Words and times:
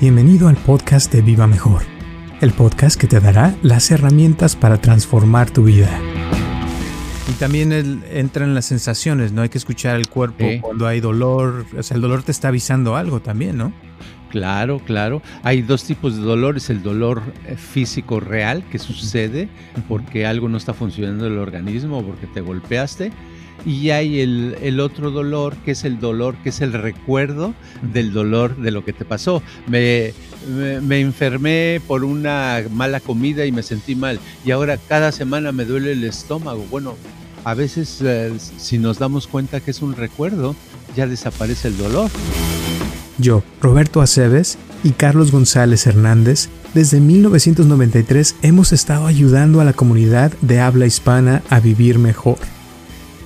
Bienvenido 0.00 0.48
al 0.48 0.56
podcast 0.56 1.10
de 1.12 1.22
Viva 1.22 1.46
Mejor, 1.46 1.82
el 2.40 2.52
podcast 2.52 3.00
que 3.00 3.06
te 3.06 3.18
dará 3.18 3.54
las 3.62 3.90
herramientas 3.90 4.54
para 4.54 4.78
transformar 4.80 5.50
tu 5.50 5.64
vida. 5.64 5.90
Y 7.28 7.32
también 7.38 7.72
el, 7.72 8.02
entran 8.10 8.54
las 8.54 8.66
sensaciones, 8.66 9.32
¿no? 9.32 9.42
Hay 9.42 9.48
que 9.48 9.58
escuchar 9.58 9.96
el 9.96 10.08
cuerpo 10.08 10.44
Sí. 10.48 10.60
cuando 10.60 10.86
hay 10.86 11.00
dolor, 11.00 11.64
o 11.76 11.82
sea, 11.82 11.94
el 11.96 12.02
dolor 12.02 12.22
te 12.22 12.30
está 12.30 12.48
avisando 12.48 12.94
algo 12.96 13.20
también, 13.20 13.56
¿no? 13.56 13.72
Claro, 14.30 14.80
claro. 14.84 15.22
Hay 15.42 15.62
dos 15.62 15.84
tipos 15.84 16.16
de 16.16 16.22
dolores. 16.22 16.68
El 16.68 16.82
dolor 16.82 17.22
eh, 17.46 17.56
físico 17.56 18.20
real 18.20 18.64
que 18.70 18.78
sucede 18.78 19.48
porque 19.88 20.26
algo 20.26 20.48
no 20.48 20.58
está 20.58 20.74
funcionando 20.74 21.26
en 21.26 21.32
el 21.32 21.38
organismo, 21.38 22.04
porque 22.04 22.26
te 22.26 22.42
golpeaste. 22.42 23.12
Y 23.66 23.90
hay 23.90 24.20
el, 24.20 24.56
el 24.62 24.80
otro 24.80 25.10
dolor, 25.10 25.56
que 25.64 25.72
es 25.72 25.84
el 25.84 25.98
dolor, 25.98 26.36
que 26.36 26.50
es 26.50 26.60
el 26.60 26.72
recuerdo 26.72 27.52
del 27.82 28.12
dolor 28.12 28.56
de 28.56 28.70
lo 28.70 28.84
que 28.84 28.92
te 28.92 29.04
pasó. 29.04 29.42
Me, 29.66 30.14
me, 30.48 30.80
me 30.80 31.00
enfermé 31.00 31.82
por 31.86 32.04
una 32.04 32.62
mala 32.70 33.00
comida 33.00 33.44
y 33.44 33.52
me 33.52 33.62
sentí 33.62 33.96
mal. 33.96 34.20
Y 34.44 34.52
ahora 34.52 34.78
cada 34.78 35.10
semana 35.10 35.52
me 35.52 35.64
duele 35.64 35.92
el 35.92 36.04
estómago. 36.04 36.64
Bueno, 36.70 36.94
a 37.46 37.54
veces 37.54 37.98
eh, 38.02 38.32
si 38.56 38.76
nos 38.76 38.98
damos 38.98 39.28
cuenta 39.28 39.60
que 39.60 39.70
es 39.70 39.80
un 39.80 39.94
recuerdo, 39.94 40.56
ya 40.96 41.06
desaparece 41.06 41.68
el 41.68 41.78
dolor. 41.78 42.10
Yo, 43.18 43.44
Roberto 43.60 44.00
Aceves 44.00 44.58
y 44.82 44.90
Carlos 44.90 45.30
González 45.30 45.86
Hernández, 45.86 46.48
desde 46.74 46.98
1993 46.98 48.34
hemos 48.42 48.72
estado 48.72 49.06
ayudando 49.06 49.60
a 49.60 49.64
la 49.64 49.74
comunidad 49.74 50.32
de 50.40 50.58
habla 50.58 50.86
hispana 50.86 51.42
a 51.48 51.60
vivir 51.60 52.00
mejor. 52.00 52.38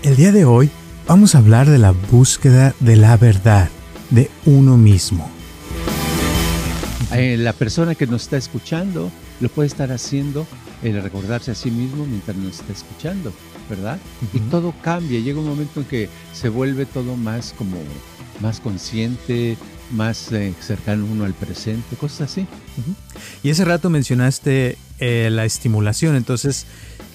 El 0.02 0.16
día 0.16 0.32
de 0.32 0.46
hoy 0.46 0.70
vamos 1.06 1.34
a 1.34 1.38
hablar 1.38 1.68
de 1.68 1.76
la 1.76 1.90
búsqueda 1.90 2.74
de 2.80 2.96
la 2.96 3.18
verdad, 3.18 3.68
de 4.08 4.30
uno 4.46 4.78
mismo. 4.78 5.30
Eh, 7.12 7.36
la 7.38 7.52
persona 7.52 7.94
que 7.94 8.06
nos 8.06 8.22
está 8.22 8.38
escuchando 8.38 9.10
lo 9.40 9.48
puede 9.50 9.66
estar 9.66 9.92
haciendo 9.92 10.46
el 10.82 11.02
recordarse 11.02 11.50
a 11.50 11.54
sí 11.54 11.70
mismo 11.70 12.06
mientras 12.06 12.34
nos 12.36 12.60
está 12.60 12.72
escuchando, 12.72 13.32
¿verdad? 13.68 13.98
Y 14.32 14.38
Ujú. 14.38 14.46
todo 14.48 14.74
cambia, 14.80 15.20
llega 15.20 15.38
un 15.38 15.48
momento 15.48 15.80
en 15.80 15.86
que 15.86 16.08
se 16.32 16.48
vuelve 16.48 16.86
todo 16.86 17.16
más 17.16 17.54
como 17.58 17.76
más 18.40 18.60
consciente, 18.60 19.58
más 19.90 20.32
eh, 20.32 20.54
cercano 20.60 21.04
uno 21.04 21.24
al 21.26 21.34
presente, 21.34 21.96
cosas 21.96 22.30
así. 22.30 22.46
Y 23.42 23.50
ese 23.50 23.66
rato 23.66 23.90
mencionaste 23.90 24.78
eh, 24.98 25.28
la 25.30 25.44
estimulación, 25.44 26.16
entonces 26.16 26.64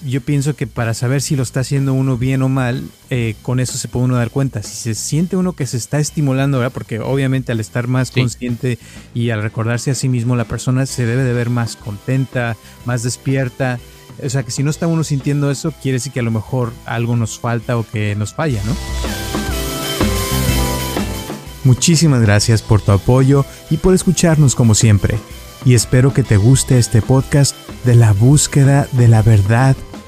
yo 0.06 0.22
pienso 0.22 0.56
que 0.56 0.68
para 0.68 0.94
saber 0.94 1.22
si 1.22 1.36
lo 1.36 1.44
está 1.44 1.62
haciendo 1.62 1.94
uno 1.94 2.18
bien 2.18 2.42
o 2.44 2.50
mal, 2.50 2.84
eh, 3.10 3.36
con 3.42 3.60
eso 3.60 3.78
se 3.78 3.88
puede 3.88 4.06
uno 4.06 4.16
dar 4.18 4.30
cuenta. 4.30 4.62
Si 4.62 4.76
se 4.76 4.94
siente 4.96 5.36
uno 5.36 5.54
que 5.54 5.66
se 5.66 5.78
está 5.78 6.00
estimulando, 6.00 6.60
¿verdad? 6.60 6.74
porque 6.74 7.00
obviamente 7.00 7.52
al 7.52 7.60
estar 7.60 7.88
más 7.88 8.10
Sí. 8.10 8.20
consciente 8.22 8.78
y 9.14 9.32
al 9.32 9.42
recordarse 9.42 9.92
a 9.92 9.96
sí 9.96 10.08
mismo, 10.10 10.36
la 10.36 10.46
persona 10.46 10.86
se 10.86 11.06
debe 11.06 11.24
de 11.24 11.34
ver 11.34 11.50
más 11.50 11.76
contenta, 11.76 12.56
más 12.86 13.04
despierta. 13.04 13.80
O 14.24 14.30
sea 14.30 14.44
que 14.44 14.52
si 14.52 14.64
no 14.64 14.70
está 14.70 14.88
uno 14.88 15.04
sintiendo 15.04 15.50
eso, 15.52 15.74
quiere 15.82 15.98
decir 15.98 16.12
que 16.12 16.20
a 16.22 16.24
lo 16.24 16.32
mejor 16.32 16.72
algo 16.86 17.16
nos 17.16 17.40
falta 17.40 17.76
o 17.78 17.86
que 17.86 18.16
nos 18.16 18.34
falla, 18.34 18.62
¿no? 18.64 18.76
Muchísimas 21.64 22.22
gracias 22.22 22.62
por 22.62 22.82
tu 22.82 22.92
apoyo 22.92 23.44
y 23.72 23.78
por 23.78 23.94
escucharnos 23.96 24.54
como 24.56 24.76
siempre. 24.76 25.18
Y 25.66 25.74
espero 25.74 26.14
que 26.14 26.22
te 26.24 26.38
guste 26.38 26.78
este 26.78 27.02
podcast 27.02 27.56
de 27.86 27.96
la 27.96 28.14
búsqueda 28.14 28.88
de 28.92 29.08
la 29.08 29.24
verdad 29.24 29.76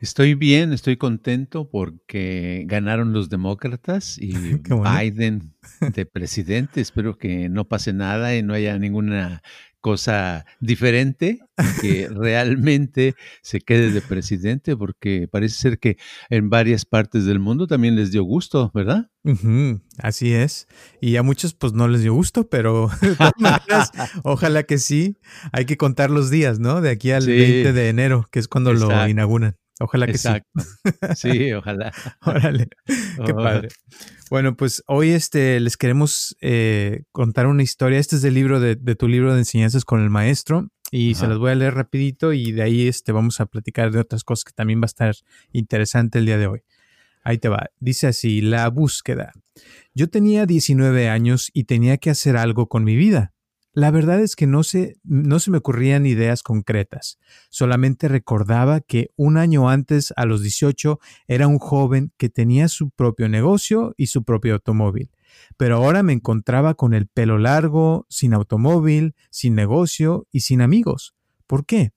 Estoy 0.00 0.34
bien, 0.34 0.72
estoy 0.72 0.96
contento 0.96 1.68
porque 1.68 2.64
ganaron 2.66 3.12
los 3.12 3.28
demócratas 3.28 4.16
y 4.18 4.30
bueno. 4.68 4.84
Biden 4.98 5.54
de 5.80 6.06
presidente. 6.06 6.80
Espero 6.80 7.18
que 7.18 7.48
no 7.48 7.66
pase 7.66 7.92
nada 7.92 8.36
y 8.36 8.42
no 8.42 8.54
haya 8.54 8.78
ninguna 8.78 9.42
cosa 9.80 10.44
diferente 10.60 11.38
que 11.80 12.08
realmente 12.12 13.14
se 13.42 13.60
quede 13.60 13.92
de 13.92 14.00
presidente 14.00 14.76
porque 14.76 15.28
parece 15.30 15.54
ser 15.56 15.78
que 15.78 15.96
en 16.30 16.50
varias 16.50 16.84
partes 16.84 17.24
del 17.26 17.38
mundo 17.38 17.66
también 17.66 17.94
les 17.94 18.10
dio 18.10 18.22
gusto, 18.24 18.70
¿verdad? 18.74 19.10
Así 19.98 20.32
es. 20.32 20.66
Y 21.00 21.16
a 21.16 21.22
muchos 21.22 21.54
pues 21.54 21.72
no 21.74 21.86
les 21.88 22.02
dio 22.02 22.14
gusto, 22.14 22.48
pero 22.48 22.90
de 23.00 23.14
todas 23.14 23.32
maneras, 23.38 23.92
ojalá 24.24 24.62
que 24.62 24.78
sí. 24.78 25.16
Hay 25.52 25.64
que 25.64 25.76
contar 25.76 26.10
los 26.10 26.30
días, 26.30 26.58
¿no? 26.58 26.80
De 26.80 26.90
aquí 26.90 27.10
al 27.10 27.22
Sí. 27.22 27.30
20 27.30 27.72
de 27.72 27.88
enero, 27.88 28.28
que 28.30 28.38
es 28.38 28.48
cuando 28.48 28.72
lo 28.72 29.08
inauguran. 29.08 29.56
Ojalá 29.80 30.06
que 30.06 30.12
Exacto. 30.12 30.48
Sí, 31.14 31.52
ojalá. 31.52 31.92
sí. 31.92 32.10
Órale, 32.24 32.68
qué 33.24 33.34
padre. 33.34 33.68
Bueno, 34.30 34.56
pues 34.56 34.82
hoy 34.86 35.10
este, 35.10 35.60
les 35.60 35.76
queremos 35.76 36.36
eh, 36.40 37.04
contar 37.12 37.46
una 37.46 37.62
historia. 37.62 37.98
Este 37.98 38.16
es 38.16 38.22
del 38.22 38.34
libro 38.34 38.60
de, 38.60 38.76
de 38.76 38.94
tu 38.96 39.08
libro 39.08 39.32
de 39.32 39.40
enseñanzas 39.40 39.84
con 39.84 40.02
el 40.02 40.10
maestro. 40.10 40.68
Y 40.90 41.14
se 41.16 41.26
las 41.26 41.36
voy 41.36 41.50
a 41.50 41.54
leer 41.54 41.74
rapidito 41.74 42.32
y 42.32 42.52
de 42.52 42.62
ahí 42.62 42.88
este, 42.88 43.12
vamos 43.12 43.40
a 43.40 43.46
platicar 43.46 43.90
de 43.90 43.98
otras 43.98 44.24
cosas 44.24 44.44
que 44.44 44.52
también 44.52 44.80
va 44.80 44.84
a 44.84 44.86
estar 44.86 45.14
interesante 45.52 46.18
el 46.18 46.26
día 46.26 46.38
de 46.38 46.46
hoy. 46.46 46.62
Ahí 47.22 47.36
te 47.36 47.50
va. 47.50 47.70
Dice 47.78 48.06
así, 48.06 48.40
la 48.40 48.68
búsqueda. 48.70 49.32
Yo 49.94 50.08
tenía 50.08 50.46
19 50.46 51.10
años 51.10 51.50
y 51.52 51.64
tenía 51.64 51.98
que 51.98 52.10
hacer 52.10 52.36
algo 52.36 52.68
con 52.68 52.84
mi 52.84 52.96
vida. 52.96 53.34
La 53.78 53.92
verdad 53.92 54.20
es 54.20 54.34
que 54.34 54.48
no 54.48 54.64
se, 54.64 54.96
no 55.04 55.38
se 55.38 55.52
me 55.52 55.58
ocurrían 55.58 56.04
ideas 56.04 56.42
concretas. 56.42 57.20
Solamente 57.48 58.08
recordaba 58.08 58.80
que 58.80 59.12
un 59.14 59.36
año 59.36 59.70
antes, 59.70 60.12
a 60.16 60.26
los 60.26 60.42
18, 60.42 60.98
era 61.28 61.46
un 61.46 61.60
joven 61.60 62.12
que 62.16 62.28
tenía 62.28 62.66
su 62.66 62.90
propio 62.90 63.28
negocio 63.28 63.94
y 63.96 64.08
su 64.08 64.24
propio 64.24 64.54
automóvil. 64.54 65.12
Pero 65.56 65.76
ahora 65.76 66.02
me 66.02 66.12
encontraba 66.12 66.74
con 66.74 66.92
el 66.92 67.06
pelo 67.06 67.38
largo, 67.38 68.04
sin 68.08 68.34
automóvil, 68.34 69.14
sin 69.30 69.54
negocio 69.54 70.26
y 70.32 70.40
sin 70.40 70.60
amigos. 70.60 71.14
¿Por 71.46 71.64
qué? 71.64 71.92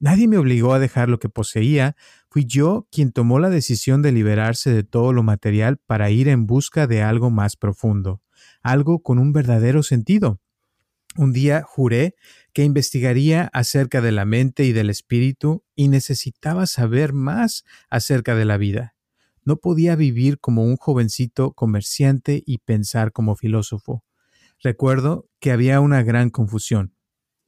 Nadie 0.00 0.28
me 0.28 0.38
obligó 0.38 0.72
a 0.72 0.78
dejar 0.78 1.10
lo 1.10 1.18
que 1.18 1.28
poseía, 1.28 1.96
fui 2.30 2.46
yo 2.46 2.88
quien 2.90 3.12
tomó 3.12 3.40
la 3.40 3.50
decisión 3.50 4.00
de 4.00 4.12
liberarse 4.12 4.72
de 4.72 4.84
todo 4.84 5.12
lo 5.12 5.22
material 5.22 5.76
para 5.84 6.08
ir 6.08 6.28
en 6.28 6.46
busca 6.46 6.86
de 6.86 7.02
algo 7.02 7.30
más 7.30 7.56
profundo, 7.56 8.22
algo 8.62 9.02
con 9.02 9.18
un 9.18 9.34
verdadero 9.34 9.82
sentido. 9.82 10.40
Un 11.18 11.32
día 11.32 11.62
juré 11.62 12.14
que 12.52 12.64
investigaría 12.64 13.48
acerca 13.54 14.02
de 14.02 14.12
la 14.12 14.26
mente 14.26 14.64
y 14.64 14.72
del 14.72 14.90
espíritu 14.90 15.64
y 15.74 15.88
necesitaba 15.88 16.66
saber 16.66 17.14
más 17.14 17.64
acerca 17.88 18.34
de 18.34 18.44
la 18.44 18.58
vida. 18.58 18.94
No 19.42 19.56
podía 19.56 19.96
vivir 19.96 20.38
como 20.40 20.64
un 20.64 20.76
jovencito 20.76 21.52
comerciante 21.52 22.42
y 22.44 22.58
pensar 22.58 23.12
como 23.12 23.34
filósofo. 23.34 24.04
Recuerdo 24.62 25.28
que 25.40 25.52
había 25.52 25.80
una 25.80 26.02
gran 26.02 26.30
confusión. 26.30 26.94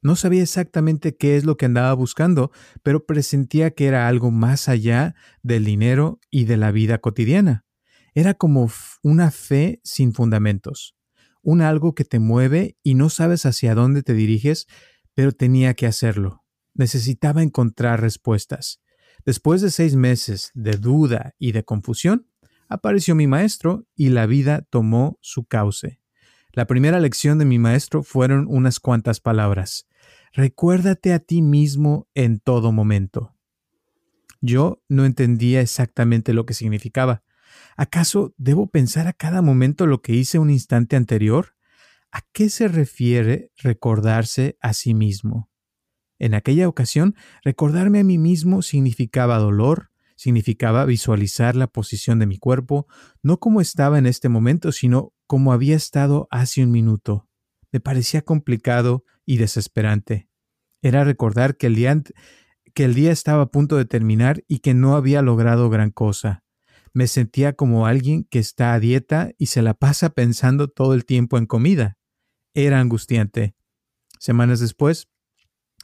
No 0.00 0.14
sabía 0.14 0.42
exactamente 0.42 1.16
qué 1.16 1.36
es 1.36 1.44
lo 1.44 1.56
que 1.56 1.66
andaba 1.66 1.92
buscando, 1.92 2.52
pero 2.82 3.04
presentía 3.04 3.72
que 3.72 3.86
era 3.86 4.08
algo 4.08 4.30
más 4.30 4.68
allá 4.68 5.14
del 5.42 5.64
dinero 5.64 6.20
y 6.30 6.44
de 6.44 6.56
la 6.56 6.70
vida 6.70 6.98
cotidiana. 6.98 7.66
Era 8.14 8.34
como 8.34 8.70
una 9.02 9.30
fe 9.30 9.80
sin 9.84 10.14
fundamentos, 10.14 10.97
un 11.42 11.62
algo 11.62 11.94
que 11.94 12.04
te 12.04 12.18
mueve 12.18 12.76
y 12.82 12.94
no 12.94 13.10
sabes 13.10 13.46
hacia 13.46 13.74
dónde 13.74 14.02
te 14.02 14.14
diriges, 14.14 14.66
pero 15.14 15.32
tenía 15.32 15.74
que 15.74 15.86
hacerlo. 15.86 16.44
Necesitaba 16.74 17.42
encontrar 17.42 18.00
respuestas. 18.00 18.80
Después 19.24 19.60
de 19.60 19.70
seis 19.70 19.96
meses 19.96 20.50
de 20.54 20.72
duda 20.72 21.34
y 21.38 21.52
de 21.52 21.64
confusión, 21.64 22.28
apareció 22.68 23.14
mi 23.14 23.26
maestro 23.26 23.86
y 23.96 24.10
la 24.10 24.26
vida 24.26 24.66
tomó 24.70 25.18
su 25.20 25.44
cauce. 25.44 26.00
La 26.52 26.66
primera 26.66 27.00
lección 27.00 27.38
de 27.38 27.44
mi 27.44 27.58
maestro 27.58 28.02
fueron 28.02 28.46
unas 28.48 28.80
cuantas 28.80 29.20
palabras. 29.20 29.86
Recuérdate 30.32 31.12
a 31.12 31.18
ti 31.18 31.42
mismo 31.42 32.08
en 32.14 32.40
todo 32.40 32.72
momento. 32.72 33.34
Yo 34.40 34.82
no 34.88 35.04
entendía 35.04 35.60
exactamente 35.60 36.32
lo 36.32 36.46
que 36.46 36.54
significaba. 36.54 37.22
¿Acaso 37.76 38.34
debo 38.36 38.70
pensar 38.70 39.06
a 39.06 39.12
cada 39.12 39.42
momento 39.42 39.86
lo 39.86 40.02
que 40.02 40.14
hice 40.14 40.38
un 40.38 40.50
instante 40.50 40.96
anterior? 40.96 41.54
¿A 42.10 42.22
qué 42.32 42.48
se 42.50 42.68
refiere 42.68 43.52
recordarse 43.56 44.56
a 44.60 44.72
sí 44.72 44.94
mismo? 44.94 45.50
En 46.18 46.34
aquella 46.34 46.68
ocasión, 46.68 47.14
recordarme 47.44 48.00
a 48.00 48.04
mí 48.04 48.18
mismo 48.18 48.62
significaba 48.62 49.38
dolor, 49.38 49.90
significaba 50.16 50.84
visualizar 50.84 51.54
la 51.54 51.68
posición 51.68 52.18
de 52.18 52.26
mi 52.26 52.38
cuerpo, 52.38 52.88
no 53.22 53.38
como 53.38 53.60
estaba 53.60 53.98
en 53.98 54.06
este 54.06 54.28
momento, 54.28 54.72
sino 54.72 55.12
como 55.26 55.52
había 55.52 55.76
estado 55.76 56.26
hace 56.30 56.64
un 56.64 56.72
minuto. 56.72 57.28
Me 57.70 57.78
parecía 57.80 58.22
complicado 58.22 59.04
y 59.24 59.36
desesperante. 59.36 60.28
Era 60.82 61.04
recordar 61.04 61.56
que 61.56 61.68
el 61.68 61.76
día, 61.76 62.02
que 62.74 62.84
el 62.84 62.94
día 62.94 63.12
estaba 63.12 63.44
a 63.44 63.50
punto 63.50 63.76
de 63.76 63.84
terminar 63.84 64.42
y 64.48 64.58
que 64.58 64.74
no 64.74 64.96
había 64.96 65.22
logrado 65.22 65.68
gran 65.68 65.90
cosa. 65.90 66.42
Me 66.98 67.06
sentía 67.06 67.52
como 67.52 67.86
alguien 67.86 68.24
que 68.24 68.40
está 68.40 68.74
a 68.74 68.80
dieta 68.80 69.30
y 69.38 69.46
se 69.46 69.62
la 69.62 69.74
pasa 69.74 70.10
pensando 70.10 70.66
todo 70.66 70.94
el 70.94 71.04
tiempo 71.04 71.38
en 71.38 71.46
comida. 71.46 71.96
Era 72.54 72.80
angustiante. 72.80 73.54
Semanas 74.18 74.58
después, 74.58 75.06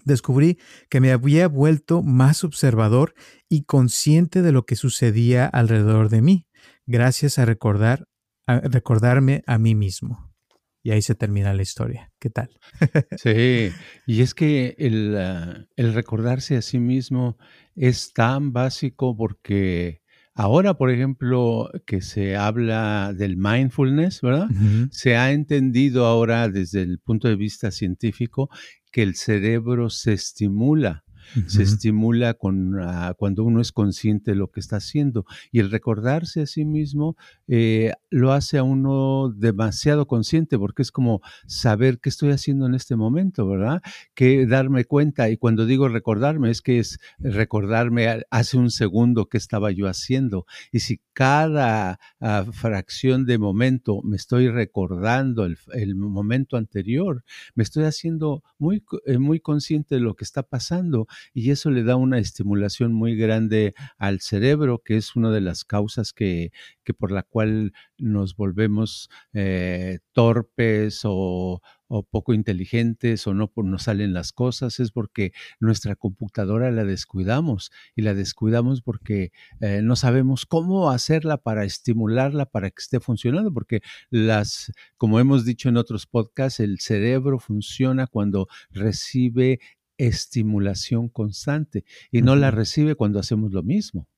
descubrí 0.04 0.58
que 0.90 1.00
me 1.00 1.12
había 1.12 1.46
vuelto 1.46 2.02
más 2.02 2.42
observador 2.42 3.14
y 3.48 3.62
consciente 3.62 4.42
de 4.42 4.50
lo 4.50 4.66
que 4.66 4.74
sucedía 4.74 5.46
alrededor 5.46 6.08
de 6.08 6.20
mí, 6.20 6.48
gracias 6.84 7.38
a 7.38 7.44
recordar 7.44 8.08
recordarme 8.48 9.44
a 9.46 9.56
mí 9.56 9.76
mismo. 9.76 10.34
Y 10.82 10.90
ahí 10.90 11.00
se 11.00 11.14
termina 11.14 11.54
la 11.54 11.62
historia. 11.62 12.12
¿Qué 12.18 12.28
tal? 12.28 12.58
sí, 13.18 13.70
y 14.04 14.20
es 14.20 14.34
que 14.34 14.74
el, 14.78 15.16
ah, 15.16 15.64
el, 15.76 15.94
recordarse 15.94 16.56
a 16.56 16.62
sí 16.62 16.80
mismo 16.80 17.38
es 17.76 18.12
tan 18.12 18.52
básico 18.52 19.16
porque 19.16 20.02
ahora, 20.34 20.74
por 20.74 20.90
ejemplo, 20.90 21.70
que 21.86 22.00
se 22.00 22.36
habla 22.36 23.12
del 23.16 23.36
mindfulness, 23.36 24.20
¿verdad? 24.20 24.48
Se 24.90 25.16
ha 25.16 25.32
entendido 25.32 26.06
ahora 26.06 26.48
desde 26.48 26.82
el 26.82 26.98
punto 26.98 27.28
de 27.28 27.36
vista 27.36 27.70
científico 27.70 28.50
que 28.92 29.02
el 29.02 29.14
cerebro 29.14 29.90
se 29.90 30.12
estimula 30.12 31.04
se 31.46 31.62
estimula 31.62 32.34
con, 32.34 32.78
ah, 32.80 33.14
cuando 33.16 33.44
uno 33.44 33.60
es 33.60 33.72
consciente 33.72 34.32
de 34.32 34.36
lo 34.36 34.50
que 34.50 34.60
está 34.60 34.76
haciendo. 34.76 35.26
Y 35.52 35.60
el 35.60 35.70
recordarse 35.70 36.42
a 36.42 36.46
sí 36.46 36.64
mismo 36.64 37.16
eh, 37.48 37.92
lo 38.10 38.32
hace 38.32 38.58
a 38.58 38.62
uno 38.62 39.32
demasiado 39.34 40.06
consciente, 40.06 40.58
porque 40.58 40.82
es 40.82 40.90
como 40.90 41.20
saber 41.46 41.98
qué 41.98 42.08
estoy 42.08 42.30
haciendo 42.30 42.66
en 42.66 42.74
este 42.74 42.96
momento, 42.96 43.46
¿verdad? 43.46 43.82
Que 44.14 44.46
darme 44.46 44.84
cuenta. 44.84 45.28
Y 45.30 45.36
cuando 45.36 45.66
digo 45.66 45.88
recordarme, 45.88 46.50
es 46.50 46.62
que 46.62 46.78
es 46.78 46.98
recordarme 47.18 48.22
hace 48.30 48.56
un 48.56 48.70
segundo 48.70 49.26
qué 49.26 49.38
estaba 49.38 49.70
yo 49.70 49.88
haciendo. 49.88 50.46
Y 50.72 50.80
si 50.80 51.00
cada 51.12 51.98
ah, 52.20 52.44
fracción 52.52 53.24
de 53.24 53.38
momento 53.38 54.02
me 54.02 54.16
estoy 54.16 54.48
recordando 54.48 55.44
el, 55.44 55.58
el, 55.72 55.94
momento 55.94 56.56
anterior, 56.56 57.24
me 57.54 57.62
estoy 57.62 57.84
haciendo 57.84 58.42
muy, 58.58 58.84
eh, 59.06 59.18
muy 59.18 59.40
consciente 59.40 59.94
de 59.94 60.00
lo 60.00 60.14
que 60.14 60.24
está 60.24 60.42
pasando 60.42 61.06
y 61.32 61.50
eso 61.50 61.70
le 61.70 61.82
da 61.82 61.96
una 61.96 62.18
estimulación 62.18 62.92
muy 62.92 63.16
grande 63.16 63.74
al 63.98 64.20
cerebro, 64.20 64.82
que 64.84 64.96
es 64.96 65.16
una 65.16 65.30
de 65.30 65.40
las 65.40 65.64
causas 65.64 66.12
que, 66.12 66.52
que 66.84 66.94
por 66.94 67.10
la 67.10 67.22
cual 67.22 67.72
nos 67.98 68.36
volvemos 68.36 69.08
eh, 69.32 69.98
torpes 70.12 71.00
o, 71.04 71.60
poco 72.10 72.34
inteligentes 72.34 73.24
o 73.28 73.34
no 73.34 73.52
nos 73.54 73.84
salen 73.84 74.14
las 74.14 74.32
cosas, 74.32 74.80
es 74.80 74.90
porque 74.90 75.32
nuestra 75.60 75.94
computadora 75.94 76.72
la 76.72 76.84
descuidamos 76.84 77.70
y 77.94 78.02
la 78.02 78.14
descuidamos 78.14 78.82
porque 78.82 79.30
eh, 79.60 79.80
no 79.80 79.94
sabemos 79.94 80.44
cómo 80.44 80.90
hacerla 80.90 81.36
para 81.36 81.64
estimularla 81.64 82.46
para 82.46 82.70
que 82.70 82.80
esté 82.80 82.98
funcionando, 82.98 83.52
porque 83.52 83.80
las, 84.10 84.72
como 84.96 85.20
hemos 85.20 85.44
dicho 85.44 85.68
en 85.68 85.76
otros 85.76 86.06
podcasts, 86.06 86.58
el 86.58 86.80
cerebro 86.80 87.38
funciona 87.38 88.08
cuando 88.08 88.48
recibe 88.70 89.60
estimulación 89.98 91.08
constante 91.08 91.84
y 92.10 92.22
no 92.22 92.36
la 92.36 92.50
recibe 92.50 92.94
cuando 92.94 93.18
hacemos 93.18 93.52
lo 93.52 93.62
mismo. 93.62 94.08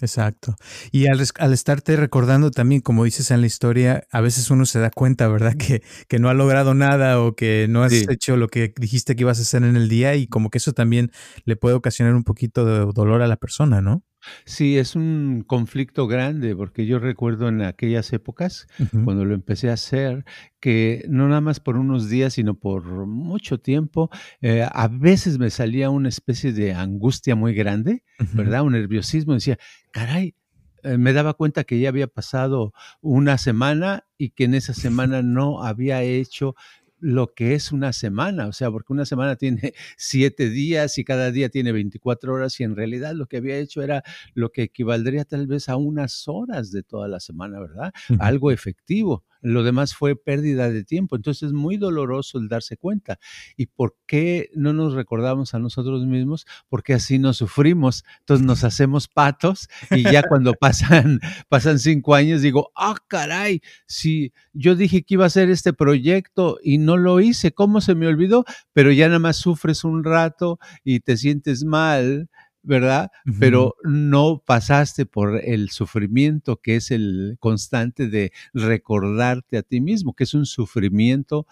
Exacto. 0.00 0.56
Y 0.90 1.06
al, 1.06 1.20
estarte 1.20 1.96
recordando 1.96 2.50
también, 2.50 2.80
como 2.80 3.04
dices 3.04 3.30
en 3.30 3.40
la 3.40 3.46
historia, 3.46 4.06
a 4.10 4.20
veces 4.20 4.50
uno 4.50 4.66
se 4.66 4.78
da 4.78 4.90
cuenta, 4.90 5.28
¿verdad? 5.28 5.54
Que, 5.56 5.82
que 6.08 6.18
no 6.18 6.28
ha 6.28 6.34
logrado 6.34 6.74
nada 6.74 7.20
o 7.20 7.34
que 7.34 7.66
no 7.68 7.82
has 7.82 7.92
hecho 7.92 8.36
lo 8.36 8.48
que 8.48 8.74
dijiste 8.76 9.16
que 9.16 9.22
ibas 9.22 9.38
a 9.38 9.42
hacer 9.42 9.62
en 9.62 9.76
el 9.76 9.88
día 9.88 10.16
y 10.16 10.26
como 10.26 10.50
que 10.50 10.58
eso 10.58 10.72
también 10.72 11.12
le 11.44 11.56
puede 11.56 11.74
ocasionar 11.74 12.14
un 12.14 12.24
poquito 12.24 12.64
de 12.64 12.92
dolor 12.92 13.22
a 13.22 13.26
la 13.26 13.36
persona, 13.36 13.80
¿no? 13.80 14.02
Sí, 14.44 14.78
es 14.78 14.94
un 14.96 15.44
conflicto 15.46 16.06
grande, 16.06 16.54
porque 16.54 16.86
yo 16.86 16.98
recuerdo 16.98 17.48
en 17.48 17.62
aquellas 17.62 18.12
épocas, 18.12 18.66
cuando 19.04 19.24
lo 19.24 19.34
empecé 19.34 19.70
a 19.70 19.74
hacer, 19.74 20.24
que 20.60 21.04
no 21.08 21.28
nada 21.28 21.40
más 21.40 21.60
por 21.60 21.76
unos 21.76 22.08
días, 22.08 22.34
sino 22.34 22.54
por 22.54 22.84
mucho 23.06 23.58
tiempo, 23.58 24.10
eh, 24.40 24.66
a 24.70 24.88
veces 24.88 25.38
me 25.38 25.50
salía 25.50 25.90
una 25.90 26.08
especie 26.08 26.52
de 26.52 26.72
angustia 26.72 27.34
muy 27.34 27.54
grande, 27.54 28.04
¿verdad? 28.32 28.62
Un 28.62 28.72
nerviosismo. 28.72 29.34
Decía, 29.34 29.58
caray, 29.90 30.34
eh, 30.82 30.98
me 30.98 31.12
daba 31.12 31.34
cuenta 31.34 31.64
que 31.64 31.78
ya 31.78 31.88
había 31.88 32.08
pasado 32.08 32.72
una 33.00 33.38
semana 33.38 34.04
y 34.18 34.30
que 34.30 34.44
en 34.44 34.54
esa 34.54 34.74
semana 34.74 35.22
no 35.22 35.62
había 35.62 36.02
hecho 36.02 36.54
lo 37.02 37.34
que 37.34 37.54
es 37.54 37.72
una 37.72 37.92
semana, 37.92 38.46
o 38.46 38.52
sea, 38.52 38.70
porque 38.70 38.92
una 38.92 39.04
semana 39.04 39.36
tiene 39.36 39.74
siete 39.96 40.48
días 40.48 40.96
y 40.98 41.04
cada 41.04 41.30
día 41.32 41.48
tiene 41.48 41.72
24 41.72 42.32
horas 42.32 42.58
y 42.60 42.64
en 42.64 42.76
realidad 42.76 43.12
lo 43.14 43.26
que 43.26 43.38
había 43.38 43.58
hecho 43.58 43.82
era 43.82 44.04
lo 44.34 44.52
que 44.52 44.62
equivaldría 44.62 45.24
tal 45.24 45.46
vez 45.48 45.68
a 45.68 45.76
unas 45.76 46.28
horas 46.28 46.70
de 46.70 46.84
toda 46.84 47.08
la 47.08 47.18
semana, 47.18 47.60
¿verdad? 47.60 47.92
Algo 48.18 48.52
efectivo 48.52 49.24
lo 49.42 49.62
demás 49.62 49.94
fue 49.94 50.16
pérdida 50.16 50.70
de 50.70 50.84
tiempo. 50.84 51.16
Entonces 51.16 51.48
es 51.48 51.52
muy 51.52 51.76
doloroso 51.76 52.38
el 52.38 52.48
darse 52.48 52.76
cuenta. 52.76 53.18
¿Y 53.56 53.66
por 53.66 53.96
qué 54.06 54.50
no 54.54 54.72
nos 54.72 54.94
recordamos 54.94 55.54
a 55.54 55.58
nosotros 55.58 56.06
mismos? 56.06 56.46
Porque 56.68 56.94
así 56.94 57.18
nos 57.18 57.36
sufrimos. 57.36 58.04
Entonces 58.20 58.46
nos 58.46 58.64
hacemos 58.64 59.08
patos 59.08 59.68
y 59.90 60.02
ya 60.04 60.22
cuando 60.22 60.54
pasan, 60.60 61.20
pasan 61.48 61.78
cinco 61.78 62.14
años 62.14 62.40
digo, 62.40 62.70
ah, 62.76 62.96
caray, 63.08 63.60
si 63.86 64.32
yo 64.52 64.74
dije 64.76 65.02
que 65.02 65.14
iba 65.14 65.24
a 65.24 65.26
hacer 65.26 65.50
este 65.50 65.72
proyecto 65.72 66.58
y 66.62 66.78
no 66.78 66.96
lo 66.96 67.20
hice, 67.20 67.52
¿cómo 67.52 67.80
se 67.80 67.94
me 67.94 68.06
olvidó? 68.06 68.44
Pero 68.72 68.92
ya 68.92 69.08
nada 69.08 69.18
más 69.18 69.36
sufres 69.36 69.84
un 69.84 70.04
rato 70.04 70.58
y 70.84 71.00
te 71.00 71.16
sientes 71.16 71.64
mal 71.64 72.28
¿verdad? 72.62 73.10
Pero 73.38 73.74
no 73.84 74.42
pasaste 74.44 75.06
por 75.06 75.40
el 75.44 75.70
sufrimiento 75.70 76.60
que 76.60 76.76
es 76.76 76.90
el 76.90 77.36
constante 77.40 78.08
de 78.08 78.32
recordarte 78.54 79.58
a 79.58 79.62
ti 79.62 79.80
mismo, 79.80 80.14
que 80.14 80.24
es 80.24 80.34
un 80.34 80.46
sufrimiento 80.46 81.46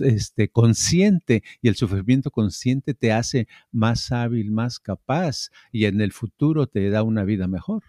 este, 0.00 0.48
consciente 0.50 1.42
y 1.60 1.68
el 1.68 1.74
sufrimiento 1.74 2.30
consciente 2.30 2.94
te 2.94 3.12
hace 3.12 3.48
más 3.72 4.12
hábil, 4.12 4.52
más 4.52 4.78
capaz 4.78 5.50
y 5.72 5.86
en 5.86 6.00
el 6.00 6.12
futuro 6.12 6.66
te 6.66 6.88
da 6.90 7.02
una 7.02 7.24
vida 7.24 7.48
mejor. 7.48 7.82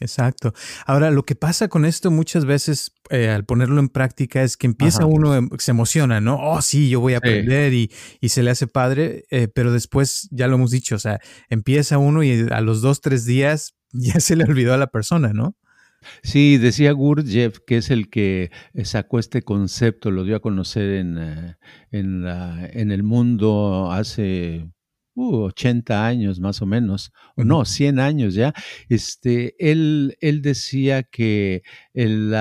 Exacto. 0.00 0.52
Ahora, 0.86 1.10
lo 1.10 1.24
que 1.24 1.34
pasa 1.34 1.68
con 1.68 1.84
esto 1.84 2.10
muchas 2.10 2.44
veces 2.44 2.92
eh, 3.10 3.28
al 3.28 3.44
ponerlo 3.44 3.80
en 3.80 3.88
práctica 3.88 4.42
es 4.42 4.56
que 4.56 4.66
empieza 4.66 5.06
uno, 5.06 5.48
se 5.58 5.70
emociona, 5.72 6.20
¿no? 6.20 6.36
Oh, 6.40 6.62
sí, 6.62 6.88
yo 6.88 7.00
voy 7.00 7.14
a 7.14 7.18
aprender 7.18 7.72
y, 7.74 7.90
se 8.28 8.42
le 8.42 8.50
hace 8.50 8.68
padre, 8.68 9.24
eh, 9.30 9.48
pero 9.48 9.72
después, 9.72 10.28
ya 10.30 10.46
lo 10.46 10.54
hemos 10.54 10.70
dicho, 10.70 10.94
o 10.94 10.98
sea, 10.98 11.20
empieza 11.48 11.98
uno 11.98 12.22
y 12.22 12.46
a 12.50 12.60
los 12.60 12.80
dos, 12.80 13.00
tres 13.00 13.24
días 13.24 13.74
ya 13.92 14.20
se 14.20 14.36
le 14.36 14.44
olvidó 14.44 14.72
a 14.72 14.78
la 14.78 14.86
persona, 14.86 15.32
¿no? 15.32 15.56
Sí, 16.22 16.56
decía 16.56 16.92
Gurdjieff, 16.92 17.58
que 17.66 17.76
es 17.76 17.90
el 17.90 18.08
que 18.08 18.50
eh, 18.72 18.84
sacó 18.86 19.18
este 19.18 19.42
concepto, 19.42 20.10
lo 20.10 20.24
dio 20.24 20.36
a 20.36 20.40
conocer 20.40 20.92
en, 20.92 21.18
en, 21.90 22.24
en 22.26 22.90
el 22.90 23.02
mundo 23.02 23.90
hace 23.92 24.70
80 25.14 25.94
uh, 25.94 26.02
años 26.02 26.40
más 26.40 26.62
o 26.62 26.66
menos, 26.66 27.12
o 27.36 27.44
no, 27.44 27.64
100 27.64 27.98
años 27.98 28.34
ya, 28.34 28.54
este, 28.88 29.54
él, 29.58 30.16
él 30.20 30.42
decía 30.42 31.02
que 31.02 31.62
el, 31.94 32.34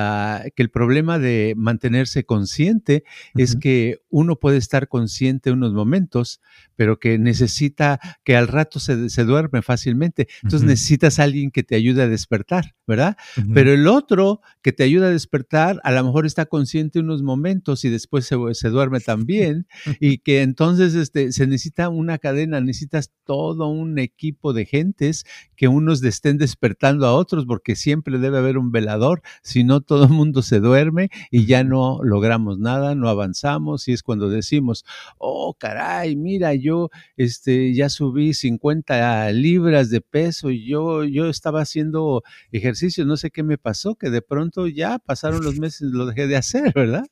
que 0.55 0.63
el 0.63 0.69
problema 0.69 1.19
de 1.19 1.53
mantenerse 1.57 2.23
consciente 2.25 3.03
es 3.35 3.55
que 3.55 3.99
uno 4.09 4.37
puede 4.37 4.57
estar 4.57 4.87
consciente 4.87 5.51
unos 5.51 5.73
momentos, 5.73 6.41
pero 6.75 6.99
que 6.99 7.17
necesita 7.17 7.99
que 8.23 8.35
al 8.35 8.47
rato 8.47 8.79
se, 8.79 9.09
se 9.09 9.23
duerme 9.23 9.61
fácilmente. 9.61 10.27
Entonces 10.43 10.67
necesitas 10.67 11.19
a 11.19 11.23
alguien 11.23 11.51
que 11.51 11.63
te 11.63 11.75
ayude 11.75 12.03
a 12.03 12.07
despertar, 12.07 12.75
¿verdad? 12.87 13.17
Pero 13.53 13.73
el 13.73 13.87
otro 13.87 14.41
que 14.61 14.71
te 14.71 14.83
ayuda 14.83 15.07
a 15.07 15.11
despertar, 15.11 15.79
a 15.83 15.91
lo 15.91 16.03
mejor 16.03 16.25
está 16.25 16.45
consciente 16.45 16.99
unos 16.99 17.21
momentos 17.21 17.83
y 17.85 17.89
después 17.89 18.25
se, 18.25 18.37
se 18.53 18.69
duerme 18.69 18.99
también, 18.99 19.67
y 19.99 20.19
que 20.19 20.41
entonces 20.41 20.95
este, 20.95 21.31
se 21.31 21.47
necesita 21.47 21.89
una 21.89 22.17
cadena 22.17 22.58
necesitas 22.61 23.11
todo 23.23 23.67
un 23.67 23.99
equipo 23.99 24.53
de 24.53 24.65
gentes 24.65 25.25
que 25.55 25.67
unos 25.67 26.01
estén 26.03 26.37
despertando 26.37 27.05
a 27.05 27.13
otros, 27.13 27.45
porque 27.45 27.75
siempre 27.75 28.17
debe 28.17 28.37
haber 28.37 28.57
un 28.57 28.71
velador, 28.71 29.21
si 29.43 29.63
no 29.63 29.81
todo 29.81 30.05
el 30.05 30.09
mundo 30.09 30.41
se 30.41 30.59
duerme 30.59 31.09
y 31.31 31.45
ya 31.45 31.63
no 31.63 31.99
logramos 32.03 32.59
nada, 32.59 32.95
no 32.95 33.09
avanzamos, 33.09 33.87
y 33.87 33.93
es 33.93 34.03
cuando 34.03 34.29
decimos, 34.29 34.85
oh 35.17 35.53
caray, 35.57 36.15
mira, 36.15 36.53
yo 36.55 36.89
este, 37.17 37.73
ya 37.73 37.89
subí 37.89 38.33
50 38.33 39.31
libras 39.31 39.89
de 39.89 40.01
peso, 40.01 40.49
y 40.49 40.65
yo, 40.65 41.03
yo 41.03 41.29
estaba 41.29 41.61
haciendo 41.61 42.23
ejercicio, 42.51 43.05
no 43.05 43.17
sé 43.17 43.31
qué 43.31 43.43
me 43.43 43.57
pasó, 43.57 43.95
que 43.95 44.09
de 44.09 44.21
pronto 44.21 44.67
ya 44.67 44.99
pasaron 44.99 45.43
los 45.43 45.59
meses, 45.59 45.89
lo 45.91 46.05
dejé 46.05 46.27
de 46.27 46.37
hacer, 46.37 46.73
¿verdad? 46.73 47.05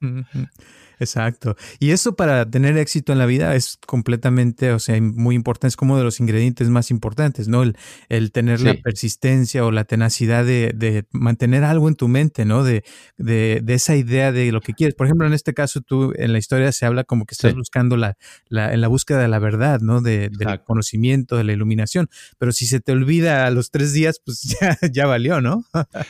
Exacto. 1.00 1.56
Y 1.80 1.92
eso 1.92 2.16
para 2.16 2.50
tener 2.50 2.78
éxito 2.78 3.12
en 3.12 3.20
la 3.20 3.26
vida 3.26 3.56
es 3.56 3.78
completamente, 3.86 4.72
o 4.72 4.80
sea, 4.80 5.00
muy 5.02 5.36
importante, 5.36 5.68
es 5.68 5.76
como 5.76 5.98
de 5.98 6.04
los 6.04 6.20
ingredientes 6.20 6.70
más 6.70 6.92
importantes, 6.92 7.48
¿no? 7.48 7.64
El, 7.64 7.78
el 8.10 8.32
tener 8.32 8.62
la 8.62 8.74
persistencia 8.76 9.66
o 9.66 9.72
la 9.72 9.84
tenacidad 9.84 10.46
de, 10.46 10.74
de, 10.76 11.06
mantener 11.12 11.64
algo 11.64 11.88
en 11.88 11.96
tu 11.96 12.08
mente, 12.08 12.46
¿no? 12.46 12.64
De, 12.64 12.84
de, 13.18 13.62
de, 13.64 13.74
esa 13.74 13.96
idea 13.96 14.32
de 14.32 14.52
lo 14.52 14.62
que 14.62 14.74
quieres. 14.74 14.96
Por 14.96 15.06
ejemplo, 15.08 15.28
en 15.28 15.34
este 15.34 15.54
caso, 15.54 15.82
tú 15.82 16.14
en 16.16 16.34
la 16.34 16.40
historia 16.40 16.72
se 16.72 16.86
habla 16.86 17.04
como 17.04 17.26
que 17.26 17.34
estás 17.34 17.54
buscando 17.54 17.98
la, 17.98 18.18
la, 18.50 18.74
en 18.74 18.82
la 18.82 18.88
búsqueda 18.88 19.20
de 19.20 19.28
la 19.28 19.40
verdad, 19.40 19.80
¿no? 19.82 20.02
De, 20.02 20.30
del 20.30 20.62
conocimiento, 20.64 21.38
de 21.38 21.44
la 21.44 21.54
iluminación. 21.54 22.10
Pero 22.38 22.52
si 22.52 22.66
se 22.66 22.80
te 22.80 22.92
olvida 22.92 23.46
a 23.46 23.52
los 23.52 23.72
tres 23.72 23.94
días, 23.94 24.20
pues 24.24 24.42
ya, 24.62 24.78
ya 24.92 25.06
valió, 25.06 25.42
¿no? 25.42 25.64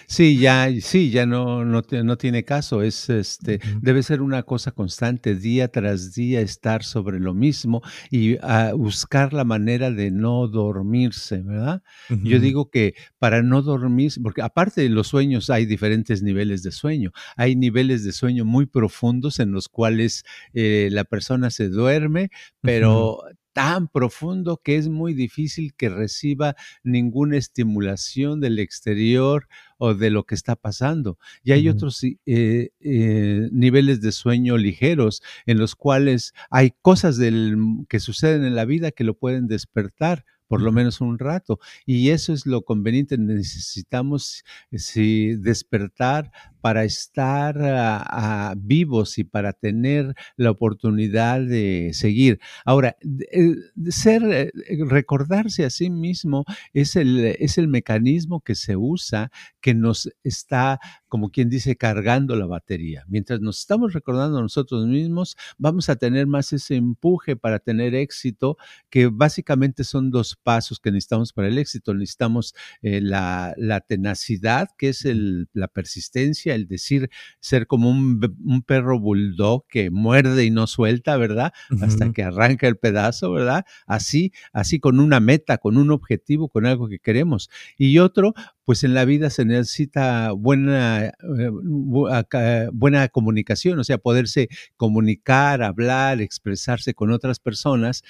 sí, 0.07 0.37
ya, 0.37 0.69
sí, 0.81 1.09
ya 1.09 1.25
no, 1.25 1.65
no, 1.65 1.81
no 1.91 2.17
tiene 2.17 2.43
caso. 2.43 2.81
Es, 2.81 3.09
este, 3.09 3.59
debe 3.81 4.03
ser 4.03 4.21
una 4.21 4.43
cosa 4.43 4.71
constante, 4.77 5.35
día 5.35 5.67
tras 5.67 6.13
día 6.13 6.39
estar 6.39 6.83
sobre 6.83 7.19
lo 7.19 7.33
mismo 7.33 7.81
y 8.09 8.37
a 8.41 8.71
buscar 8.73 9.33
la 9.33 9.43
manera 9.43 9.91
de 9.91 10.11
no 10.11 10.47
dormirse, 10.47 11.41
¿verdad? 11.41 11.83
Yo 12.23 12.39
digo 12.39 12.69
que 12.69 12.95
para 13.19 13.43
no 13.43 13.61
dormir, 13.61 14.13
porque 14.23 14.41
aparte 14.41 14.81
de 14.81 14.89
los 14.89 15.07
sueños 15.07 15.49
hay 15.49 15.65
diferentes 15.65 16.23
niveles 16.23 16.63
de 16.63 16.71
sueño. 16.71 17.11
Hay 17.35 17.57
niveles 17.57 18.05
de 18.05 18.13
sueño 18.13 18.45
muy 18.45 18.65
profundos 18.65 19.41
en 19.41 19.51
los 19.51 19.67
cuales 19.67 20.23
eh, 20.53 20.87
la 20.91 21.03
persona 21.03 21.49
se 21.49 21.67
duerme, 21.67 22.29
pero 22.61 23.23
tan 23.57 23.87
profundo 23.87 24.61
que 24.63 24.77
es 24.77 24.87
muy 24.87 25.15
difícil 25.15 25.73
que 25.73 25.89
reciba 25.89 26.55
ninguna 26.83 27.37
estimulación 27.37 28.39
del 28.39 28.59
exterior 28.59 29.47
o 29.77 29.93
de 29.93 30.09
lo 30.09 30.25
que 30.25 30.35
está 30.35 30.55
pasando. 30.55 31.17
Y 31.43 31.51
hay 31.51 31.69
otros 31.69 32.03
eh, 32.03 32.17
eh, 32.25 33.49
niveles 33.51 34.01
de 34.01 34.11
sueño 34.11 34.57
ligeros 34.57 35.21
en 35.45 35.57
los 35.57 35.75
cuales 35.75 36.33
hay 36.49 36.73
cosas 36.81 37.17
del, 37.17 37.57
que 37.89 37.99
suceden 37.99 38.43
en 38.43 38.55
la 38.55 38.65
vida 38.65 38.91
que 38.91 39.03
lo 39.03 39.13
pueden 39.15 39.47
despertar 39.47 40.25
por 40.47 40.61
lo 40.61 40.71
menos 40.71 41.01
un 41.01 41.19
rato. 41.19 41.59
Y 41.85 42.09
eso 42.09 42.33
es 42.33 42.45
lo 42.45 42.63
conveniente. 42.63 43.17
Necesitamos 43.17 44.43
si, 44.71 45.35
despertar 45.35 46.31
para 46.61 46.83
estar 46.83 47.57
ah, 47.61 48.03
ah, 48.09 48.53
vivos 48.57 49.17
y 49.17 49.23
para 49.23 49.53
tener 49.53 50.13
la 50.35 50.51
oportunidad 50.51 51.41
de 51.41 51.91
seguir. 51.93 52.39
Ahora, 52.65 52.97
eh, 53.31 53.55
ser, 53.89 54.23
eh, 54.23 54.51
recordarse 54.85 55.65
a 55.65 55.69
sí 55.69 55.89
mismo 55.89 56.45
es 56.73 56.95
el, 56.95 57.35
es 57.39 57.57
el 57.57 57.67
mecanismo 57.67 58.41
que 58.41 58.55
se 58.55 58.75
usa, 58.75 59.31
que 59.61 59.73
nos 59.73 60.11
está, 60.23 60.79
como 61.07 61.29
quien 61.29 61.49
dice, 61.49 61.75
cargando 61.75 62.35
la 62.35 62.45
batería. 62.45 63.03
Mientras 63.07 63.41
nos 63.41 63.59
estamos 63.59 63.93
recordando 63.93 64.39
a 64.39 64.41
nosotros 64.41 64.85
mismos, 64.87 65.37
vamos 65.57 65.89
a 65.89 65.95
tener 65.95 66.27
más 66.27 66.53
ese 66.53 66.75
empuje 66.75 67.35
para 67.35 67.59
tener 67.59 67.95
éxito, 67.95 68.57
que 68.89 69.07
básicamente 69.07 69.83
son 69.83 70.11
dos 70.11 70.35
pasos 70.35 70.79
que 70.79 70.91
necesitamos 70.91 71.33
para 71.33 71.47
el 71.47 71.57
éxito. 71.57 71.93
Necesitamos 71.93 72.53
eh, 72.81 73.01
la, 73.01 73.53
la, 73.57 73.81
tenacidad, 73.81 74.69
que 74.77 74.89
es 74.89 75.07
la 75.53 75.67
persistencia, 75.67 76.56
el 76.57 76.67
decir 76.67 77.09
ser 77.39 77.65
como 77.65 77.89
un, 77.89 78.19
un, 78.43 78.61
perro 78.61 78.99
bulldog 78.99 79.65
que 79.67 79.89
muerde 79.89 80.43
y 80.43 80.51
no 80.51 80.67
suelta, 80.67 81.15
¿verdad? 81.15 81.53
Hasta 81.81 82.11
que 82.11 82.23
arranca 82.23 82.67
el 82.67 82.75
pedazo, 82.75 83.31
¿verdad? 83.31 83.65
Así, 83.85 84.33
así 84.51 84.79
con 84.79 84.99
una 84.99 85.21
meta, 85.21 85.57
con 85.57 85.77
un 85.77 85.91
objetivo, 85.91 86.49
con 86.49 86.65
algo 86.65 86.89
que 86.89 86.99
queremos. 86.99 87.49
Y 87.77 87.99
otro, 87.99 88.33
pues 88.65 88.83
en 88.83 88.93
la 88.93 89.05
vida 89.05 89.29
se 89.29 89.45
necesita 89.45 90.33
buena, 90.33 91.05
eh, 91.07 92.69
buena 92.73 93.07
comunicación, 93.07 93.79
o 93.79 93.83
sea, 93.85 93.97
poderse 93.97 94.49
comunicar, 94.75 95.63
hablar, 95.63 96.19
expresarse 96.19 96.93
con 96.93 97.11
otras 97.11 97.39
personas 97.39 98.03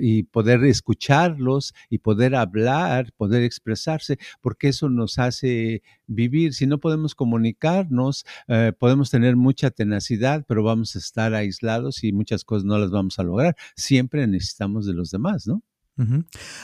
y 0.00 0.24
poder 0.24 0.64
escucharlos 0.64 1.74
y 1.88 1.98
poder 1.98 2.34
hablar, 2.34 3.12
poder 3.16 3.42
expresarse, 3.42 4.18
porque 4.40 4.68
eso 4.68 4.88
nos 4.88 5.18
hace 5.18 5.82
vivir. 6.06 6.54
Si 6.54 6.66
no 6.66 6.78
podemos 6.78 7.14
comunicarnos, 7.14 8.24
eh, 8.48 8.72
podemos 8.78 9.10
tener 9.10 9.36
mucha 9.36 9.70
tenacidad, 9.70 10.44
pero 10.46 10.62
vamos 10.62 10.96
a 10.96 10.98
estar 10.98 11.34
aislados 11.34 12.04
y 12.04 12.12
muchas 12.12 12.44
cosas 12.44 12.64
no 12.64 12.78
las 12.78 12.90
vamos 12.90 13.18
a 13.18 13.22
lograr. 13.22 13.56
Siempre 13.76 14.26
necesitamos 14.26 14.86
de 14.86 14.94
los 14.94 15.10
demás, 15.10 15.46
¿no? 15.46 15.62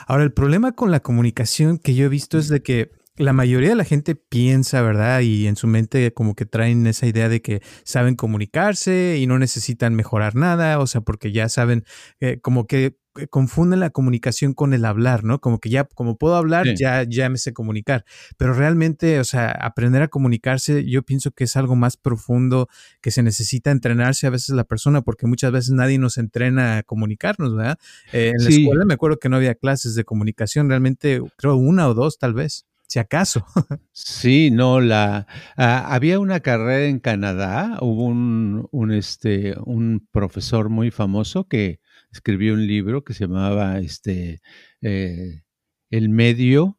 Ahora, 0.07 0.23
el 0.23 0.33
problema 0.33 0.73
con 0.73 0.93
la 0.93 1.01
comunicación 1.01 1.79
que 1.79 1.97
yo 1.97 2.05
he 2.05 2.09
visto 2.09 2.39
es 2.39 2.49
de 2.49 2.63
que 2.63 2.93
la 3.17 3.33
mayoría 3.33 3.71
de 3.71 3.75
la 3.77 3.85
gente 3.85 4.17
piensa, 4.17 4.83
¿verdad? 4.83 5.21
Y 5.21 5.47
en 5.47 5.57
su 5.57 5.67
mente 5.67 6.13
como 6.13 6.35
que 6.35 6.47
traen 6.47 6.87
esa 6.87 7.07
idea 7.07 7.29
de 7.29 7.43
que 7.43 7.63
saben 7.85 8.17
comunicarse 8.17 9.19
y 9.19 9.27
no 9.27 9.39
necesitan 9.39 9.95
mejorar 9.95 10.35
nada, 10.35 10.79
o 10.81 10.87
sea, 10.87 11.01
porque 11.01 11.31
ya 11.31 11.49
saben, 11.49 11.85
eh, 12.21 12.41
como 12.41 12.67
que 12.67 12.99
confunden 13.31 13.81
la 13.81 13.91
comunicación 13.91 14.55
con 14.55 14.75
el 14.75 14.85
hablar, 14.85 15.25
¿no? 15.25 15.41
Como 15.41 15.61
que 15.61 15.71
ya, 15.71 15.85
como 15.85 16.17
puedo 16.17 16.37
hablar, 16.37 16.67
ya, 16.77 17.05
ya 17.05 17.29
me 17.29 17.39
sé 17.39 17.53
comunicar. 17.53 18.05
Pero 18.37 18.55
realmente, 18.55 19.21
o 19.21 19.25
sea, 19.25 19.51
aprender 19.51 20.03
a 20.03 20.09
comunicarse, 20.09 20.85
yo 20.85 21.03
pienso 21.03 21.31
que 21.31 21.45
es 21.45 21.57
algo 21.57 21.77
más 21.77 21.97
profundo, 21.97 22.69
que 23.01 23.11
se 23.11 23.23
necesita 23.23 23.71
entrenarse 23.71 24.27
a 24.27 24.31
veces 24.31 24.51
la 24.51 24.65
persona, 24.65 25.03
porque 25.03 25.27
muchas 25.27 25.53
veces 25.53 25.71
nadie 25.73 25.99
nos 25.99 26.19
entrena 26.19 26.79
a 26.79 26.83
comunicarnos, 26.83 27.55
¿verdad? 27.55 27.79
Eh, 28.13 28.33
en 28.37 28.45
la 28.45 28.51
escuela 28.51 28.85
me 28.85 28.95
acuerdo 28.95 29.19
que 29.19 29.29
no 29.29 29.37
había 29.37 29.55
clases 29.55 29.95
de 29.95 30.05
comunicación, 30.05 30.69
realmente 30.69 31.21
creo 31.37 31.57
una 31.57 31.89
o 31.89 31.95
dos 31.95 32.19
tal 32.19 32.35
vez 32.35 32.67
si 32.87 32.99
acaso. 32.99 33.45
Sí, 33.97 34.51
no, 34.51 34.81
la 34.81 35.29
ah, 35.57 35.95
había 35.95 36.19
una 36.19 36.41
carrera 36.41 36.87
en 36.87 36.99
Canadá, 36.99 37.79
hubo 37.81 38.07
un, 38.07 38.69
un, 38.73 38.93
este, 38.93 39.55
un 39.65 40.07
profesor 40.11 40.69
muy 40.69 40.91
famoso 40.91 41.45
que 41.47 41.79
escribió 42.15 42.55
un 42.55 42.67
libro 42.67 43.05
que 43.05 43.13
se 43.13 43.25
llamaba 43.25 43.79
este, 43.81 44.41
eh, 44.81 45.43
El 45.91 46.09
medio, 46.09 46.79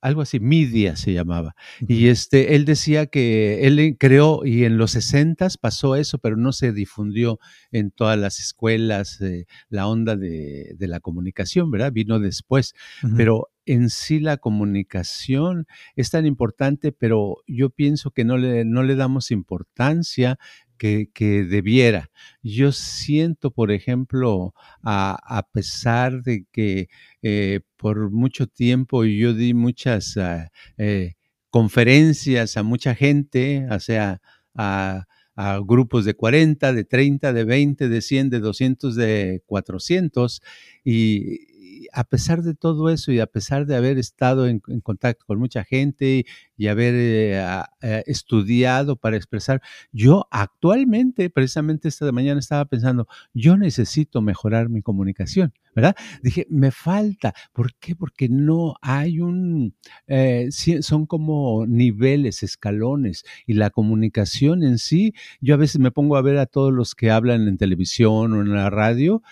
algo 0.00 0.22
así, 0.22 0.40
Media 0.40 0.96
se 0.96 1.12
llamaba. 1.12 1.54
Y 1.86 2.08
este, 2.08 2.56
él 2.56 2.64
decía 2.64 3.06
que 3.06 3.66
él 3.66 3.96
creó, 3.98 4.44
y 4.44 4.64
en 4.64 4.76
los 4.76 4.92
60 4.92 5.48
pasó 5.60 5.96
eso, 5.96 6.18
pero 6.18 6.36
no 6.36 6.52
se 6.52 6.72
difundió 6.72 7.38
en 7.70 7.90
todas 7.90 8.18
las 8.18 8.40
escuelas 8.40 9.20
eh, 9.20 9.46
la 9.68 9.86
onda 9.86 10.16
de, 10.16 10.74
de, 10.76 10.88
la 10.88 11.00
comunicación, 11.00 11.70
¿verdad? 11.70 11.92
Vino 11.92 12.18
después. 12.18 12.74
Pero 13.16 13.48
en 13.66 13.90
sí 13.90 14.18
la 14.18 14.38
comunicación 14.38 15.66
es 15.94 16.10
tan 16.10 16.26
importante, 16.26 16.90
pero 16.92 17.36
yo 17.46 17.70
pienso 17.70 18.10
que 18.10 18.24
no 18.24 18.36
le, 18.36 18.64
no 18.64 18.82
le 18.82 18.96
damos 18.96 19.30
importancia 19.30 20.38
que, 20.80 21.10
que, 21.12 21.44
debiera. 21.44 22.10
Yo 22.42 22.72
siento, 22.72 23.50
por 23.50 23.70
ejemplo, 23.70 24.54
a, 24.82 25.18
a 25.38 25.42
pesar 25.42 26.22
de 26.22 26.46
que 26.50 26.88
eh, 27.22 27.60
por 27.76 28.10
mucho 28.10 28.46
tiempo 28.46 29.04
yo 29.04 29.34
di 29.34 29.52
muchas 29.52 30.16
uh, 30.16 30.48
eh, 30.78 31.16
conferencias 31.50 32.56
a 32.56 32.62
mucha 32.62 32.94
gente, 32.94 33.66
o 33.70 33.78
sea, 33.78 34.22
a, 34.54 35.06
a, 35.36 35.60
grupos 35.66 36.06
de 36.06 36.14
40, 36.14 36.72
de 36.72 36.84
30, 36.84 37.34
de 37.34 37.44
20, 37.44 37.88
de 37.90 38.00
100, 38.00 38.30
de 38.30 38.40
200, 38.40 38.96
de 38.96 39.42
400, 39.46 40.42
y, 40.82 41.49
a 41.92 42.04
pesar 42.04 42.42
de 42.42 42.54
todo 42.54 42.90
eso 42.90 43.12
y 43.12 43.20
a 43.20 43.26
pesar 43.26 43.66
de 43.66 43.76
haber 43.76 43.98
estado 43.98 44.46
en, 44.46 44.60
contacto 44.60 45.24
con 45.26 45.38
mucha 45.38 45.64
gente 45.64 46.26
y 46.56 46.66
haber 46.68 46.94
eh, 46.94 47.62
eh, 47.82 48.02
estudiado 48.06 48.96
para 48.96 49.16
expresar, 49.16 49.60
yo 49.92 50.26
actualmente, 50.30 51.30
precisamente 51.30 51.88
esta 51.88 52.10
mañana 52.12 52.40
estaba 52.40 52.64
pensando, 52.64 53.06
yo 53.34 53.56
necesito 53.56 54.20
mejorar 54.22 54.68
mi 54.68 54.82
comunicación. 54.82 55.52
¿Verdad? 55.74 55.94
Dije, 56.22 56.46
me 56.50 56.70
falta. 56.70 57.34
¿Por 57.52 57.74
qué? 57.74 57.94
Porque 57.96 58.28
no 58.28 58.74
hay 58.82 59.20
un, 59.20 59.74
eh, 60.06 60.48
son 60.80 61.06
como 61.06 61.66
niveles, 61.66 62.42
escalones, 62.42 63.24
y 63.46 63.54
la 63.54 63.70
comunicación 63.70 64.62
en 64.62 64.78
sí, 64.78 65.14
yo 65.40 65.54
a 65.54 65.58
veces 65.58 65.80
me 65.80 65.90
pongo 65.90 66.16
a 66.16 66.22
ver 66.22 66.38
a 66.38 66.46
todos 66.46 66.72
los 66.72 66.94
que 66.94 67.10
hablan 67.10 67.48
en 67.48 67.56
televisión 67.56 68.32
o 68.32 68.40
en 68.42 68.52
la 68.52 68.70
radio, 68.70 69.22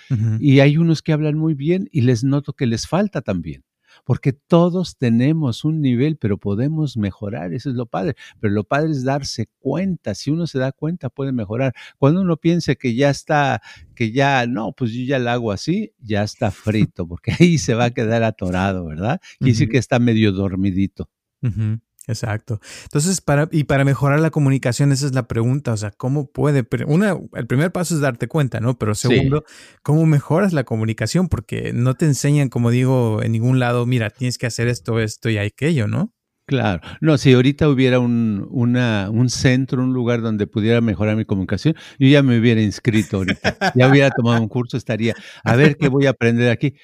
y 0.41 0.61
hay 0.61 0.77
unos 0.77 1.03
que 1.03 1.13
hablan 1.13 1.37
muy 1.37 1.55
bien 1.55 1.89
y 1.93 2.03
les 2.03 2.25
noto 2.25 2.53
que 2.53 2.67
les 2.67 2.87
falta 2.87 3.21
también 3.21 3.68
porque 4.09 4.33
todos 4.33 4.97
tenemos 4.97 5.67
un 5.67 5.83
nivel, 5.83 6.17
pero 6.17 6.39
podemos 6.39 6.97
mejorar, 6.97 7.53
eso 7.53 7.69
es 7.69 7.77
lo 7.77 7.85
padre. 7.85 8.17
Pero 8.41 8.55
lo 8.55 8.65
padre 8.65 8.93
es 8.93 9.05
darse 9.05 9.51
cuenta, 9.59 10.15
si 10.15 10.31
uno 10.31 10.47
se 10.47 10.59
da 10.59 10.73
cuenta 10.73 11.11
puede 11.11 11.31
mejorar. 11.31 11.75
Cuando 11.99 12.23
uno 12.23 12.39
piensa 12.39 12.75
que 12.75 12.95
ya 12.95 13.11
está, 13.11 13.61
que 13.95 14.11
ya, 14.11 14.47
no, 14.47 14.73
pues 14.73 14.93
yo 14.93 15.05
ya 15.05 15.19
lo 15.19 15.29
hago 15.29 15.53
así, 15.53 15.93
ya 15.99 16.23
está 16.23 16.51
frito, 16.51 17.07
porque 17.07 17.33
ahí 17.39 17.59
se 17.59 17.75
va 17.75 17.85
a 17.85 17.91
quedar 17.91 18.23
atorado, 18.23 18.87
¿verdad? 18.87 19.21
Quiere 19.41 19.53
decir 19.53 19.69
que 19.69 19.77
está 19.77 19.99
medio 19.99 20.33
dormidito. 20.33 21.11
Exacto. 22.09 22.59
Entonces, 22.85 23.21
para, 23.21 23.49
y 23.53 23.65
para 23.65 23.85
mejorar 23.85 24.19
la 24.21 24.31
comunicación, 24.31 24.93
esa 24.93 25.07
es 25.07 25.15
la 25.15 25.29
pregunta. 25.29 25.73
O 25.75 25.77
sea, 25.77 25.91
¿cómo 25.91 26.31
puede? 26.33 26.67
Una, 26.87 27.17
el 27.35 27.47
primer 27.47 27.71
paso 27.71 27.95
es 27.95 28.01
darte 28.01 28.29
cuenta, 28.29 28.61
¿no? 28.61 28.79
Pero 28.79 28.95
segundo, 28.95 29.45
¿cómo 29.83 30.07
mejoras 30.07 30.55
la 30.55 30.65
comunicación? 30.65 31.29
Porque 31.29 31.73
no 31.75 31.95
te 31.95 32.07
enseñan, 32.07 32.49
como 32.49 32.71
digo, 32.71 33.23
en 33.23 33.33
ningún 33.33 33.59
lado, 33.59 33.85
mira, 33.85 34.09
tienes 34.09 34.39
que 34.39 34.47
hacer 34.47 34.69
esto, 34.69 34.99
esto 35.01 35.29
y 35.29 35.37
aquello, 35.37 35.87
¿no? 35.87 36.15
Claro. 36.47 36.81
No, 37.03 37.19
si 37.19 37.35
ahorita 37.35 37.69
hubiera 37.69 38.01
un, 38.01 38.47
una, 38.51 39.11
un 39.11 39.29
centro, 39.29 39.83
un 39.83 39.93
lugar 39.93 40.23
donde 40.23 40.47
pudiera 40.47 40.81
mejorar 40.81 41.15
mi 41.15 41.27
comunicación, 41.27 41.75
yo 41.99 42.09
ya 42.09 42.23
me 42.23 42.39
hubiera 42.39 42.63
inscrito 42.63 43.19
ahorita. 43.19 43.75
Ya 43.75 43.87
hubiera 43.87 44.11
tomado 44.11 44.41
un 44.41 44.49
curso, 44.49 44.79
estaría, 44.79 45.15
a 45.45 45.57
ver 45.57 45.77
qué 45.77 45.89
voy 45.89 46.07
a 46.07 46.11
aprender 46.11 46.51
aquí. 46.51 46.75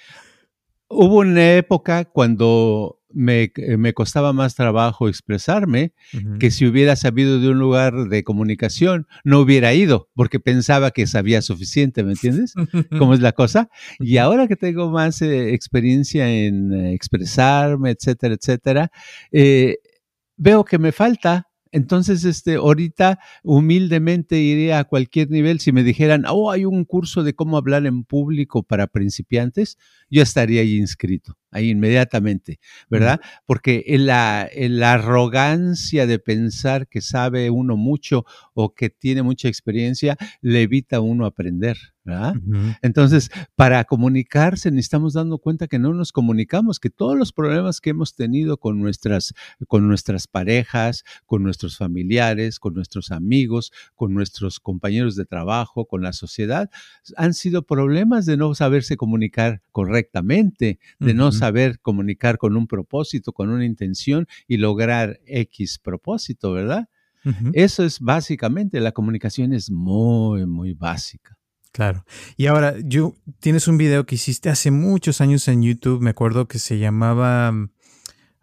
Hubo 0.87 1.21
una 1.21 1.54
época 1.54 2.04
cuando 2.04 3.00
me, 3.14 3.52
eh, 3.56 3.76
me, 3.76 3.92
costaba 3.92 4.33
más 4.33 4.54
trabajo 4.54 5.09
expresarme 5.09 5.92
que 6.38 6.50
si 6.50 6.66
hubiera 6.66 6.97
sabido 6.97 7.40
de 7.40 7.49
un 7.49 7.59
lugar 7.59 8.09
de 8.09 8.25
comunicación, 8.25 9.06
no 9.25 9.40
hubiera 9.40 9.73
ido, 9.75 10.09
porque 10.14 10.40
pensaba 10.40 10.90
que 10.90 11.06
sabía 11.06 11.42
suficiente, 11.42 12.02
¿me 12.02 12.12
entiendes? 12.12 12.54
¿Cómo 12.99 13.14
es 13.14 13.21
la 13.21 13.33
cosa? 13.33 13.68
Y 13.99 14.18
ahora 14.18 14.49
que 14.49 14.56
tengo 14.56 14.90
más 14.90 15.23
eh, 15.23 15.54
experiencia 15.54 16.28
en 16.28 16.73
eh, 16.73 16.94
expresarme, 16.94 17.90
etcétera, 17.90 18.35
etcétera, 18.35 18.90
veo 20.37 20.64
que 20.64 20.78
me 20.78 20.92
falta 20.92 21.49
entonces, 21.75 22.25
este, 22.25 22.54
ahorita 22.54 23.18
humildemente 23.42 24.38
iría 24.38 24.78
a 24.78 24.85
cualquier 24.85 25.28
nivel. 25.28 25.59
Si 25.59 25.73
me 25.73 25.83
dijeran, 25.83 26.23
oh, 26.28 26.52
hay 26.52 26.64
un 26.64 26.85
curso 26.85 27.25
de 27.25 27.35
cómo 27.35 27.56
hablar 27.56 27.85
en 27.85 28.04
público 28.04 28.62
para 28.62 28.87
principiantes, 28.87 29.76
yo 30.09 30.23
estaría 30.23 30.61
ahí 30.61 30.76
inscrito, 30.76 31.37
ahí 31.54 31.70
inmediatamente, 31.70 32.58
¿verdad? 32.90 33.20
Porque 33.46 33.84
la, 33.99 34.50
la 34.54 34.92
arrogancia 34.92 36.06
de 36.06 36.18
pensar 36.18 36.88
que 36.88 37.00
sabe 37.00 37.49
uno 37.49 37.76
mucho 37.76 38.26
o 38.52 38.75
que 38.75 38.90
tiene 38.90 39.23
mucha 39.23 39.49
experiencia 39.49 40.16
le 40.42 40.62
evita 40.62 40.96
a 40.96 41.00
uno 41.00 41.26
aprender. 41.26 41.78
Entonces, 42.82 43.30
para 43.56 43.82
comunicarse 43.84 44.70
necesitamos 44.70 45.14
dando 45.14 45.38
cuenta 45.38 45.68
que 45.68 45.78
no 45.78 45.94
nos 45.94 46.12
comunicamos, 46.12 46.78
que 46.78 46.90
todos 46.90 47.16
los 47.16 47.32
problemas 47.32 47.80
que 47.80 47.90
hemos 47.90 48.14
tenido 48.14 48.58
con 48.58 48.78
nuestras, 48.78 49.32
con 49.68 49.88
nuestras 49.88 50.26
parejas, 50.26 51.04
con 51.25 51.42
nuestros 51.42 51.78
familiares, 51.78 52.58
con 52.58 52.75
nuestros 52.75 53.11
amigos, 53.11 53.73
con 53.94 54.12
nuestros 54.12 54.61
compañeros 54.61 55.16
de 55.16 55.25
trabajo, 55.25 55.87
con 55.87 56.02
la 56.02 56.12
sociedad, 56.12 56.68
han 57.16 57.32
sido 57.32 57.62
problemas 57.62 58.26
de 58.26 58.37
no 58.37 58.54
saberse 58.54 58.99
comunicar 58.99 59.62
correctamente, 59.73 60.78
de 60.99 61.14
no 61.14 61.32
saber 61.32 61.43
comunicar 61.82 62.38
con 62.38 62.56
un 62.56 62.66
propósito, 62.66 63.32
con 63.32 63.50
una 63.50 63.64
intención 63.64 64.26
y 64.46 64.56
lograr 64.56 65.20
X 65.26 65.78
propósito, 65.78 66.52
¿verdad? 66.52 66.88
Eso 67.54 67.84
es 67.84 68.00
básicamente, 68.00 68.80
la 68.80 68.92
comunicación 68.92 69.54
es 69.54 69.70
muy, 69.70 70.44
muy 70.46 70.74
básica. 70.74 71.38
Claro. 71.72 72.04
Y 72.36 72.46
ahora, 72.46 72.74
yo 72.84 73.16
tienes 73.40 73.66
un 73.66 73.78
video 73.78 74.06
que 74.06 74.14
hiciste 74.14 74.48
hace 74.48 74.70
muchos 74.70 75.20
años 75.20 75.48
en 75.48 75.62
YouTube, 75.62 76.00
me 76.00 76.10
acuerdo 76.10 76.46
que 76.46 76.58
se 76.58 76.78
llamaba, 76.78 77.52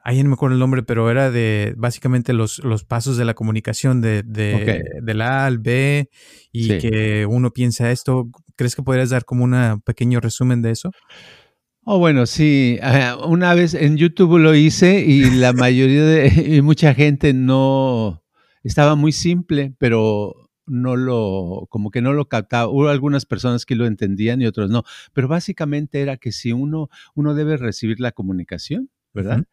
ahí 0.03 0.21
no 0.21 0.29
me 0.29 0.33
acuerdo 0.33 0.55
el 0.55 0.59
nombre, 0.59 0.83
pero 0.83 1.09
era 1.09 1.31
de 1.31 1.73
básicamente 1.77 2.33
los, 2.33 2.59
los 2.59 2.83
pasos 2.83 3.17
de 3.17 3.25
la 3.25 3.33
comunicación 3.33 4.01
de, 4.01 4.23
de, 4.23 5.13
la 5.13 5.43
A 5.43 5.45
al 5.45 5.59
B 5.59 6.09
y 6.51 6.77
que 6.79 7.25
uno 7.25 7.51
piensa 7.51 7.91
esto. 7.91 8.29
¿Crees 8.57 8.75
que 8.75 8.83
podrías 8.83 9.11
dar 9.11 9.25
como 9.25 9.45
un 9.45 9.81
pequeño 9.85 10.19
resumen 10.19 10.61
de 10.61 10.71
eso? 10.71 10.91
Oh, 11.83 11.97
bueno, 11.97 12.25
sí. 12.27 12.79
Una 13.27 13.55
vez 13.55 13.73
en 13.73 13.97
YouTube 13.97 14.37
lo 14.37 14.53
hice 14.53 15.03
y 15.03 15.23
la 15.31 15.51
mayoría 15.51 16.03
de 16.03 16.27
y 16.57 16.61
mucha 16.61 16.93
gente 16.93 17.33
no 17.33 18.23
estaba 18.63 18.95
muy 18.95 19.11
simple, 19.11 19.73
pero 19.79 20.51
no 20.67 20.95
lo, 20.95 21.67
como 21.69 21.89
que 21.89 22.01
no 22.01 22.13
lo 22.13 22.27
captaba. 22.27 22.69
Hubo 22.69 22.89
algunas 22.89 23.25
personas 23.25 23.65
que 23.65 23.75
lo 23.75 23.87
entendían 23.87 24.41
y 24.41 24.45
otros 24.45 24.69
no. 24.69 24.83
Pero 25.13 25.27
básicamente 25.27 26.01
era 26.01 26.17
que 26.17 26.31
si 26.31 26.51
uno, 26.51 26.89
uno 27.15 27.33
debe 27.33 27.57
recibir 27.57 27.99
la 27.99 28.11
comunicación, 28.11 28.91
¿verdad? 29.13 29.45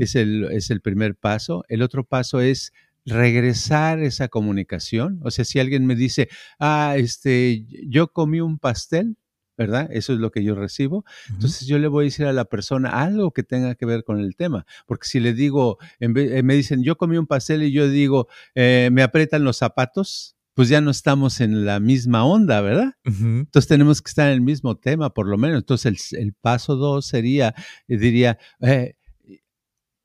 Es, 0.00 0.14
el, 0.16 0.44
es 0.52 0.70
el 0.70 0.80
primer 0.80 1.16
paso. 1.16 1.64
El 1.68 1.82
otro 1.82 2.04
paso 2.04 2.40
es 2.40 2.72
regresar 3.04 4.00
esa 4.00 4.28
comunicación. 4.28 5.20
O 5.22 5.30
sea, 5.30 5.44
si 5.44 5.60
alguien 5.60 5.84
me 5.84 5.96
dice, 5.96 6.28
ah, 6.58 6.94
este, 6.96 7.66
yo 7.86 8.08
comí 8.08 8.40
un 8.40 8.58
pastel, 8.58 9.16
¿verdad? 9.56 9.88
Eso 9.90 10.12
es 10.12 10.18
lo 10.18 10.30
que 10.30 10.42
yo 10.42 10.54
recibo. 10.54 11.04
Entonces 11.30 11.66
yo 11.66 11.78
le 11.78 11.88
voy 11.88 12.04
a 12.04 12.06
decir 12.06 12.26
a 12.26 12.32
la 12.32 12.44
persona 12.44 13.02
algo 13.02 13.32
que 13.32 13.42
tenga 13.42 13.74
que 13.74 13.86
ver 13.86 14.04
con 14.04 14.20
el 14.20 14.36
tema. 14.36 14.66
Porque 14.86 15.06
si 15.06 15.20
le 15.20 15.32
digo, 15.32 15.78
en 16.00 16.14
vez, 16.14 16.32
eh, 16.32 16.42
me 16.42 16.54
dicen, 16.54 16.82
yo 16.82 16.96
comí 16.96 17.16
un 17.16 17.26
pastel 17.26 17.62
y 17.62 17.72
yo 17.72 17.88
digo, 17.88 18.28
eh, 18.54 18.90
me 18.92 19.02
aprietan 19.02 19.44
los 19.44 19.56
zapatos, 19.56 20.36
pues 20.54 20.68
ya 20.68 20.80
no 20.80 20.90
estamos 20.90 21.40
en 21.40 21.66
la 21.66 21.80
misma 21.80 22.24
onda, 22.24 22.60
¿verdad? 22.60 22.94
Entonces 23.04 23.66
tenemos 23.66 24.00
que 24.00 24.08
estar 24.08 24.28
en 24.28 24.34
el 24.34 24.40
mismo 24.40 24.76
tema, 24.76 25.12
por 25.12 25.26
lo 25.26 25.36
menos. 25.36 25.58
Entonces 25.58 26.12
el, 26.12 26.32
paso 26.32 26.76
dos 26.76 27.06
sería, 27.06 27.54
eh, 27.88 27.98
diría, 27.98 28.38
eh, 28.60 28.94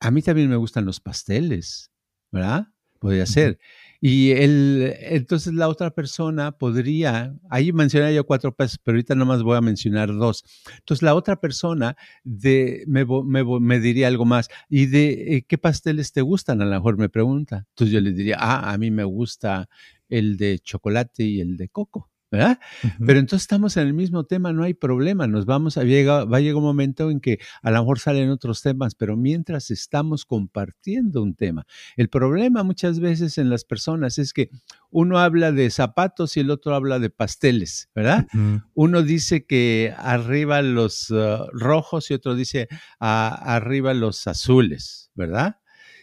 a 0.00 0.10
mí 0.10 0.22
también 0.22 0.50
me 0.50 0.56
gustan 0.56 0.84
los 0.84 0.98
pasteles, 0.98 1.92
¿verdad? 2.32 2.66
Podría 2.98 3.26
ser. 3.26 3.58
Y 4.00 4.30
el, 4.30 4.94
entonces 5.00 5.52
la 5.52 5.68
otra 5.68 5.90
persona 5.90 6.52
podría, 6.52 7.34
ahí 7.50 7.72
mencioné 7.72 8.14
yo 8.14 8.24
cuatro 8.24 8.54
pasos, 8.54 8.78
pero 8.82 8.96
ahorita 8.96 9.14
nomás 9.14 9.42
voy 9.42 9.56
a 9.56 9.60
mencionar 9.60 10.08
dos. 10.08 10.42
Entonces 10.78 11.02
la 11.02 11.14
otra 11.14 11.36
persona 11.36 11.96
de, 12.24 12.84
me, 12.86 13.04
me, 13.04 13.44
me 13.60 13.80
diría 13.80 14.08
algo 14.08 14.24
más. 14.24 14.48
¿Y 14.68 14.86
de 14.86 15.36
eh, 15.36 15.44
qué 15.46 15.58
pasteles 15.58 16.12
te 16.12 16.22
gustan? 16.22 16.62
A 16.62 16.64
lo 16.64 16.70
mejor 16.70 16.96
me 16.96 17.10
pregunta. 17.10 17.66
Entonces 17.70 17.92
yo 17.92 18.00
le 18.00 18.12
diría, 18.12 18.36
ah, 18.40 18.72
a 18.72 18.78
mí 18.78 18.90
me 18.90 19.04
gusta 19.04 19.68
el 20.08 20.36
de 20.36 20.58
chocolate 20.58 21.24
y 21.24 21.40
el 21.40 21.56
de 21.56 21.68
coco. 21.68 22.09
¿Verdad? 22.30 22.60
Pero 23.04 23.18
entonces 23.18 23.42
estamos 23.42 23.76
en 23.76 23.88
el 23.88 23.94
mismo 23.94 24.24
tema, 24.24 24.52
no 24.52 24.62
hay 24.62 24.74
problema, 24.74 25.26
nos 25.26 25.46
vamos 25.46 25.76
a 25.76 25.84
llegar, 25.84 26.32
va 26.32 26.36
a 26.36 26.40
llegar 26.40 26.56
un 26.56 26.62
momento 26.62 27.10
en 27.10 27.20
que 27.20 27.38
a 27.62 27.70
lo 27.70 27.78
mejor 27.80 27.98
salen 27.98 28.30
otros 28.30 28.62
temas, 28.62 28.94
pero 28.94 29.16
mientras 29.16 29.70
estamos 29.70 30.24
compartiendo 30.24 31.22
un 31.22 31.34
tema. 31.34 31.66
El 31.96 32.08
problema 32.08 32.62
muchas 32.62 33.00
veces 33.00 33.38
en 33.38 33.50
las 33.50 33.64
personas 33.64 34.18
es 34.18 34.32
que 34.32 34.50
uno 34.90 35.18
habla 35.18 35.50
de 35.50 35.70
zapatos 35.70 36.36
y 36.36 36.40
el 36.40 36.50
otro 36.50 36.74
habla 36.74 36.98
de 36.98 37.10
pasteles, 37.10 37.90
¿verdad? 37.94 38.26
Uno 38.74 39.02
dice 39.02 39.44
que 39.44 39.94
arriba 39.96 40.62
los 40.62 41.10
uh, 41.10 41.46
rojos 41.52 42.10
y 42.10 42.14
otro 42.14 42.34
dice 42.34 42.68
arriba 42.98 43.92
los 43.94 44.26
azules, 44.26 45.10
¿verdad? 45.14 45.56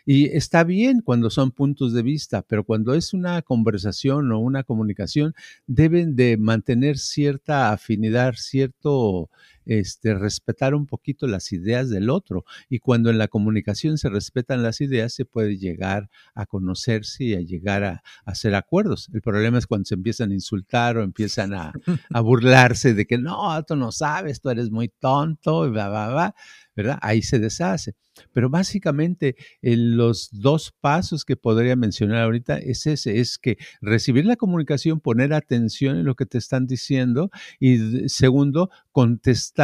Y 0.10 0.28
está 0.38 0.64
bien 0.64 1.02
cuando 1.02 1.30
son 1.30 1.52
puntos 1.52 1.92
de 1.94 2.02
vista, 2.02 2.42
pero 2.42 2.64
cuando 2.64 2.94
es 2.94 3.14
una 3.14 3.42
conversación 3.42 4.32
o 4.32 4.40
una 4.40 4.64
comunicación, 4.64 5.34
deben 5.68 6.16
de 6.16 6.38
mantener 6.38 6.98
cierta 6.98 7.74
afinidad, 7.74 8.34
cierto, 8.38 9.30
este, 9.68 10.16
respetar 10.16 10.74
un 10.74 10.88
poquito 10.88 11.28
las 11.28 11.52
ideas 11.52 11.90
del 11.90 12.10
otro. 12.10 12.46
Y 12.70 12.80
cuando 12.80 13.10
en 13.10 13.18
la 13.18 13.28
comunicación 13.28 13.98
se 13.98 14.10
respetan 14.10 14.64
las 14.64 14.82
ideas, 14.82 15.14
se 15.14 15.26
puede 15.26 15.58
llegar 15.58 16.10
a 16.34 16.46
conocerse 16.46 17.24
y 17.24 17.34
a 17.36 17.42
llegar 17.42 17.84
a, 17.84 18.04
hacer 18.26 18.56
acuerdos. 18.56 19.10
El 19.14 19.22
problema 19.22 19.58
es 19.58 19.68
cuando 19.68 19.86
se 19.86 19.96
empiezan 19.96 20.32
a 20.32 20.34
insultar 20.34 20.98
o 20.98 21.04
empiezan 21.04 21.54
a, 21.54 21.74
a 22.14 22.22
burlarse 22.22 22.94
de 22.94 23.06
que 23.06 23.18
no, 23.18 23.64
tú 23.64 23.76
no 23.76 23.92
sabes, 23.92 24.42
tú 24.42 24.50
eres 24.50 24.72
muy 24.72 24.90
tonto, 24.90 25.68
y 25.68 25.70
bla, 25.70 25.90
bla, 25.90 26.10
bla. 26.10 26.36
¿verdad? 26.78 27.00
Ahí 27.02 27.24
se 27.24 27.40
deshace. 27.40 27.96
Pero 28.34 28.50
básicamente 28.50 29.36
los 29.62 30.30
dos 30.32 30.74
pasos 30.80 31.26
que 31.26 31.36
podría 31.36 31.76
mencionar 31.76 32.22
ahorita 32.22 32.60
es 32.60 32.86
ese, 32.86 33.20
es 33.20 33.40
que 33.40 33.58
recibir 33.82 34.26
la 34.26 34.36
comunicación, 34.36 35.00
poner 35.00 35.34
atención 35.34 35.98
en 35.98 36.06
lo 36.06 36.16
que 36.16 36.28
te 36.28 36.38
están 36.38 36.68
diciendo 36.68 37.32
y 37.60 38.08
segundo, 38.10 38.70
contestar 38.92 39.57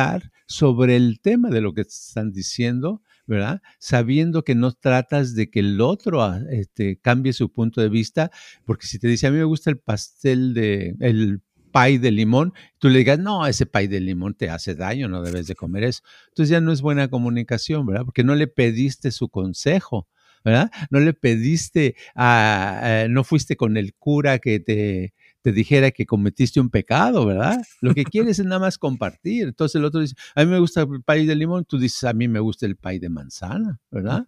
sobre 0.48 0.96
el 0.96 1.20
tema 1.22 1.50
de 1.50 1.62
lo 1.62 1.74
que 1.74 1.82
están 1.82 2.32
diciendo, 2.32 3.02
¿verdad? 3.26 3.62
Sabiendo 3.80 4.44
que 4.44 4.56
no 4.56 4.72
tratas 4.72 5.36
de 5.36 5.50
que 5.50 5.60
el 5.60 5.82
otro 5.82 6.22
ah, 6.22 6.40
este, 6.52 6.98
cambie 6.98 7.34
su 7.34 7.52
punto 7.52 7.82
de 7.82 7.90
vista, 7.90 8.32
porque 8.66 8.88
si 8.88 9.00
te 9.00 9.08
dice, 9.08 9.28
a 9.28 9.32
mí 9.32 9.38
me 9.38 9.44
gusta 9.44 9.70
el 9.70 9.78
pastel 9.78 10.54
de, 10.54 10.96
el 11.00 11.42
pay 11.72 11.98
de 11.98 12.12
limón, 12.12 12.54
tú 12.78 12.90
le 12.90 13.00
digas, 13.00 13.20
no, 13.20 13.48
ese 13.48 13.66
pay 13.66 13.88
de 13.88 14.00
limón 14.00 14.36
te 14.36 14.50
hace 14.50 14.76
daño, 14.76 15.08
no 15.08 15.22
debes 15.22 15.48
de 15.48 15.56
comer 15.56 15.84
eso. 15.86 16.04
Entonces 16.30 16.50
ya 16.50 16.62
no 16.62 16.72
es 16.72 16.82
buena 16.82 17.08
comunicación, 17.08 17.86
¿verdad? 17.86 18.06
Porque 18.06 18.24
no 18.24 18.36
le 18.36 18.48
pediste 18.48 19.12
su 19.12 19.30
consejo. 19.30 20.08
¿verdad? 20.46 20.72
No 20.90 21.00
le 21.00 21.14
pediste, 21.14 21.96
a, 22.16 23.06
no 23.10 23.24
fuiste 23.24 23.56
con 23.56 23.78
el 23.78 23.94
cura 23.94 24.40
que 24.40 24.60
te, 24.60 25.14
te 25.44 25.52
dijera 25.52 25.92
que 25.92 26.06
cometiste 26.06 26.62
un 26.62 26.70
pecado, 26.70 27.26
¿verdad? 27.26 27.62
Lo 27.82 27.94
que 27.94 28.06
quieres 28.12 28.40
es 28.40 28.46
nada 28.46 28.60
más 28.60 28.78
compartir. 28.78 29.50
Entonces 29.50 29.76
el 29.76 29.86
otro 29.86 30.00
dice, 30.00 30.16
a 30.36 30.44
mí 30.44 30.50
me 30.50 30.60
gusta 30.60 30.82
el 30.82 31.04
pay 31.04 31.26
de 31.26 31.36
limón, 31.36 31.66
tú 31.66 31.78
dices, 31.78 32.06
a 32.06 32.14
mí 32.14 32.28
me 32.28 32.40
gusta 32.40 32.66
el 32.66 32.78
pay 32.78 32.98
de 32.98 33.10
manzana, 33.10 33.80
¿verdad? 33.92 34.26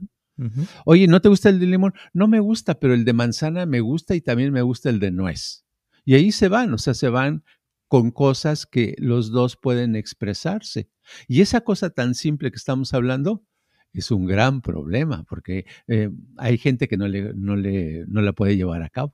Oye, 0.83 1.07
¿no 1.07 1.21
te 1.21 1.29
gusta 1.29 1.47
el 1.47 1.59
de 1.59 1.65
limón? 1.65 1.93
No 2.13 2.27
me 2.27 2.41
gusta, 2.41 2.77
pero 2.77 2.93
el 2.93 3.05
de 3.05 3.13
manzana 3.13 3.65
me 3.65 3.79
gusta 3.79 4.15
y 4.15 4.21
también 4.21 4.51
me 4.51 4.61
gusta 4.61 4.89
el 4.89 4.99
de 4.99 5.11
nuez. 5.11 5.65
Y 6.03 6.15
ahí 6.15 6.33
se 6.33 6.49
van, 6.49 6.73
o 6.73 6.77
sea, 6.77 6.93
se 6.93 7.07
van 7.07 7.45
con 7.87 8.11
cosas 8.11 8.65
que 8.65 8.95
los 8.97 9.31
dos 9.31 9.55
pueden 9.55 9.95
expresarse. 9.95 10.89
Y 11.29 11.39
esa 11.39 11.61
cosa 11.61 11.89
tan 11.89 12.13
simple 12.13 12.51
que 12.51 12.57
estamos 12.57 12.93
hablando 12.93 13.45
es 13.93 14.11
un 14.11 14.25
gran 14.25 14.61
problema, 14.61 15.23
porque 15.23 15.65
eh, 15.87 16.09
hay 16.35 16.57
gente 16.57 16.89
que 16.89 16.97
no, 16.97 17.07
le, 17.07 17.33
no, 17.33 17.55
le, 17.55 18.03
no 18.07 18.21
la 18.21 18.33
puede 18.33 18.57
llevar 18.57 18.83
a 18.83 18.89
cabo. 18.89 19.13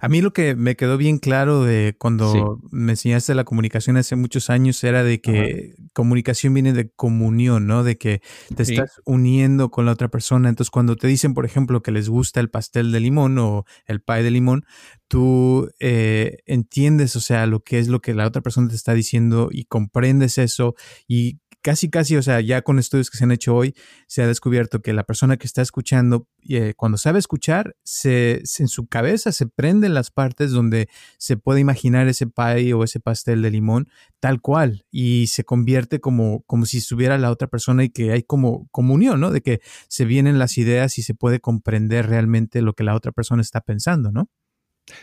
A 0.00 0.08
mí 0.08 0.22
lo 0.22 0.32
que 0.32 0.54
me 0.54 0.76
quedó 0.76 0.96
bien 0.96 1.18
claro 1.18 1.62
de 1.62 1.94
cuando 1.98 2.60
me 2.70 2.92
enseñaste 2.92 3.34
la 3.34 3.44
comunicación 3.44 3.96
hace 3.96 4.16
muchos 4.16 4.48
años 4.48 4.82
era 4.82 5.04
de 5.04 5.20
que 5.20 5.74
comunicación 5.92 6.54
viene 6.54 6.72
de 6.72 6.90
comunión, 6.90 7.66
¿no? 7.66 7.84
De 7.84 7.98
que 7.98 8.22
te 8.54 8.62
estás 8.62 9.00
uniendo 9.04 9.70
con 9.70 9.84
la 9.84 9.92
otra 9.92 10.08
persona. 10.08 10.48
Entonces, 10.48 10.70
cuando 10.70 10.96
te 10.96 11.06
dicen, 11.06 11.34
por 11.34 11.44
ejemplo, 11.44 11.82
que 11.82 11.92
les 11.92 12.08
gusta 12.08 12.40
el 12.40 12.50
pastel 12.50 12.92
de 12.92 13.00
limón 13.00 13.38
o 13.38 13.64
el 13.86 14.00
pie 14.00 14.22
de 14.22 14.30
limón, 14.30 14.64
tú 15.08 15.70
eh, 15.80 16.38
entiendes, 16.46 17.14
o 17.16 17.20
sea, 17.20 17.46
lo 17.46 17.60
que 17.60 17.78
es 17.78 17.88
lo 17.88 18.00
que 18.00 18.14
la 18.14 18.26
otra 18.26 18.42
persona 18.42 18.68
te 18.68 18.76
está 18.76 18.94
diciendo 18.94 19.48
y 19.50 19.64
comprendes 19.64 20.38
eso 20.38 20.74
y 21.06 21.40
casi, 21.62 21.90
casi, 21.90 22.16
o 22.16 22.22
sea, 22.22 22.40
ya 22.40 22.62
con 22.62 22.78
estudios 22.78 23.10
que 23.10 23.18
se 23.18 23.24
han 23.24 23.32
hecho 23.32 23.54
hoy, 23.54 23.74
se 24.06 24.22
ha 24.22 24.26
descubierto 24.26 24.80
que 24.82 24.92
la 24.92 25.04
persona 25.04 25.36
que 25.36 25.46
está 25.46 25.62
escuchando, 25.62 26.26
eh, 26.48 26.74
cuando 26.76 26.98
sabe 26.98 27.18
escuchar, 27.18 27.76
se, 27.84 28.42
en 28.58 28.68
su 28.68 28.86
cabeza 28.86 29.32
se 29.32 29.46
prenden 29.46 29.94
las 29.94 30.10
partes 30.10 30.50
donde 30.50 30.88
se 31.18 31.36
puede 31.36 31.60
imaginar 31.60 32.08
ese 32.08 32.26
pie 32.26 32.74
o 32.74 32.84
ese 32.84 33.00
pastel 33.00 33.42
de 33.42 33.50
limón 33.50 33.88
tal 34.20 34.40
cual 34.40 34.84
y 34.90 35.26
se 35.28 35.44
convierte 35.44 36.00
como, 36.00 36.42
como 36.46 36.66
si 36.66 36.78
estuviera 36.78 37.18
la 37.18 37.30
otra 37.30 37.48
persona 37.48 37.84
y 37.84 37.90
que 37.90 38.12
hay 38.12 38.22
como 38.22 38.68
comunión, 38.70 39.20
¿no? 39.20 39.30
De 39.30 39.40
que 39.40 39.60
se 39.88 40.04
vienen 40.04 40.38
las 40.38 40.58
ideas 40.58 40.98
y 40.98 41.02
se 41.02 41.14
puede 41.14 41.40
comprender 41.40 42.08
realmente 42.08 42.62
lo 42.62 42.74
que 42.74 42.84
la 42.84 42.94
otra 42.94 43.12
persona 43.12 43.42
está 43.42 43.60
pensando, 43.60 44.12
¿no? 44.12 44.28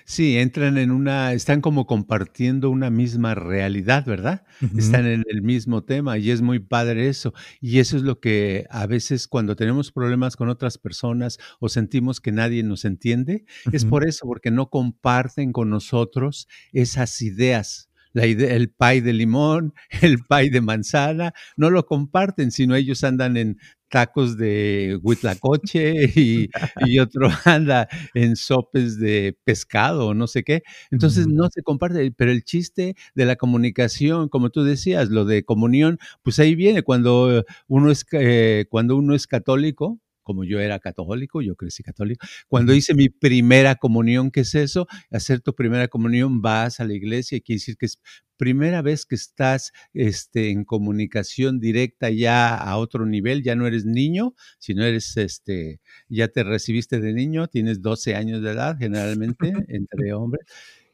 Sí, 0.05 0.37
entran 0.37 0.77
en 0.77 0.91
una, 0.91 1.33
están 1.33 1.61
como 1.61 1.85
compartiendo 1.85 2.69
una 2.69 2.89
misma 2.89 3.35
realidad, 3.35 4.05
¿verdad? 4.05 4.43
Están 4.77 5.05
en 5.05 5.23
el 5.29 5.41
mismo 5.41 5.83
tema 5.83 6.17
y 6.17 6.31
es 6.31 6.41
muy 6.41 6.59
padre 6.59 7.07
eso. 7.07 7.33
Y 7.61 7.79
eso 7.79 7.97
es 7.97 8.03
lo 8.03 8.19
que 8.19 8.65
a 8.69 8.85
veces 8.85 9.27
cuando 9.27 9.55
tenemos 9.55 9.91
problemas 9.91 10.35
con 10.35 10.49
otras 10.49 10.77
personas 10.77 11.37
o 11.59 11.69
sentimos 11.69 12.19
que 12.19 12.31
nadie 12.31 12.63
nos 12.63 12.85
entiende, 12.85 13.45
es 13.71 13.85
por 13.85 14.07
eso, 14.07 14.25
porque 14.25 14.51
no 14.51 14.69
comparten 14.69 15.51
con 15.51 15.69
nosotros 15.69 16.47
esas 16.73 17.21
ideas. 17.21 17.89
La 18.17 18.25
idea, 18.25 18.55
el 18.55 18.71
pay 18.71 18.99
de 19.01 19.13
limón, 19.13 19.75
el 20.01 20.17
pay 20.27 20.49
de 20.49 20.59
manzana, 20.59 21.33
no 21.55 21.69
lo 21.69 21.85
comparten, 21.85 22.49
sino 22.49 22.73
ellos 22.73 23.03
andan 23.03 23.37
en 23.37 23.59
tacos 23.89 24.37
de 24.37 24.99
huitlacoche 25.03 26.05
y, 26.15 26.49
y, 26.87 26.97
otro 26.97 27.29
anda 27.45 27.87
en 28.15 28.35
sopes 28.35 28.97
de 28.97 29.37
pescado 29.43 30.07
o 30.07 30.13
no 30.15 30.25
sé 30.25 30.43
qué. 30.43 30.63
Entonces 30.89 31.27
no 31.27 31.47
se 31.53 31.61
comparte, 31.61 32.11
pero 32.11 32.31
el 32.31 32.43
chiste 32.43 32.95
de 33.13 33.25
la 33.25 33.35
comunicación, 33.35 34.29
como 34.29 34.49
tú 34.49 34.63
decías, 34.63 35.09
lo 35.09 35.23
de 35.25 35.43
comunión, 35.43 35.99
pues 36.23 36.39
ahí 36.39 36.55
viene 36.55 36.81
cuando 36.81 37.45
uno 37.67 37.91
es, 37.91 38.03
eh, 38.13 38.65
cuando 38.71 38.95
uno 38.97 39.13
es 39.13 39.27
católico, 39.27 39.99
como 40.27 40.43
yo 40.43 40.59
era 40.59 40.77
católico, 40.79 41.41
yo 41.41 41.55
crecí 41.55 41.83
católico. 41.83 42.27
Cuando 42.49 42.73
hice 42.73 42.93
mi 42.93 43.07
primera 43.07 43.75
comunión, 43.75 44.29
¿qué 44.29 44.41
es 44.41 44.55
eso? 44.55 44.85
Hacer 45.09 45.39
tu 45.39 45.55
primera 45.55 45.87
comunión, 45.87 46.41
vas 46.41 46.81
a 46.81 46.83
la 46.83 46.93
iglesia 46.93 47.37
y 47.37 47.41
quiere 47.41 47.59
decir 47.59 47.77
que 47.77 47.85
es 47.85 47.97
primera 48.35 48.81
vez 48.81 49.05
que 49.05 49.15
estás 49.15 49.71
este, 49.93 50.49
en 50.49 50.65
comunicación 50.65 51.61
directa 51.61 52.09
ya 52.09 52.55
a 52.55 52.75
otro 52.75 53.05
nivel, 53.05 53.41
ya 53.41 53.55
no 53.55 53.67
eres 53.67 53.85
niño, 53.85 54.35
sino 54.59 54.83
eres, 54.83 55.15
este, 55.15 55.79
ya 56.09 56.27
te 56.27 56.43
recibiste 56.43 56.99
de 56.99 57.13
niño, 57.13 57.47
tienes 57.47 57.81
12 57.81 58.15
años 58.15 58.41
de 58.41 58.51
edad 58.51 58.77
generalmente 58.79 59.53
entre 59.69 60.13
hombres 60.13 60.45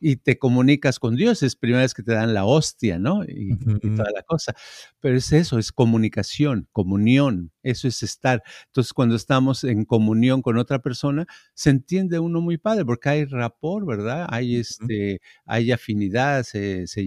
y 0.03 0.17
te 0.17 0.37
comunicas 0.37 0.99
con 0.99 1.15
Dios. 1.15 1.43
Es 1.43 1.55
primera 1.55 1.81
vez 1.81 1.93
que 1.93 2.03
te 2.03 2.11
dan 2.11 2.33
la 2.33 2.43
hostia, 2.43 2.99
¿no? 2.99 3.23
Y, 3.23 3.55
toda 3.95 4.11
la 4.13 4.21
cosa. 4.23 4.53
Pero 4.99 5.15
es 5.15 5.31
eso, 5.31 5.57
es 5.57 5.71
comunicación, 5.71 6.67
comunión. 6.73 7.51
Eso 7.63 7.87
es 7.87 8.03
estar. 8.03 8.43
Entonces, 8.65 8.91
cuando 8.91 9.15
estamos 9.15 9.63
en 9.63 9.85
comunión 9.85 10.41
con 10.41 10.57
otra 10.57 10.79
persona, 10.79 11.25
se 11.53 11.69
entiende 11.69 12.19
uno 12.19 12.41
muy 12.41 12.57
padre, 12.57 12.83
porque 12.83 13.09
hay 13.09 13.25
rapor, 13.25 13.85
¿verdad? 13.85 14.27
Hay 14.29 14.57
este, 14.57 15.21
hay 15.45 15.71
afinidad, 15.71 16.43
se, 16.43 16.85
se 16.87 17.03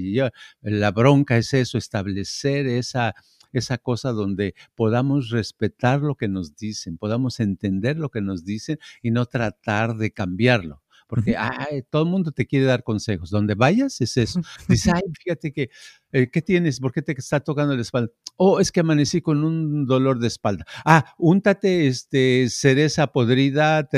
La 0.63 0.91
bronca 0.91 1.37
es 1.37 1.53
eso, 1.53 1.77
establecer 1.77 2.67
esa 2.67 3.15
esa 3.53 3.79
cosa 3.79 4.13
donde 4.13 4.55
podamos 4.75 5.31
respetar 5.31 6.01
lo 6.01 6.17
que 6.17 6.29
nos 6.29 6.57
dicen, 6.57 6.99
podamos 6.99 7.41
entender 7.41 7.97
lo 7.97 8.11
que 8.11 8.21
nos 8.21 8.45
dicen 8.45 8.79
y 9.01 9.13
no 9.13 9.25
tratar 9.25 9.97
de 9.97 10.11
cambiarlo 10.11 10.83
porque 11.07 11.37
ay, 11.37 11.83
todo 11.91 12.03
el 12.03 12.09
mundo 12.09 12.33
te 12.33 12.47
quiere 12.47 12.67
dar 12.67 12.83
consejos. 12.83 13.31
Donde 13.31 13.55
vayas 13.55 14.01
es 14.01 14.17
eso. 14.17 14.41
Dice, 14.69 14.91
ay, 14.95 15.03
fíjate 15.25 15.53
que, 15.53 15.71
eh, 16.13 16.31
¿qué 16.31 16.43
tienes? 16.43 16.81
¿Por 16.81 16.93
qué 16.93 17.03
te 17.03 17.13
está 17.13 17.41
tocando 17.41 17.75
la 17.75 17.83
espalda? 17.83 18.13
Oh, 18.37 18.61
es 18.61 18.73
que 18.73 18.81
amanecí 18.81 19.21
con 19.21 19.45
un 19.45 19.87
dolor 19.87 20.19
de 20.19 20.29
espalda. 20.29 20.65
Ah, 20.85 21.15
úntate 21.19 21.87
este, 21.87 22.49
cereza 22.51 23.09
podrida. 23.09 23.89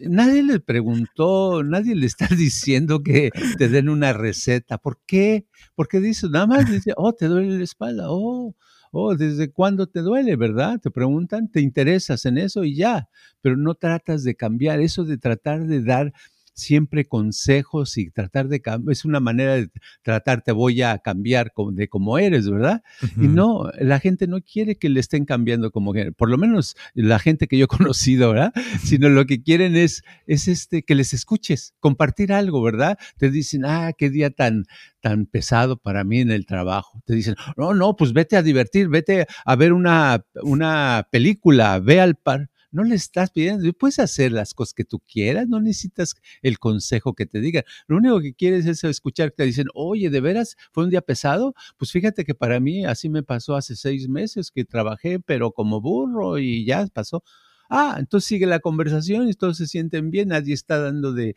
nadie 0.00 0.42
le 0.42 0.60
preguntó, 0.60 1.62
nadie 1.62 1.94
le 1.94 2.06
está 2.06 2.28
diciendo 2.36 3.02
que 3.02 3.30
te 3.58 3.68
den 3.68 3.88
una 3.88 4.12
receta. 4.12 4.78
¿Por 4.78 5.00
qué? 5.06 5.46
Porque 5.74 6.00
dice, 6.00 6.28
nada 6.28 6.46
más 6.46 6.70
dice, 6.70 6.92
oh, 6.96 7.12
te 7.12 7.26
duele 7.26 7.58
la 7.58 7.64
espalda. 7.64 8.06
Oh, 8.08 8.54
oh, 8.92 9.14
¿desde 9.16 9.50
cuándo 9.50 9.86
te 9.86 10.00
duele, 10.00 10.36
verdad? 10.36 10.80
Te 10.80 10.90
preguntan, 10.90 11.48
te 11.50 11.60
interesas 11.60 12.24
en 12.26 12.38
eso 12.38 12.64
y 12.64 12.74
ya, 12.74 13.08
pero 13.40 13.56
no 13.56 13.74
tratas 13.74 14.24
de 14.24 14.34
cambiar, 14.34 14.80
eso 14.80 15.04
de 15.04 15.18
tratar 15.18 15.66
de 15.66 15.82
dar 15.82 16.12
siempre 16.56 17.04
consejos 17.04 17.98
y 17.98 18.10
tratar 18.10 18.48
de 18.48 18.60
cambiar, 18.60 18.92
es 18.92 19.04
una 19.04 19.20
manera 19.20 19.54
de 19.54 19.68
tratar, 20.02 20.42
te 20.42 20.52
voy 20.52 20.80
a 20.80 20.98
cambiar 20.98 21.52
de 21.72 21.88
como 21.88 22.18
eres, 22.18 22.48
¿verdad? 22.48 22.82
Y 23.16 23.28
no, 23.28 23.70
la 23.78 24.00
gente 24.00 24.26
no 24.26 24.40
quiere 24.40 24.76
que 24.76 24.88
le 24.88 25.00
estén 25.00 25.26
cambiando 25.26 25.70
como 25.70 25.92
por 26.16 26.30
lo 26.30 26.38
menos 26.38 26.74
la 26.94 27.18
gente 27.18 27.46
que 27.46 27.58
yo 27.58 27.66
he 27.66 27.68
conocido, 27.94 28.32
¿verdad? 28.32 28.52
Sino 28.82 29.10
lo 29.10 29.26
que 29.26 29.42
quieren 29.42 29.76
es, 29.76 30.02
es 30.26 30.48
este, 30.48 30.82
que 30.82 30.94
les 30.94 31.12
escuches, 31.12 31.74
compartir 31.78 32.32
algo, 32.32 32.62
¿verdad? 32.62 32.98
Te 33.18 33.30
dicen, 33.30 33.66
ah, 33.66 33.92
qué 33.96 34.08
día 34.08 34.30
tan, 34.30 34.64
tan 35.02 35.26
pesado 35.26 35.76
para 35.76 36.04
mí 36.04 36.20
en 36.20 36.30
el 36.30 36.46
trabajo. 36.46 37.02
Te 37.04 37.14
dicen, 37.14 37.34
no, 37.58 37.74
no, 37.74 37.96
pues 37.96 38.14
vete 38.14 38.36
a 38.36 38.42
divertir, 38.42 38.88
vete 38.88 39.26
a 39.44 39.56
ver 39.56 39.74
una, 39.74 40.24
una 40.42 41.06
película, 41.12 41.78
ve 41.80 42.00
al 42.00 42.14
par 42.16 42.48
no 42.76 42.84
le 42.84 42.94
estás 42.94 43.30
pidiendo, 43.30 43.72
puedes 43.72 43.98
hacer 43.98 44.32
las 44.32 44.52
cosas 44.52 44.74
que 44.74 44.84
tú 44.84 45.00
quieras, 45.00 45.48
no 45.48 45.60
necesitas 45.60 46.14
el 46.42 46.58
consejo 46.58 47.14
que 47.14 47.24
te 47.24 47.40
digan. 47.40 47.64
Lo 47.86 47.96
único 47.96 48.20
que 48.20 48.34
quieres 48.34 48.66
es 48.66 48.84
escuchar 48.84 49.30
que 49.30 49.36
te 49.36 49.44
dicen, 49.44 49.66
oye, 49.74 50.10
¿de 50.10 50.20
veras 50.20 50.56
fue 50.72 50.84
un 50.84 50.90
día 50.90 51.00
pesado? 51.00 51.54
Pues 51.78 51.90
fíjate 51.90 52.26
que 52.26 52.34
para 52.34 52.60
mí 52.60 52.84
así 52.84 53.08
me 53.08 53.22
pasó 53.22 53.56
hace 53.56 53.76
seis 53.76 54.10
meses 54.10 54.50
que 54.50 54.66
trabajé, 54.66 55.20
pero 55.20 55.52
como 55.52 55.80
burro 55.80 56.38
y 56.38 56.66
ya 56.66 56.86
pasó. 56.88 57.24
Ah, 57.70 57.96
entonces 57.98 58.28
sigue 58.28 58.46
la 58.46 58.60
conversación 58.60 59.28
y 59.28 59.32
todos 59.32 59.56
se 59.56 59.66
sienten 59.66 60.10
bien, 60.10 60.28
nadie 60.28 60.52
está 60.52 60.78
dando 60.78 61.12
de, 61.14 61.34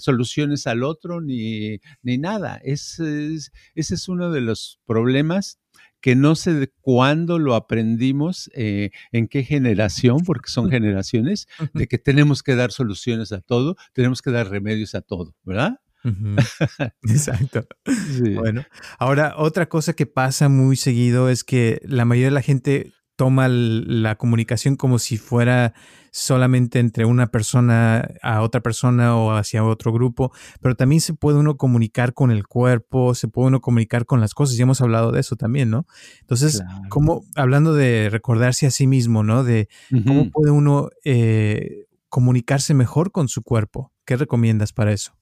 soluciones 0.00 0.66
al 0.66 0.82
otro 0.84 1.20
ni, 1.20 1.80
ni 2.02 2.16
nada. 2.16 2.60
ese 2.64 3.36
es 3.74 4.08
uno 4.08 4.32
de 4.32 4.40
los 4.40 4.80
problemas 4.86 5.58
que 6.02 6.16
no 6.16 6.34
sé 6.34 6.52
de 6.52 6.70
cuándo 6.80 7.38
lo 7.38 7.54
aprendimos, 7.54 8.50
eh, 8.54 8.90
en 9.12 9.28
qué 9.28 9.44
generación, 9.44 10.18
porque 10.26 10.50
son 10.50 10.68
generaciones, 10.70 11.46
de 11.72 11.86
que 11.86 11.96
tenemos 11.96 12.42
que 12.42 12.56
dar 12.56 12.72
soluciones 12.72 13.32
a 13.32 13.40
todo, 13.40 13.76
tenemos 13.94 14.20
que 14.20 14.32
dar 14.32 14.50
remedios 14.50 14.94
a 14.94 15.00
todo, 15.00 15.34
¿verdad? 15.44 15.80
Exacto. 17.04 17.66
Bueno, 18.34 18.64
ahora 18.98 19.34
otra 19.36 19.68
cosa 19.68 19.92
que 19.92 20.06
pasa 20.06 20.48
muy 20.48 20.76
seguido 20.76 21.28
es 21.28 21.44
que 21.44 21.80
la 21.84 22.04
mayoría 22.04 22.28
de 22.28 22.34
la 22.34 22.42
gente 22.42 22.92
toma 23.22 23.46
la 23.46 24.16
comunicación 24.16 24.74
como 24.74 24.98
si 24.98 25.16
fuera 25.16 25.74
solamente 26.10 26.80
entre 26.80 27.04
una 27.04 27.28
persona 27.28 28.08
a 28.20 28.42
otra 28.42 28.60
persona 28.62 29.16
o 29.16 29.30
hacia 29.30 29.62
otro 29.62 29.92
grupo, 29.92 30.32
pero 30.60 30.74
también 30.74 31.00
se 31.00 31.14
puede 31.14 31.38
uno 31.38 31.56
comunicar 31.56 32.14
con 32.14 32.32
el 32.32 32.48
cuerpo, 32.48 33.14
se 33.14 33.28
puede 33.28 33.46
uno 33.46 33.60
comunicar 33.60 34.06
con 34.06 34.20
las 34.20 34.34
cosas, 34.34 34.58
y 34.58 34.62
hemos 34.62 34.80
hablado 34.80 35.12
de 35.12 35.20
eso 35.20 35.36
también, 35.36 35.70
¿no? 35.70 35.86
Entonces, 36.22 36.64
como 36.88 37.22
hablando 37.36 37.74
de 37.74 38.08
recordarse 38.10 38.66
a 38.66 38.72
sí 38.72 38.88
mismo, 38.88 39.22
¿no? 39.22 39.44
De 39.44 39.68
cómo 40.04 40.28
puede 40.32 40.50
uno 40.50 40.88
eh, 41.04 41.86
comunicarse 42.08 42.74
mejor 42.74 43.12
con 43.12 43.28
su 43.28 43.42
cuerpo. 43.42 43.92
¿Qué 44.04 44.16
recomiendas 44.16 44.72
para 44.72 44.90
eso? 44.90 45.16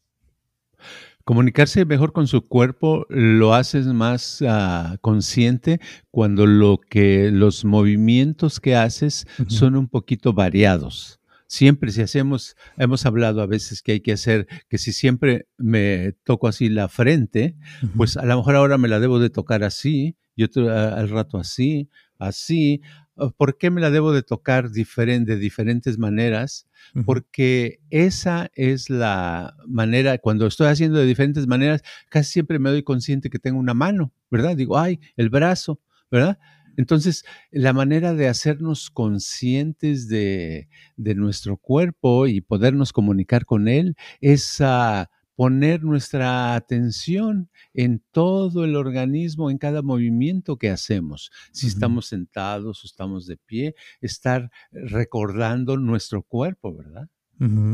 Comunicarse 1.31 1.85
mejor 1.85 2.12
con 2.12 2.27
su 2.27 2.49
cuerpo 2.49 3.07
lo 3.09 3.55
haces 3.55 3.87
más 3.87 4.43
ah, 4.45 4.97
consciente 5.01 5.81
cuando 6.11 6.45
lo 6.45 6.81
que 6.81 7.31
los 7.31 7.64
movimientos 7.64 8.59
que 8.59 8.75
haces 8.75 9.29
son 9.47 9.77
un 9.77 9.87
poquito 9.87 10.33
variados. 10.33 11.21
Siempre 11.47 11.93
si 11.93 12.03
hacemos, 12.03 12.57
hemos 12.77 13.07
hablado 13.07 13.43
a 13.43 13.47
veces 13.47 13.81
que 13.81 13.93
hay 13.93 14.01
que 14.01 14.11
hacer, 14.11 14.49
que 14.69 14.77
si 14.77 14.93
siempre 14.93 15.47
me 15.57 16.16
toco 16.25 16.49
así 16.49 16.69
la 16.69 16.88
frente, 16.88 17.55
pues 17.97 18.16
a 18.16 18.25
lo 18.25 18.37
mejor 18.37 18.57
ahora 18.57 18.77
me 18.77 18.88
la 18.88 18.99
debo 18.99 19.21
de 19.21 19.31
tocar 19.31 19.62
así, 19.62 20.16
y 20.35 20.43
otro 20.43 20.69
al 20.69 21.11
rato 21.11 21.38
así, 21.38 21.90
así. 22.19 22.83
¿Por 23.37 23.59
qué 23.59 23.71
me 23.71 23.81
la 23.81 23.91
debo 23.91 24.13
de 24.13 24.23
tocar 24.23 24.71
diferente, 24.71 25.33
de 25.33 25.39
diferentes 25.39 25.99
maneras? 25.99 26.67
Porque 27.05 27.81
esa 27.91 28.51
es 28.55 28.91
la 28.91 29.55
manera, 29.67 30.19
cuando 30.19 30.47
estoy 30.47 30.69
haciendo 30.69 30.99
de 30.99 31.07
diferentes 31.07 31.47
maneras, 31.47 31.83
casi 32.09 32.33
siempre 32.33 32.59
me 32.59 32.71
doy 32.71 32.83
consciente 32.83 33.31
que 33.31 33.39
tengo 33.39 33.59
una 33.59 33.75
mano, 33.75 34.13
¿verdad? 34.31 34.57
Digo, 34.57 34.79
ay, 34.79 35.01
el 35.17 35.31
brazo, 35.31 35.81
¿verdad? 36.11 36.39
Entonces, 36.77 37.25
la 37.51 37.73
manera 37.73 38.15
de 38.15 38.29
hacernos 38.29 38.91
conscientes 38.91 40.09
de, 40.09 40.69
nuestro 40.97 41.57
cuerpo 41.57 42.27
y 42.27 42.41
podernos 42.41 42.93
comunicar 42.93 43.45
con 43.45 43.69
él 43.69 43.97
es 44.21 44.63
poner 45.35 45.83
nuestra 45.83 46.55
atención 46.55 47.51
en 47.73 48.03
todo 48.11 48.64
el 48.64 48.77
organismo, 48.77 49.51
en 49.51 49.59
cada 49.59 49.83
movimiento 49.83 50.57
que 50.57 50.71
hacemos. 50.71 51.31
Si 51.53 51.66
estamos 51.66 52.07
sentados 52.07 52.85
o 52.85 52.87
estamos 52.87 53.27
de 53.27 53.37
pie, 53.37 53.75
estar 54.01 54.51
recordando 54.71 55.77
nuestro 55.77 56.23
cuerpo, 56.23 56.75
¿verdad? 56.75 57.09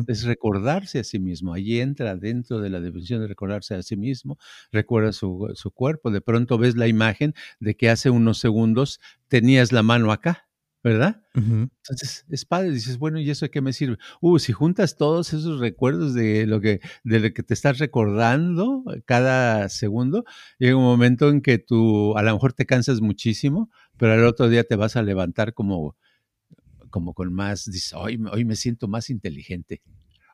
Es 0.07 0.23
recordarse 0.23 1.01
a 1.01 1.05
sí 1.05 1.19
mismo. 1.19 1.53
Allí 1.53 1.81
entra 1.81 2.15
dentro 2.15 2.61
de 2.61 2.71
la 2.71 2.81
definición 2.81 3.21
de 3.21 3.27
recordarse 3.27 3.75
a 3.75 3.83
sí 3.83 3.97
mismo. 3.97 4.39
Recuerda 4.71 5.13
su, 5.13 5.73
cuerpo. 5.75 6.13
De 6.13 6.21
pronto 6.21 6.57
ves 6.57 6.77
la 6.77 6.87
imagen 6.87 7.35
de 7.59 7.77
que 7.77 7.91
hace 7.91 8.11
unos 8.11 8.39
segundos 8.39 9.01
tenías 9.27 9.73
la 9.73 9.83
mano 9.83 10.13
acá, 10.13 10.46
¿verdad? 10.83 11.23
Entonces 11.35 12.25
es 12.29 12.45
padre. 12.45 12.71
Dices, 12.71 12.99
bueno, 12.99 13.21
¿y 13.21 13.31
eso 13.31 13.47
de 13.47 13.51
qué 13.51 13.61
me 13.61 13.73
sirve? 13.73 13.99
Uh, 14.21 14.39
si 14.39 14.53
juntas 14.53 14.97
todos 14.97 15.33
esos 15.33 15.61
recuerdos 15.61 16.15
de 16.15 16.47
lo 16.47 16.61
que, 16.61 16.81
de 17.05 17.21
lo 17.21 17.33
que 17.33 17.43
te 17.43 17.55
estás 17.55 17.79
recordando 17.79 18.85
cada 19.05 19.69
segundo, 19.69 20.25
llega 20.59 20.77
un 20.77 20.85
momento 20.85 21.29
en 21.29 21.41
que 21.41 21.59
tú 21.59 22.17
a 22.17 22.23
lo 22.23 22.33
mejor 22.33 22.53
te 22.53 22.67
cansas 22.67 23.01
muchísimo, 23.01 23.71
pero 23.97 24.13
al 24.13 24.25
otro 24.25 24.49
día 24.49 24.65
te 24.65 24.77
vas 24.77 24.97
a 24.97 25.03
levantar 25.03 25.55
como 25.55 25.97
como 26.91 27.13
con 27.13 27.33
más, 27.33 27.71
dice, 27.71 27.95
hoy, 27.95 28.19
hoy 28.33 28.47
me 28.47 28.57
siento 28.57 28.89
más 28.89 29.11
inteligente, 29.11 29.83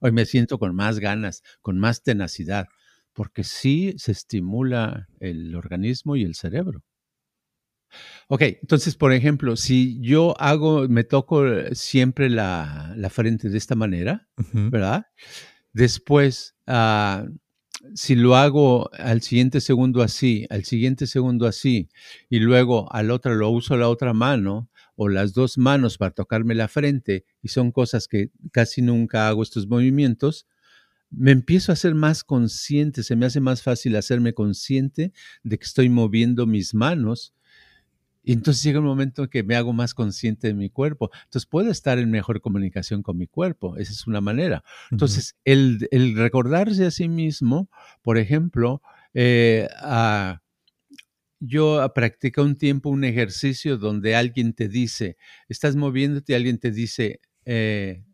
hoy 0.01 0.13
me 0.13 0.27
siento 0.27 0.59
con 0.61 0.77
más 0.77 1.01
ganas, 1.01 1.43
con 1.61 1.79
más 1.79 2.05
tenacidad, 2.05 2.69
porque 3.13 3.43
sí 3.43 3.95
se 3.99 4.13
estimula 4.13 5.09
el 5.19 5.57
organismo 5.57 6.15
y 6.15 6.23
el 6.23 6.37
cerebro. 6.37 6.85
Ok, 8.29 8.43
entonces, 8.43 8.95
por 8.97 9.13
ejemplo, 9.13 9.57
si 9.57 9.99
yo 10.01 10.35
hago, 10.41 10.89
me 10.89 11.05
toco 11.05 11.45
siempre 11.73 12.31
la, 12.31 12.95
frente 13.11 13.49
de 13.49 13.59
esta 13.59 13.75
manera, 13.75 14.29
¿verdad? 14.53 15.07
Después, 15.73 16.57
ah, 16.67 17.27
si 17.95 18.15
lo 18.15 18.37
hago 18.37 18.91
al 18.95 19.23
siguiente 19.23 19.61
segundo 19.61 20.03
así, 20.03 20.47
al 20.51 20.65
siguiente 20.65 21.07
segundo 21.07 21.47
así, 21.47 21.89
y 22.29 22.39
luego 22.39 22.93
al 22.93 23.11
otro 23.11 23.35
lo 23.35 23.51
uso 23.51 23.77
la 23.77 23.89
otra 23.89 24.13
mano, 24.13 24.71
o 24.95 25.09
las 25.09 25.33
dos 25.33 25.59
manos 25.59 25.99
para 25.99 26.13
tocarme 26.13 26.55
la 26.55 26.69
frente, 26.69 27.25
y 27.43 27.49
son 27.49 27.73
cosas 27.73 28.09
que 28.09 28.31
casi 28.53 28.83
nunca 28.83 29.29
hago 29.29 29.43
estos 29.43 29.67
movimientos, 29.67 30.47
me 31.11 31.31
empiezo 31.31 31.73
a 31.73 31.77
ser 31.77 31.95
más 31.95 32.25
consciente, 32.25 33.03
se 33.03 33.17
me 33.17 33.27
hace 33.27 33.41
más 33.41 33.63
fácil 33.63 33.97
hacerme 33.97 34.33
consciente 34.33 35.13
de 35.43 35.59
que 35.59 35.65
estoy 35.65 35.89
moviendo 35.89 36.47
mis 36.47 36.75
manos. 36.75 37.35
Y 38.23 38.33
entonces 38.33 38.63
llega 38.63 38.79
un 38.79 38.87
momento 38.87 39.25
en 39.25 39.29
que 39.29 39.43
me 39.43 39.57
hago 39.57 39.73
más 39.73 39.95
consciente 39.95 40.47
de 40.49 40.55
mi 40.55 40.71
cuerpo. 40.71 41.11
Entonces 41.25 41.47
puedo 41.47 41.71
estar 41.71 41.99
en 41.99 42.11
mejor 42.11 42.41
comunicación 42.41 43.03
con 43.03 43.19
mi 43.19 43.27
cuerpo. 43.27 43.77
Esa 43.77 43.93
es 43.93 44.07
una 44.07 44.21
manera. 44.21 44.63
Entonces, 44.91 45.37
el, 45.45 45.89
recordarse 46.15 46.87
a 46.87 46.91
sí 46.91 47.09
mismo, 47.09 47.69
por 48.03 48.19
ejemplo, 48.19 48.81
eh, 49.15 49.69
a, 49.79 50.41
yo 51.41 51.91
practico 51.95 52.43
un 52.43 52.57
tiempo 52.57 52.89
un 52.89 53.03
ejercicio 53.03 53.77
donde 53.77 54.15
alguien 54.15 54.53
te 54.53 54.69
dice, 54.69 55.17
estás 55.49 55.75
moviéndote 55.75 56.33
y 56.33 56.37
alguien 56.37 56.59
te 56.59 56.71
dice, 56.71 57.21
eh, 57.45 58.05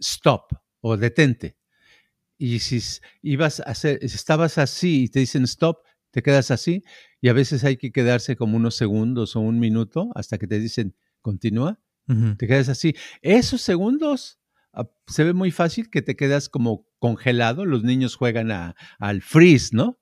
stop 0.00 0.52
o 0.80 0.96
detente. 0.96 1.56
Y 2.36 2.58
si 2.58 2.82
ibas 3.22 3.60
a 3.60 3.64
hacer, 3.64 4.00
si 4.00 4.16
estabas 4.16 4.58
así 4.58 5.04
y 5.04 5.08
te 5.08 5.20
dicen 5.20 5.44
stop, 5.44 5.83
te 6.14 6.22
quedas 6.22 6.52
así 6.52 6.84
y 7.20 7.28
a 7.28 7.32
veces 7.32 7.64
hay 7.64 7.76
que 7.76 7.90
quedarse 7.90 8.36
como 8.36 8.56
unos 8.56 8.76
segundos 8.76 9.34
o 9.34 9.40
un 9.40 9.58
minuto 9.58 10.10
hasta 10.14 10.38
que 10.38 10.46
te 10.46 10.60
dicen 10.60 10.94
continúa, 11.20 11.80
te 12.38 12.46
quedas 12.46 12.68
así. 12.68 12.94
Esos 13.20 13.62
segundos 13.62 14.38
ah, 14.72 14.88
se 15.08 15.24
ve 15.24 15.32
muy 15.32 15.50
fácil 15.50 15.90
que 15.90 16.02
te 16.02 16.14
quedas 16.14 16.48
como 16.48 16.86
congelado. 17.00 17.64
Los 17.64 17.82
niños 17.82 18.14
juegan 18.14 18.52
al 18.52 19.22
freeze, 19.22 19.70
¿no? 19.74 19.98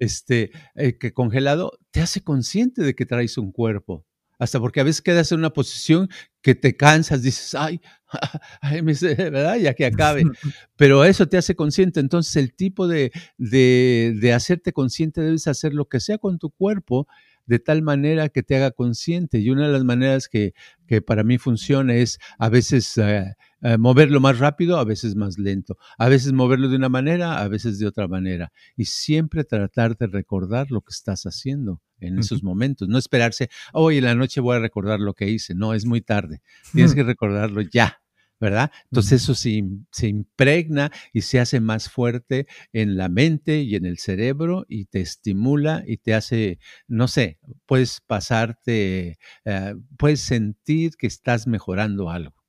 este, 0.00 0.50
eh, 0.74 0.98
que 0.98 1.12
congelado 1.12 1.78
te 1.92 2.00
hace 2.00 2.22
consciente 2.22 2.82
de 2.82 2.96
que 2.96 3.06
traes 3.06 3.38
un 3.38 3.52
cuerpo. 3.52 4.04
Hasta 4.42 4.58
porque 4.58 4.80
a 4.80 4.82
veces 4.82 5.02
quedas 5.02 5.30
en 5.30 5.38
una 5.38 5.50
posición 5.50 6.08
que 6.42 6.56
te 6.56 6.76
cansas, 6.76 7.22
dices, 7.22 7.54
ay, 7.54 7.80
ay 8.60 8.80
¿verdad? 8.80 9.54
Ya 9.54 9.72
que 9.72 9.86
acabe. 9.86 10.24
Pero 10.76 11.04
eso 11.04 11.28
te 11.28 11.36
hace 11.36 11.54
consciente. 11.54 12.00
Entonces, 12.00 12.34
el 12.34 12.52
tipo 12.52 12.88
de, 12.88 13.12
de, 13.38 14.18
de 14.20 14.32
hacerte 14.32 14.72
consciente 14.72 15.20
debes 15.20 15.46
hacer 15.46 15.74
lo 15.74 15.84
que 15.84 16.00
sea 16.00 16.18
con 16.18 16.40
tu 16.40 16.50
cuerpo 16.50 17.06
de 17.46 17.60
tal 17.60 17.82
manera 17.82 18.30
que 18.30 18.42
te 18.42 18.56
haga 18.56 18.72
consciente. 18.72 19.38
Y 19.38 19.50
una 19.50 19.68
de 19.68 19.72
las 19.74 19.84
maneras 19.84 20.26
que, 20.26 20.54
que 20.88 21.02
para 21.02 21.22
mí 21.22 21.38
funciona 21.38 21.94
es 21.94 22.18
a 22.36 22.48
veces 22.48 22.98
eh, 22.98 23.34
eh, 23.60 23.78
moverlo 23.78 24.18
más 24.18 24.40
rápido, 24.40 24.78
a 24.78 24.84
veces 24.84 25.14
más 25.14 25.38
lento, 25.38 25.76
a 25.98 26.08
veces 26.08 26.32
moverlo 26.32 26.68
de 26.68 26.76
una 26.76 26.88
manera, 26.88 27.40
a 27.40 27.46
veces 27.46 27.78
de 27.78 27.86
otra 27.86 28.08
manera. 28.08 28.50
Y 28.76 28.86
siempre 28.86 29.44
tratar 29.44 29.96
de 29.96 30.08
recordar 30.08 30.72
lo 30.72 30.80
que 30.80 30.90
estás 30.90 31.26
haciendo 31.26 31.80
en 32.02 32.18
esos 32.18 32.42
momentos. 32.42 32.88
No 32.88 32.98
esperarse, 32.98 33.48
hoy 33.72 33.98
en 33.98 34.04
la 34.04 34.14
noche 34.14 34.40
voy 34.40 34.56
a 34.56 34.60
recordar 34.60 35.00
lo 35.00 35.14
que 35.14 35.30
hice. 35.30 35.54
No, 35.54 35.74
es 35.74 35.86
muy 35.86 36.00
tarde. 36.00 36.42
Tienes 36.72 36.94
que 36.94 37.02
recordarlo 37.02 37.60
ya. 37.62 37.98
¿verdad? 38.42 38.72
Entonces 38.90 39.22
eso 39.22 39.36
se, 39.36 39.62
se, 39.92 40.08
impregna 40.08 40.90
y 41.12 41.20
se 41.20 41.38
hace 41.38 41.60
más 41.60 41.88
fuerte 41.88 42.48
en 42.72 42.96
la 42.96 43.08
mente 43.08 43.60
y 43.60 43.76
en 43.76 43.86
el 43.86 43.98
cerebro 43.98 44.66
y 44.68 44.86
te 44.86 45.00
estimula 45.00 45.84
y 45.86 45.98
te 45.98 46.12
hace, 46.12 46.58
no 46.88 47.06
sé, 47.06 47.38
puedes 47.66 48.00
pasarte, 48.00 49.16
eh, 49.44 49.74
puedes 49.96 50.22
sentir 50.22 50.96
que 50.98 51.06
estás 51.06 51.46
mejorando 51.46 52.10
algo. 52.10 52.42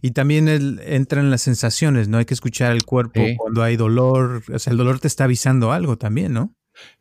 Y 0.00 0.12
también 0.12 0.48
entran 0.48 1.30
las 1.30 1.42
sensaciones, 1.42 2.08
¿no? 2.08 2.18
Hay 2.18 2.24
que 2.24 2.32
escuchar 2.32 2.72
el 2.72 2.84
cuerpo 2.84 3.20
cuando 3.36 3.62
hay 3.62 3.76
dolor, 3.76 4.42
o 4.50 4.58
sea, 4.58 4.70
el 4.70 4.78
dolor 4.78 5.00
te 5.00 5.08
está 5.08 5.24
avisando 5.24 5.70
algo 5.72 5.98
también, 5.98 6.32
¿no? 6.32 6.56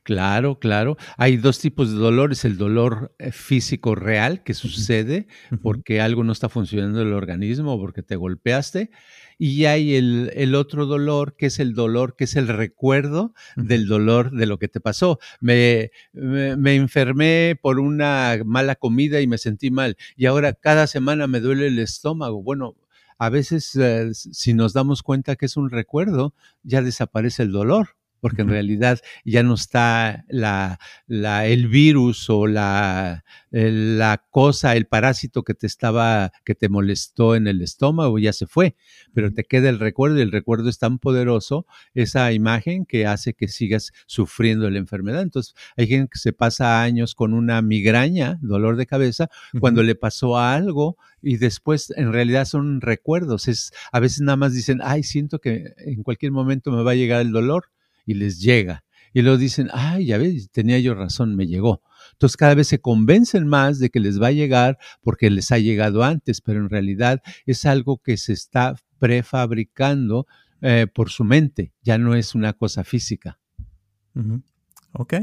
Claro, 0.08 0.58
claro. 0.58 0.96
Hay 1.18 1.36
dos 1.36 1.60
tipos 1.60 1.92
de 1.92 1.98
dolores. 1.98 2.46
El 2.46 2.58
dolor 2.58 3.14
eh, 3.20 3.34
físico 3.34 3.94
real 3.94 4.42
que 4.42 4.54
sucede 4.54 5.28
porque 5.62 6.00
algo 6.00 6.24
no 6.24 6.32
está 6.32 6.48
funcionando 6.48 7.02
en 7.02 7.10
el 7.10 7.14
organismo 7.14 7.74
o 7.74 7.80
porque 7.80 8.04
te 8.04 8.16
golpeaste. 8.16 8.90
Y 9.38 9.66
hay 9.66 9.96
el, 9.96 10.56
otro 10.56 10.86
dolor 10.86 11.36
que 11.36 11.48
es 11.48 11.60
el 11.60 11.74
dolor, 11.74 12.16
que 12.16 12.24
es 12.24 12.38
el 12.38 12.48
recuerdo 12.48 13.34
del 13.58 13.86
dolor 13.86 14.32
de 14.32 14.46
lo 14.46 14.58
que 14.60 14.70
te 14.70 14.80
pasó. 14.80 15.20
Me, 15.42 15.92
me, 16.14 16.76
enfermé 16.76 17.60
por 17.62 17.80
una 17.80 18.38
mala 18.46 18.76
comida 18.76 19.20
y 19.20 19.28
me 19.28 19.38
sentí 19.38 19.72
mal. 19.72 19.98
Y 20.16 20.26
ahora 20.26 20.54
cada 20.54 20.88
semana 20.88 21.28
me 21.28 21.42
duele 21.42 21.68
el 21.68 21.80
estómago. 21.80 22.42
Bueno, 22.42 22.78
a 23.20 23.30
veces 23.30 23.76
eh, 23.76 24.14
si 24.14 24.54
nos 24.54 24.72
damos 24.72 25.04
cuenta 25.04 25.36
que 25.36 25.48
es 25.48 25.58
un 25.58 25.70
recuerdo, 25.70 26.34
ya 26.64 26.82
desaparece 26.82 27.44
el 27.44 27.52
dolor 27.52 27.97
porque 28.20 28.42
en 28.42 28.50
realidad 28.50 29.00
ya 29.26 29.44
no 29.44 29.54
está 29.54 30.26
la, 30.28 30.80
la, 31.08 31.46
el 31.46 31.68
virus 31.68 32.30
o 32.30 32.48
la, 32.48 33.24
la 33.52 34.24
cosa, 34.30 34.76
el 34.76 34.86
parásito 34.86 35.44
que 35.44 35.54
te 35.54 35.68
estaba, 35.68 36.32
que 36.46 36.56
te 36.56 36.70
molestó 36.70 37.36
en 37.36 37.48
el 37.48 37.62
estómago, 37.62 38.20
ya 38.20 38.34
se 38.34 38.48
fue, 38.48 38.76
pero 39.14 39.32
te 39.32 39.44
queda 39.44 39.70
el 39.70 39.80
recuerdo 39.80 40.18
y 40.18 40.22
el 40.22 40.32
recuerdo 40.32 40.70
es 40.70 40.80
tan 40.80 41.00
poderoso, 41.00 41.66
esa 41.94 42.32
imagen 42.32 42.86
que 42.86 43.06
hace 43.06 43.34
que 43.34 43.48
sigas 43.48 43.94
sufriendo 44.06 44.70
la 44.70 44.78
enfermedad. 44.78 45.22
Entonces, 45.22 45.56
hay 45.76 45.88
gente 45.88 46.10
que 46.14 46.20
se 46.20 46.34
pasa 46.34 46.82
años 46.82 47.16
con 47.16 47.34
una 47.34 47.62
migraña, 47.62 48.38
dolor 48.42 48.78
de 48.78 48.86
cabeza, 48.86 49.30
cuando 49.60 49.84
le 49.84 49.96
pasó 49.96 50.38
algo 50.38 50.98
y 51.22 51.38
después 51.38 51.94
en 51.96 52.14
realidad 52.14 52.46
son 52.46 52.82
recuerdos. 52.82 53.48
Es, 53.48 53.72
a 53.92 54.00
veces 54.00 54.22
nada 54.22 54.38
más 54.38 54.54
dicen, 54.54 54.80
ay, 54.84 55.04
siento 55.04 55.40
que 55.40 55.74
en 55.78 56.04
cualquier 56.04 56.32
momento 56.32 56.72
me 56.72 56.84
va 56.84 56.92
a 56.92 56.96
llegar 56.96 57.22
el 57.22 57.32
dolor 57.32 57.70
y 58.08 58.16
les 58.16 58.42
llega. 58.42 58.84
Y 59.14 59.22
luego 59.22 59.38
dicen, 59.38 59.70
ay, 59.74 60.08
ya 60.08 60.18
ves, 60.18 60.50
tenía 60.52 60.80
yo 60.80 60.96
razón, 60.96 61.36
me 61.36 61.46
llegó. 61.46 61.82
Entonces 62.14 62.38
cada 62.38 62.56
vez 62.56 62.68
se 62.68 62.80
convencen 62.80 63.48
más 63.48 63.78
de 63.78 63.90
que 63.90 64.00
les 64.00 64.20
va 64.20 64.28
a 64.28 64.32
llegar 64.32 64.80
porque 65.02 65.30
les 65.30 65.52
ha 65.52 65.60
llegado 65.60 66.04
antes, 66.04 66.42
pero 66.42 66.60
en 66.60 66.70
realidad 66.70 67.22
es 67.46 67.66
algo 67.66 68.00
que 68.00 68.18
se 68.18 68.34
está 68.34 68.76
prefabricando 68.98 70.26
eh, 70.62 70.88
por 70.92 71.12
su 71.12 71.24
mente, 71.24 71.74
ya 71.84 72.00
no 72.00 72.16
es 72.16 72.34
una 72.34 72.54
cosa 72.54 72.84
física. 72.84 73.40
Ok. 74.94 75.14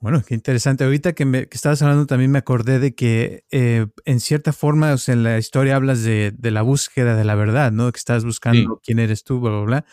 Bueno, 0.00 0.22
qué 0.26 0.34
interesante. 0.34 0.84
Ahorita 0.84 1.14
que, 1.14 1.24
me, 1.24 1.48
que 1.48 1.56
estabas 1.56 1.80
hablando 1.80 2.06
también 2.06 2.30
me 2.30 2.38
acordé 2.38 2.78
de 2.78 2.94
que 2.94 3.44
eh, 3.50 3.86
en 4.04 4.20
cierta 4.20 4.52
forma 4.52 4.92
o 4.92 4.98
sea, 4.98 5.14
en 5.14 5.22
la 5.22 5.38
historia 5.38 5.76
hablas 5.76 6.02
de, 6.02 6.34
de, 6.36 6.50
la 6.50 6.60
búsqueda 6.60 7.16
de 7.16 7.24
la 7.24 7.34
verdad, 7.34 7.72
¿no? 7.72 7.90
Que 7.90 7.98
estás 7.98 8.24
buscando 8.24 8.74
sí. 8.74 8.80
quién 8.84 8.98
eres 8.98 9.24
tú, 9.24 9.40
bla, 9.40 9.50
bla, 9.50 9.60
bla. 9.60 9.84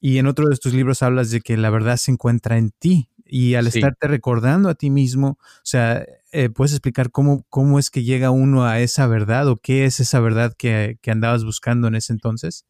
Y 0.00 0.18
en 0.18 0.26
otro 0.26 0.48
de 0.48 0.56
tus 0.56 0.74
libros 0.74 1.02
hablas 1.02 1.30
de 1.30 1.40
que 1.40 1.56
la 1.56 1.70
verdad 1.70 1.96
se 1.96 2.12
encuentra 2.12 2.58
en 2.58 2.70
ti. 2.70 3.10
Y 3.24 3.54
al 3.54 3.70
sí. 3.70 3.78
estarte 3.78 4.06
recordando 4.06 4.68
a 4.68 4.76
ti 4.76 4.88
mismo, 4.88 5.38
o 5.40 5.60
sea, 5.64 6.06
eh, 6.30 6.48
¿puedes 6.48 6.72
explicar 6.72 7.10
cómo, 7.10 7.44
cómo 7.48 7.80
es 7.80 7.90
que 7.90 8.04
llega 8.04 8.30
uno 8.30 8.64
a 8.64 8.78
esa 8.78 9.08
verdad 9.08 9.48
o 9.48 9.56
qué 9.56 9.84
es 9.84 9.98
esa 9.98 10.20
verdad 10.20 10.54
que, 10.56 10.98
que 11.02 11.10
andabas 11.10 11.44
buscando 11.44 11.88
en 11.88 11.96
ese 11.96 12.12
entonces? 12.12 12.66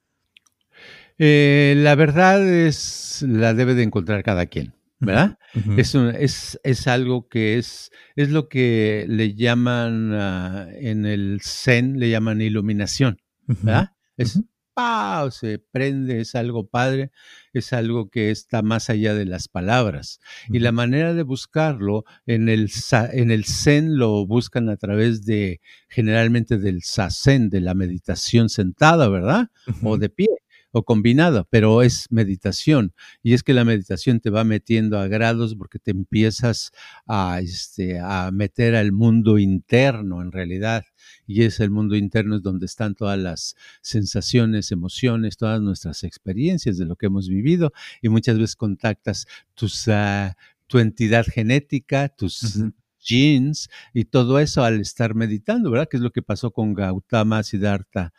Eh, 1.18 1.74
la 1.76 1.94
verdad 1.94 2.42
es, 2.42 3.22
la 3.28 3.52
debe 3.52 3.74
de 3.74 3.82
encontrar 3.82 4.22
cada 4.22 4.46
quien. 4.46 4.76
¿verdad? 4.98 5.38
Uh 5.54 5.58
-huh. 5.58 5.80
es, 5.80 5.94
un, 5.94 6.08
es, 6.08 6.58
es, 6.62 6.86
algo 6.86 7.28
que 7.28 7.58
es, 7.58 7.90
es 8.14 8.30
lo 8.30 8.48
que 8.48 9.04
le 9.08 9.34
llaman 9.34 10.12
uh, 10.12 10.68
en 10.72 11.04
el 11.04 11.40
Zen, 11.42 11.98
le 11.98 12.10
llaman 12.10 12.40
iluminación, 12.40 13.18
¿verdad? 13.46 13.90
Uh 14.16 14.22
-huh. 14.22 14.22
Es, 14.22 14.40
¡pau! 14.76 15.30
se 15.30 15.58
prende, 15.58 16.20
es 16.20 16.34
algo 16.34 16.68
padre, 16.68 17.10
es 17.54 17.72
algo 17.72 18.10
que 18.10 18.30
está 18.30 18.60
más 18.60 18.90
allá 18.90 19.14
de 19.14 19.24
las 19.24 19.48
palabras. 19.48 20.20
Y 20.50 20.58
la 20.58 20.70
manera 20.70 21.14
de 21.14 21.22
buscarlo, 21.22 22.04
en 22.26 22.50
el, 22.50 22.70
en 23.12 23.30
el 23.30 23.46
Zen 23.46 23.96
lo 23.96 24.26
buscan 24.26 24.68
a 24.68 24.76
través 24.76 25.24
de, 25.24 25.62
generalmente 25.88 26.58
del 26.58 26.82
Sazen, 26.82 27.48
de 27.48 27.62
la 27.62 27.72
meditación 27.72 28.50
sentada, 28.50 29.08
¿verdad? 29.08 29.48
O 29.82 29.96
de 29.96 30.10
pie 30.10 30.28
o 30.76 30.84
combinada, 30.84 31.44
pero 31.48 31.80
es 31.80 32.06
meditación. 32.10 32.92
Y 33.22 33.32
es 33.32 33.42
que 33.42 33.54
la 33.54 33.64
meditación 33.64 34.20
te 34.20 34.28
va 34.28 34.44
metiendo 34.44 34.98
a 34.98 35.08
grados 35.08 35.54
porque 35.54 35.78
te 35.78 35.90
empiezas 35.90 36.70
a, 37.06 37.40
este, 37.40 37.98
a 37.98 38.30
meter 38.30 38.74
al 38.74 38.92
mundo 38.92 39.38
interno 39.38 40.20
en 40.20 40.32
realidad. 40.32 40.84
Y 41.26 41.44
es 41.44 41.60
el 41.60 41.70
mundo 41.70 41.96
interno 41.96 42.36
es 42.36 42.42
donde 42.42 42.66
están 42.66 42.94
todas 42.94 43.18
las 43.18 43.56
sensaciones, 43.80 44.70
emociones, 44.70 45.38
todas 45.38 45.62
nuestras 45.62 46.04
experiencias 46.04 46.76
de 46.76 46.84
lo 46.84 46.96
que 46.96 47.06
hemos 47.06 47.26
vivido. 47.26 47.72
Y 48.02 48.10
muchas 48.10 48.36
veces 48.36 48.54
contactas 48.54 49.26
tus, 49.54 49.88
uh, 49.88 50.30
tu 50.66 50.78
entidad 50.78 51.24
genética, 51.24 52.10
tus... 52.10 52.56
Uh 52.56 52.64
-huh 52.64 52.72
genes 53.06 53.70
y 53.94 54.06
todo 54.06 54.40
eso 54.40 54.64
al 54.64 54.80
estar 54.80 55.14
meditando, 55.14 55.70
¿verdad? 55.70 55.86
Que 55.88 55.96
es 55.96 56.02
lo 56.02 56.10
que 56.10 56.22
pasó 56.22 56.50
con 56.50 56.74
Gautama 56.74 57.44
Siddhartha 57.44 58.12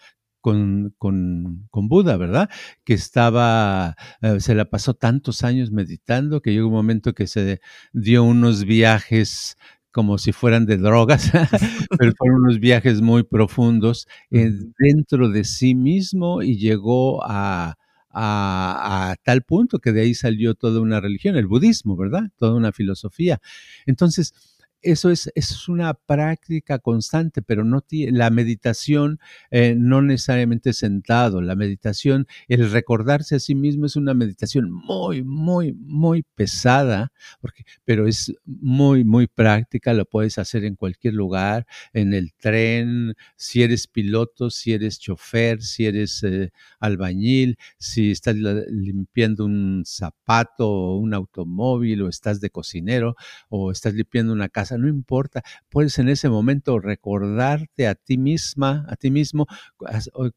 con, 0.47 0.93
con, 0.97 1.67
con, 1.71 1.89
Buda, 1.89 2.15
¿verdad? 2.15 2.49
Que 2.85 2.93
estaba, 2.93 3.97
eh, 4.21 4.39
se 4.39 4.55
la 4.55 4.63
pasó 4.63 4.93
tantos 4.93 5.43
años 5.43 5.71
meditando 5.71 6.41
que 6.41 6.53
llegó 6.53 6.67
un 6.67 6.73
momento 6.73 7.13
que 7.13 7.27
se 7.27 7.59
dio 7.91 8.23
unos 8.23 8.63
viajes 8.63 9.57
como 9.91 10.17
si 10.17 10.31
fueran 10.31 10.65
de 10.65 10.77
drogas, 10.77 11.33
pero 11.99 12.13
fueron 12.17 12.43
unos 12.43 12.61
viajes 12.61 13.01
muy 13.01 13.23
profundos 13.23 14.07
eh, 14.31 14.53
dentro 14.79 15.27
de 15.27 15.43
sí 15.43 15.75
mismo 15.75 16.41
y 16.41 16.57
llegó 16.57 17.21
a, 17.25 17.75
a, 18.09 19.09
a, 19.11 19.15
tal 19.17 19.41
punto 19.41 19.79
que 19.79 19.91
de 19.91 19.99
ahí 20.03 20.13
salió 20.13 20.55
toda 20.55 20.79
una 20.79 21.01
religión, 21.01 21.35
el 21.35 21.47
budismo, 21.47 21.97
¿verdad? 21.97 22.31
Toda 22.37 22.53
una 22.53 22.71
filosofía. 22.71 23.41
Entonces, 23.85 24.33
eso 24.81 25.09
es, 25.09 25.31
es 25.35 25.67
una 25.67 25.93
práctica 25.93 26.79
constante, 26.79 27.41
pero 27.41 27.63
no 27.63 27.83
la 27.89 28.29
meditación 28.29 29.19
eh, 29.51 29.75
no 29.77 30.01
necesariamente 30.01 30.73
sentado. 30.73 31.41
La 31.41 31.55
meditación, 31.55 32.27
el 32.47 32.69
recordarse 32.71 33.35
a 33.35 33.39
sí 33.39 33.55
mismo 33.55 33.85
es 33.85 33.95
una 33.95 34.13
meditación 34.13 34.71
muy, 34.71 35.23
muy, 35.23 35.73
muy 35.73 36.23
pesada, 36.35 37.11
porque, 37.41 37.63
pero 37.85 38.07
es 38.07 38.33
muy, 38.45 39.03
muy 39.03 39.27
práctica. 39.27 39.93
Lo 39.93 40.05
puedes 40.05 40.37
hacer 40.37 40.63
en 40.65 40.75
cualquier 40.75 41.13
lugar, 41.13 41.65
en 41.93 42.13
el 42.13 42.33
tren, 42.33 43.15
si 43.35 43.63
eres 43.63 43.87
piloto, 43.87 44.49
si 44.49 44.73
eres 44.73 44.99
chofer, 44.99 45.61
si 45.61 45.85
eres 45.85 46.23
eh, 46.23 46.51
albañil, 46.79 47.57
si 47.77 48.11
estás 48.11 48.35
limpiando 48.35 49.45
un 49.45 49.83
zapato 49.85 50.69
o 50.69 50.97
un 50.97 51.13
automóvil, 51.13 52.03
o 52.03 52.09
estás 52.09 52.41
de 52.41 52.49
cocinero, 52.49 53.15
o 53.49 53.71
estás 53.71 53.93
limpiando 53.93 54.33
una 54.33 54.49
casa 54.49 54.76
no 54.77 54.87
importa, 54.87 55.43
puedes 55.69 55.97
en 55.99 56.09
ese 56.09 56.29
momento 56.29 56.79
recordarte 56.79 57.87
a 57.87 57.95
ti 57.95 58.17
misma, 58.17 58.85
a 58.87 58.95
ti 58.95 59.11
mismo, 59.11 59.47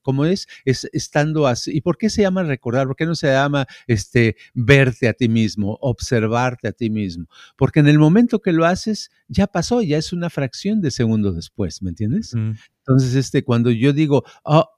como 0.02 0.24
es, 0.24 0.48
es 0.64 0.88
estando 0.92 1.46
así. 1.46 1.76
¿Y 1.76 1.80
por 1.80 1.98
qué 1.98 2.10
se 2.10 2.22
llama 2.22 2.42
recordar? 2.42 2.86
¿Por 2.86 2.96
qué 2.96 3.06
no 3.06 3.14
se 3.14 3.28
llama 3.28 3.66
este, 3.86 4.36
verte 4.54 5.08
a 5.08 5.12
ti 5.12 5.28
mismo, 5.28 5.78
observarte 5.80 6.68
a 6.68 6.72
ti 6.72 6.90
mismo? 6.90 7.26
Porque 7.56 7.80
en 7.80 7.88
el 7.88 7.98
momento 7.98 8.40
que 8.40 8.52
lo 8.52 8.64
haces, 8.66 9.10
ya 9.28 9.46
pasó, 9.46 9.82
ya 9.82 9.98
es 9.98 10.12
una 10.12 10.30
fracción 10.30 10.80
de 10.80 10.90
segundo 10.90 11.32
después, 11.32 11.82
¿me 11.82 11.90
entiendes? 11.90 12.34
Mm. 12.34 12.52
Entonces, 12.78 13.14
este, 13.14 13.44
cuando 13.44 13.70
yo 13.70 13.92
digo, 13.92 14.24
oh, 14.44 14.68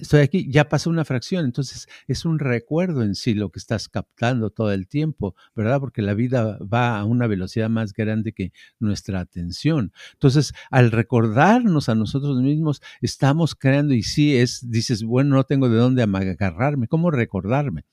estoy 0.00 0.20
aquí, 0.20 0.50
ya 0.50 0.68
pasó 0.68 0.90
una 0.90 1.04
fracción, 1.04 1.44
entonces 1.44 1.88
es 2.06 2.24
un 2.24 2.38
recuerdo 2.38 3.02
en 3.02 3.14
sí 3.14 3.34
lo 3.34 3.50
que 3.50 3.58
estás 3.58 3.88
captando 3.88 4.50
todo 4.50 4.72
el 4.72 4.88
tiempo, 4.88 5.34
¿verdad? 5.54 5.80
Porque 5.80 6.02
la 6.02 6.14
vida 6.14 6.58
va 6.60 6.98
a 6.98 7.04
una 7.04 7.26
velocidad 7.26 7.68
más 7.68 7.92
grande 7.92 8.32
que 8.32 8.52
nuestra 8.78 9.20
atención. 9.20 9.92
Entonces, 10.14 10.52
al 10.70 10.90
recordarnos 10.90 11.88
a 11.88 11.94
nosotros 11.94 12.40
mismos, 12.40 12.80
estamos 13.00 13.54
creando 13.54 13.94
y 13.94 14.02
sí 14.02 14.36
es, 14.36 14.70
dices, 14.70 15.02
bueno, 15.04 15.36
no 15.36 15.44
tengo 15.44 15.68
de 15.68 15.76
dónde 15.76 16.02
agarrarme, 16.02 16.88
¿cómo 16.88 17.10
recordarme? 17.10 17.84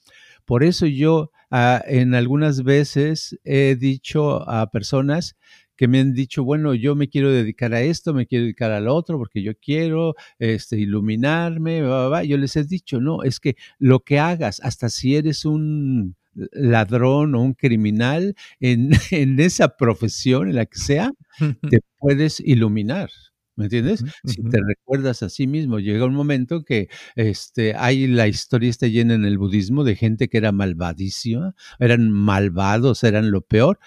Por 0.46 0.64
eso 0.64 0.86
yo 0.88 1.32
uh, 1.52 1.80
en 1.86 2.16
algunas 2.16 2.64
veces 2.64 3.38
he 3.44 3.76
dicho 3.76 4.50
a 4.50 4.72
personas 4.72 5.36
que 5.80 5.88
me 5.88 6.02
han 6.02 6.14
dicho, 6.14 6.44
bueno, 6.44 6.74
yo 6.74 6.94
me 6.94 7.08
quiero 7.08 7.32
dedicar 7.32 7.74
a 7.74 7.82
esto, 7.82 8.14
me 8.14 8.28
quiero 8.28 8.44
dedicar 8.44 8.70
al 8.70 8.90
otro, 8.90 9.18
porque 9.18 9.42
yo 9.42 9.54
quiero 9.58 10.14
este, 10.38 10.78
iluminarme, 10.78 11.80
bla, 11.80 12.00
bla, 12.00 12.08
bla. 12.10 12.24
yo 12.26 12.36
les 12.36 12.58
he 12.58 12.66
dicho, 12.66 13.00
no, 13.00 13.24
es 13.24 13.40
que 13.40 13.56
lo 13.78 14.02
que 14.02 14.20
hagas, 14.20 14.60
hasta 14.62 14.90
si 14.90 15.16
eres 15.16 15.46
un 15.46 16.18
ladrón 16.52 17.34
o 17.34 17.42
un 17.42 17.54
criminal 17.54 18.36
en, 18.60 18.92
en 19.12 19.40
esa 19.40 19.78
profesión, 19.78 20.50
en 20.50 20.56
la 20.56 20.66
que 20.66 20.80
sea, 20.80 21.14
te 21.72 21.80
puedes 21.98 22.42
iluminar. 22.42 23.10
¿Me 23.56 23.66
entiendes? 23.66 24.02
Uh 24.02 24.06
-huh. 24.06 24.12
Si 24.24 24.42
te 24.44 24.58
recuerdas 24.66 25.22
a 25.22 25.28
sí 25.28 25.46
mismo, 25.46 25.80
llega 25.80 26.06
un 26.06 26.14
momento 26.14 26.64
que 26.64 26.88
este, 27.16 27.76
hay 27.76 28.08
la 28.08 28.26
historia 28.30 28.70
está 28.70 28.88
llena 28.88 29.16
en 29.16 29.26
el 29.26 29.38
budismo 29.38 29.84
de 29.84 29.98
gente 29.98 30.30
que 30.30 30.38
era 30.38 30.54
malvadísima, 30.54 31.56
eran 31.78 32.10
malvados, 32.10 33.04
eran 33.04 33.32
lo 33.32 33.42
peor, 33.42 33.80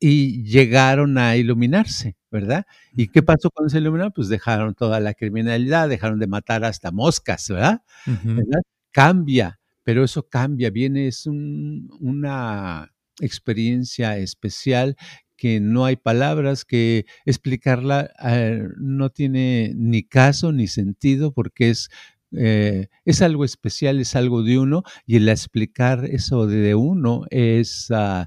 y 0.00 0.42
llegaron 0.44 1.18
a 1.18 1.36
iluminarse, 1.36 2.16
¿verdad? 2.30 2.66
¿Y 2.96 3.08
qué 3.08 3.22
pasó 3.22 3.50
cuando 3.50 3.70
se 3.70 3.78
iluminaron? 3.78 4.12
Pues 4.12 4.28
dejaron 4.28 4.74
toda 4.74 5.00
la 5.00 5.14
criminalidad, 5.14 5.88
dejaron 5.88 6.18
de 6.18 6.26
matar 6.26 6.64
hasta 6.64 6.90
moscas, 6.90 7.48
¿verdad? 7.48 7.82
Uh 8.06 8.10
-huh. 8.10 8.36
¿verdad? 8.36 8.60
Cambia, 8.92 9.60
pero 9.84 10.04
eso 10.04 10.28
cambia, 10.28 10.70
viene, 10.70 11.06
es 11.08 11.26
un, 11.26 11.88
una 12.00 12.92
experiencia 13.20 14.18
especial 14.18 14.96
que 15.36 15.60
no 15.60 15.84
hay 15.84 15.96
palabras 15.96 16.64
que 16.64 17.06
explicarla, 17.26 18.10
eh, 18.24 18.68
no 18.78 19.10
tiene 19.10 19.72
ni 19.76 20.02
caso 20.04 20.52
ni 20.52 20.68
sentido 20.68 21.32
porque 21.32 21.70
es 21.70 21.88
eh, 22.36 22.88
es 23.04 23.22
algo 23.22 23.44
especial, 23.44 24.00
es 24.00 24.16
algo 24.16 24.42
de 24.42 24.58
uno, 24.58 24.82
y 25.06 25.16
el 25.16 25.28
explicar 25.28 26.04
eso 26.06 26.46
de 26.48 26.74
uno 26.74 27.24
es, 27.30 27.88
uh, 27.90 28.24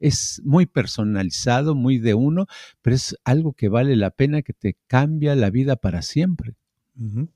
es 0.00 0.40
muy 0.44 0.66
personalizado, 0.66 1.74
muy 1.74 1.98
de 1.98 2.14
uno, 2.14 2.46
pero 2.82 2.96
es 2.96 3.16
algo 3.24 3.52
que 3.52 3.68
vale 3.68 3.96
la 3.96 4.10
pena, 4.10 4.42
que 4.42 4.52
te 4.52 4.76
cambia 4.86 5.34
la 5.34 5.50
vida 5.50 5.76
para 5.76 6.02
siempre. 6.02 6.54
Uh 6.96 7.04
-huh. 7.04 7.28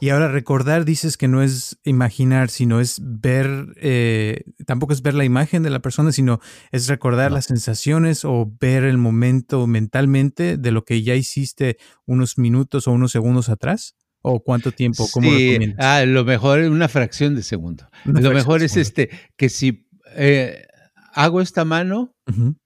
Y 0.00 0.10
ahora 0.10 0.28
recordar, 0.28 0.84
dices 0.84 1.16
que 1.16 1.28
no 1.28 1.42
es 1.42 1.78
imaginar, 1.84 2.50
sino 2.50 2.80
es 2.80 3.00
ver, 3.02 3.74
eh, 3.76 4.44
tampoco 4.66 4.92
es 4.92 5.02
ver 5.02 5.14
la 5.14 5.24
imagen 5.24 5.62
de 5.62 5.70
la 5.70 5.80
persona, 5.80 6.12
sino 6.12 6.40
es 6.70 6.88
recordar 6.88 7.30
no. 7.30 7.36
las 7.36 7.46
sensaciones 7.46 8.24
o 8.24 8.52
ver 8.60 8.84
el 8.84 8.98
momento 8.98 9.66
mentalmente 9.66 10.56
de 10.56 10.70
lo 10.70 10.84
que 10.84 11.02
ya 11.02 11.14
hiciste 11.14 11.78
unos 12.06 12.38
minutos 12.38 12.86
o 12.86 12.92
unos 12.92 13.12
segundos 13.12 13.48
atrás. 13.48 13.96
¿O 14.26 14.42
cuánto 14.42 14.72
tiempo? 14.72 15.06
¿Cómo 15.12 15.30
sí, 15.30 15.48
recomiendas? 15.48 15.86
Ah, 15.86 16.04
lo 16.06 16.24
mejor 16.24 16.60
es 16.60 16.70
una 16.70 16.88
fracción 16.88 17.34
de 17.34 17.42
segundo. 17.42 17.88
Una 18.06 18.22
lo 18.22 18.32
mejor 18.32 18.62
es 18.62 18.76
este, 18.78 19.10
que 19.36 19.50
si 19.50 19.86
eh, 20.16 20.66
hago 21.14 21.40
esta 21.40 21.64
mano, 21.64 22.14
uh 22.26 22.32
-huh. 22.32 22.56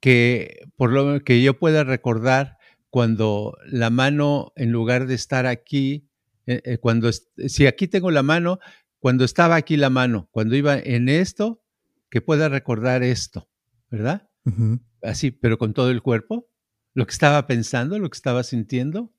que 0.00 0.68
por 0.76 0.92
lo 0.92 1.20
que 1.20 1.42
yo 1.42 1.58
pueda 1.58 1.84
recordar 1.84 2.58
cuando 2.90 3.56
la 3.66 3.90
mano, 3.90 4.52
en 4.56 4.70
lugar 4.70 5.06
de 5.06 5.14
estar 5.14 5.46
aquí, 5.46 6.08
eh, 6.46 6.60
eh, 6.64 6.78
cuando, 6.78 7.10
si 7.12 7.66
aquí 7.66 7.88
tengo 7.88 8.10
la 8.10 8.22
mano, 8.22 8.58
cuando 8.98 9.24
estaba 9.24 9.56
aquí 9.56 9.76
la 9.76 9.90
mano, 9.90 10.28
cuando 10.30 10.56
iba 10.56 10.78
en 10.78 11.08
esto, 11.08 11.62
que 12.10 12.20
pueda 12.20 12.48
recordar 12.48 13.02
esto, 13.02 13.48
¿verdad? 13.90 14.28
Uh 14.44 14.50
-huh. 14.50 14.80
Así, 15.02 15.30
pero 15.30 15.56
con 15.56 15.72
todo 15.72 15.90
el 15.90 16.02
cuerpo, 16.02 16.48
lo 16.94 17.06
que 17.06 17.12
estaba 17.12 17.46
pensando, 17.46 17.98
lo 17.98 18.10
que 18.10 18.16
estaba 18.16 18.42
sintiendo, 18.42 19.12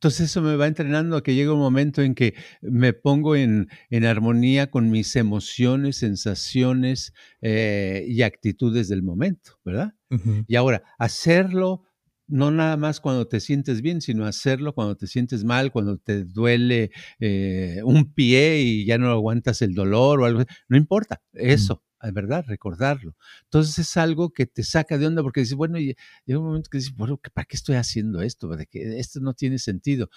Entonces 0.00 0.30
eso 0.30 0.40
me 0.40 0.56
va 0.56 0.66
entrenando 0.66 1.14
a 1.18 1.22
que 1.22 1.34
llegue 1.34 1.50
un 1.50 1.58
momento 1.58 2.00
en 2.00 2.14
que 2.14 2.32
me 2.62 2.94
pongo 2.94 3.36
en, 3.36 3.68
en 3.90 4.06
armonía 4.06 4.70
con 4.70 4.88
mis 4.88 5.14
emociones, 5.14 5.96
sensaciones 5.98 7.12
eh, 7.42 8.06
y 8.08 8.22
actitudes 8.22 8.88
del 8.88 9.02
momento, 9.02 9.58
¿verdad? 9.62 9.92
Y 10.48 10.56
ahora, 10.56 10.82
hacerlo 10.98 11.82
no 12.26 12.50
nada 12.50 12.78
más 12.78 13.00
cuando 13.00 13.28
te 13.28 13.40
sientes 13.40 13.82
bien, 13.82 14.00
sino 14.00 14.24
hacerlo 14.24 14.72
cuando 14.72 14.96
te 14.96 15.06
sientes 15.06 15.44
mal, 15.44 15.70
cuando 15.70 15.98
te 15.98 16.24
duele 16.24 16.92
eh, 17.18 17.82
un 17.84 18.14
pie 18.14 18.60
y 18.62 18.86
ya 18.86 18.96
no 18.96 19.10
aguantas 19.10 19.60
el 19.60 19.74
dolor 19.74 20.22
o 20.22 20.24
algo. 20.24 20.44
No 20.68 20.78
importa, 20.78 21.20
eso, 21.34 21.84
¿verdad? 22.12 22.44
Recordarlo. 22.46 23.16
Entonces 23.44 23.78
es 23.78 23.96
algo 23.96 24.30
que 24.30 24.46
te 24.46 24.62
saca 24.62 24.98
de 24.98 25.06
onda 25.06 25.22
porque 25.22 25.40
dices, 25.40 25.54
bueno, 25.56 25.78
y 25.78 25.96
llega 26.24 26.38
un 26.38 26.46
momento 26.46 26.70
que 26.70 26.78
dices, 26.78 26.94
bueno, 26.94 27.20
¿para 27.34 27.44
qué 27.44 27.56
estoy 27.56 27.76
haciendo 27.76 28.22
esto? 28.22 28.48
¿De 28.48 28.66
que 28.66 28.98
esto 28.98 29.20
no 29.20 29.34
tiene 29.34 29.58
sentido. 29.58 30.08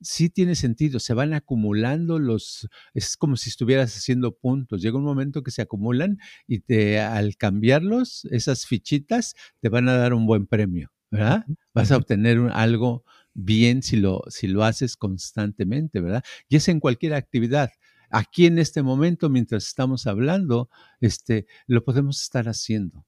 Sí 0.00 0.30
tiene 0.30 0.54
sentido, 0.54 1.00
se 1.00 1.14
van 1.14 1.34
acumulando 1.34 2.18
los, 2.18 2.68
es 2.94 3.16
como 3.16 3.36
si 3.36 3.50
estuvieras 3.50 3.96
haciendo 3.96 4.36
puntos. 4.36 4.82
Llega 4.82 4.98
un 4.98 5.04
momento 5.04 5.42
que 5.42 5.50
se 5.50 5.62
acumulan 5.62 6.18
y 6.46 6.60
te, 6.60 7.00
al 7.00 7.36
cambiarlos, 7.36 8.26
esas 8.30 8.66
fichitas, 8.66 9.34
te 9.60 9.68
van 9.68 9.88
a 9.88 9.96
dar 9.96 10.14
un 10.14 10.26
buen 10.26 10.46
premio. 10.46 10.92
¿verdad? 11.10 11.44
Vas 11.74 11.92
a 11.92 11.98
obtener 11.98 12.38
algo 12.52 13.04
bien 13.34 13.82
si 13.82 13.96
lo, 13.96 14.22
si 14.28 14.48
lo 14.48 14.64
haces 14.64 14.96
constantemente, 14.96 16.00
¿verdad? 16.00 16.24
Y 16.48 16.56
es 16.56 16.68
en 16.68 16.80
cualquier 16.80 17.14
actividad. 17.14 17.70
Aquí 18.12 18.46
en 18.46 18.58
este 18.58 18.82
momento, 18.82 19.30
mientras 19.30 19.66
estamos 19.66 20.06
hablando, 20.06 20.68
este, 21.00 21.46
lo 21.66 21.82
podemos 21.84 22.20
estar 22.22 22.48
haciendo. 22.48 23.06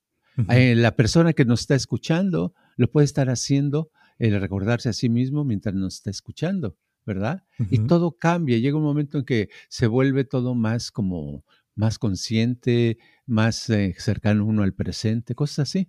Eh, 0.49 0.75
la 0.75 0.97
persona 0.97 1.33
que 1.33 1.45
nos 1.45 1.61
está 1.61 1.77
escuchando 1.77 2.55
lo 2.77 2.91
puede 2.91 3.05
estar 3.05 3.31
haciendo, 3.31 3.91
el 4.19 4.41
recordarse 4.41 4.89
a 4.89 4.93
sí 4.93 5.09
mismo 5.09 5.45
mientras 5.45 5.75
nos 5.75 5.95
está 5.97 6.11
escuchando, 6.11 6.77
¿verdad? 7.07 7.45
Y 7.71 7.81
todo 7.87 8.13
cambia. 8.13 8.59
Llega 8.59 8.77
un 8.77 8.83
momento 8.83 9.19
en 9.19 9.25
que 9.25 9.49
se 9.69 9.87
vuelve 9.87 10.25
todo 10.25 10.55
más 10.55 10.91
como 10.91 11.45
más 11.77 11.99
consciente, 11.99 12.99
más 13.27 13.69
eh, 13.71 13.95
cercano 13.99 14.47
uno 14.47 14.63
al 14.63 14.75
presente, 14.75 15.35
cosas 15.35 15.69
así. 15.69 15.89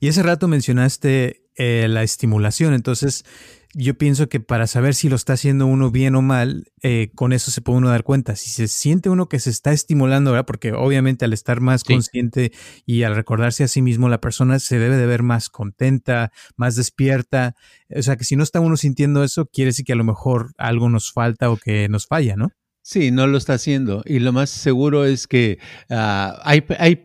Y 0.00 0.08
ese 0.08 0.22
rato 0.22 0.48
mencionaste 0.48 1.48
eh, 1.56 1.86
la 1.88 2.02
estimulación, 2.02 2.74
entonces 2.74 3.24
yo 3.76 3.94
pienso 3.98 4.28
que 4.28 4.38
para 4.38 4.68
saber 4.68 4.94
si 4.94 5.08
lo 5.08 5.16
está 5.16 5.32
haciendo 5.32 5.66
uno 5.66 5.90
bien 5.90 6.14
o 6.14 6.22
mal, 6.22 6.70
eh, 6.82 7.10
con 7.14 7.32
eso 7.32 7.50
se 7.50 7.60
puede 7.60 7.78
uno 7.78 7.88
dar 7.88 8.04
cuenta. 8.04 8.36
Si 8.36 8.48
se 8.50 8.68
siente 8.68 9.08
uno 9.08 9.28
que 9.28 9.40
se 9.40 9.50
está 9.50 9.72
estimulando, 9.72 10.30
¿verdad? 10.30 10.46
Porque 10.46 10.72
obviamente 10.72 11.24
al 11.24 11.32
estar 11.32 11.60
más 11.60 11.82
consciente 11.82 12.52
y 12.86 13.02
al 13.02 13.16
recordarse 13.16 13.64
a 13.64 13.68
sí 13.68 13.82
mismo, 13.82 14.08
la 14.08 14.20
persona 14.20 14.60
se 14.60 14.78
debe 14.78 14.96
de 14.96 15.06
ver 15.06 15.24
más 15.24 15.48
contenta, 15.48 16.30
más 16.56 16.76
despierta. 16.76 17.56
O 17.94 18.02
sea 18.02 18.16
que 18.16 18.24
si 18.24 18.36
no 18.36 18.44
está 18.44 18.60
uno 18.60 18.76
sintiendo 18.76 19.24
eso, 19.24 19.46
quiere 19.46 19.70
decir 19.70 19.84
que 19.84 19.92
a 19.92 19.96
lo 19.96 20.04
mejor 20.04 20.54
algo 20.56 20.88
nos 20.88 21.12
falta 21.12 21.50
o 21.50 21.56
que 21.56 21.88
nos 21.88 22.06
falla, 22.06 22.36
¿no? 22.36 22.52
Sí, 22.86 23.10
no 23.10 23.26
lo 23.26 23.38
está 23.38 23.54
haciendo. 23.54 24.02
Y 24.04 24.18
lo 24.18 24.34
más 24.34 24.50
seguro 24.50 25.06
es 25.06 25.26
que 25.26 25.58
ah, 25.88 26.38
hay, 26.44 26.62
hay, 26.78 27.00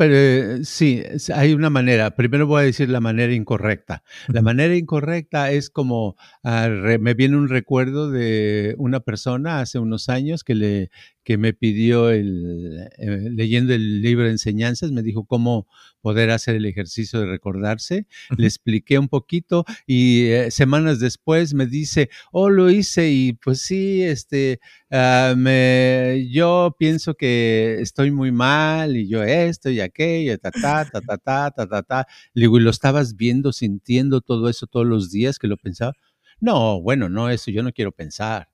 sí, 0.66 1.02
hay 1.34 1.54
una 1.54 1.70
manera. 1.70 2.18
Primero 2.18 2.48
voy 2.48 2.64
a 2.64 2.66
decir 2.66 2.90
la 2.90 3.00
manera 3.00 3.34
incorrecta. 3.34 4.04
La 4.28 4.42
manera 4.42 4.76
incorrecta 4.76 5.52
es 5.52 5.70
como, 5.70 6.18
ah, 6.44 6.68
me 6.68 7.14
viene 7.14 7.38
un 7.38 7.48
recuerdo 7.48 8.12
de 8.12 8.76
una 8.78 9.00
persona 9.00 9.62
hace 9.62 9.80
unos 9.80 10.10
años 10.10 10.44
que 10.44 10.54
le, 10.54 10.92
que 11.30 11.38
me 11.38 11.54
pidió 11.54 12.10
el, 12.10 12.90
eh, 12.98 13.30
leyendo 13.30 13.72
el 13.76 14.02
libro 14.02 14.26
de 14.26 14.32
enseñanzas, 14.32 14.92
me 14.92 15.04
dijo 15.04 15.26
cómo 15.26 15.68
poder 16.02 16.32
hacer 16.32 16.56
el 16.56 16.66
ejercicio 16.66 17.20
de 17.20 17.28
recordarse. 17.28 18.08
Le 18.36 18.48
expliqué 18.48 18.98
un 18.98 19.10
poquito 19.10 19.64
y 19.86 20.24
eh, 20.24 20.50
semanas 20.50 21.00
después 21.00 21.54
me 21.54 21.68
dice, 21.68 22.10
oh, 22.32 22.50
lo 22.50 22.72
hice 22.72 23.12
y 23.12 23.34
pues 23.34 23.62
sí, 23.62 24.02
este, 24.02 24.60
ah, 24.90 25.36
me, 25.38 26.28
yo 26.32 26.76
pienso 26.80 27.14
que 27.14 27.78
estoy 27.80 28.10
muy 28.10 28.32
mal 28.32 28.98
y 28.98 29.08
yo 29.08 29.22
esto 29.22 29.70
y 29.70 29.82
aquello, 29.82 30.36
ta, 30.40 30.50
ta, 30.50 30.90
ta, 30.92 31.00
ta, 31.00 31.18
ta, 31.20 31.52
ta, 31.52 31.68
ta, 31.68 31.84
ta. 31.84 32.08
Le 32.34 32.42
digo, 32.46 32.58
¿y 32.58 32.62
lo 32.62 32.72
estabas 32.72 33.16
viendo, 33.16 33.54
sintiendo 33.54 34.22
todo 34.22 34.50
eso 34.50 34.66
todos 34.66 34.88
los 34.88 35.12
días 35.12 35.38
que 35.38 35.46
lo 35.48 35.58
pensaba? 35.58 35.94
No, 36.40 36.82
bueno, 36.82 37.08
no, 37.08 37.30
eso 37.30 37.52
yo 37.52 37.62
no 37.62 37.72
quiero 37.72 37.92
pensar. 37.92 38.50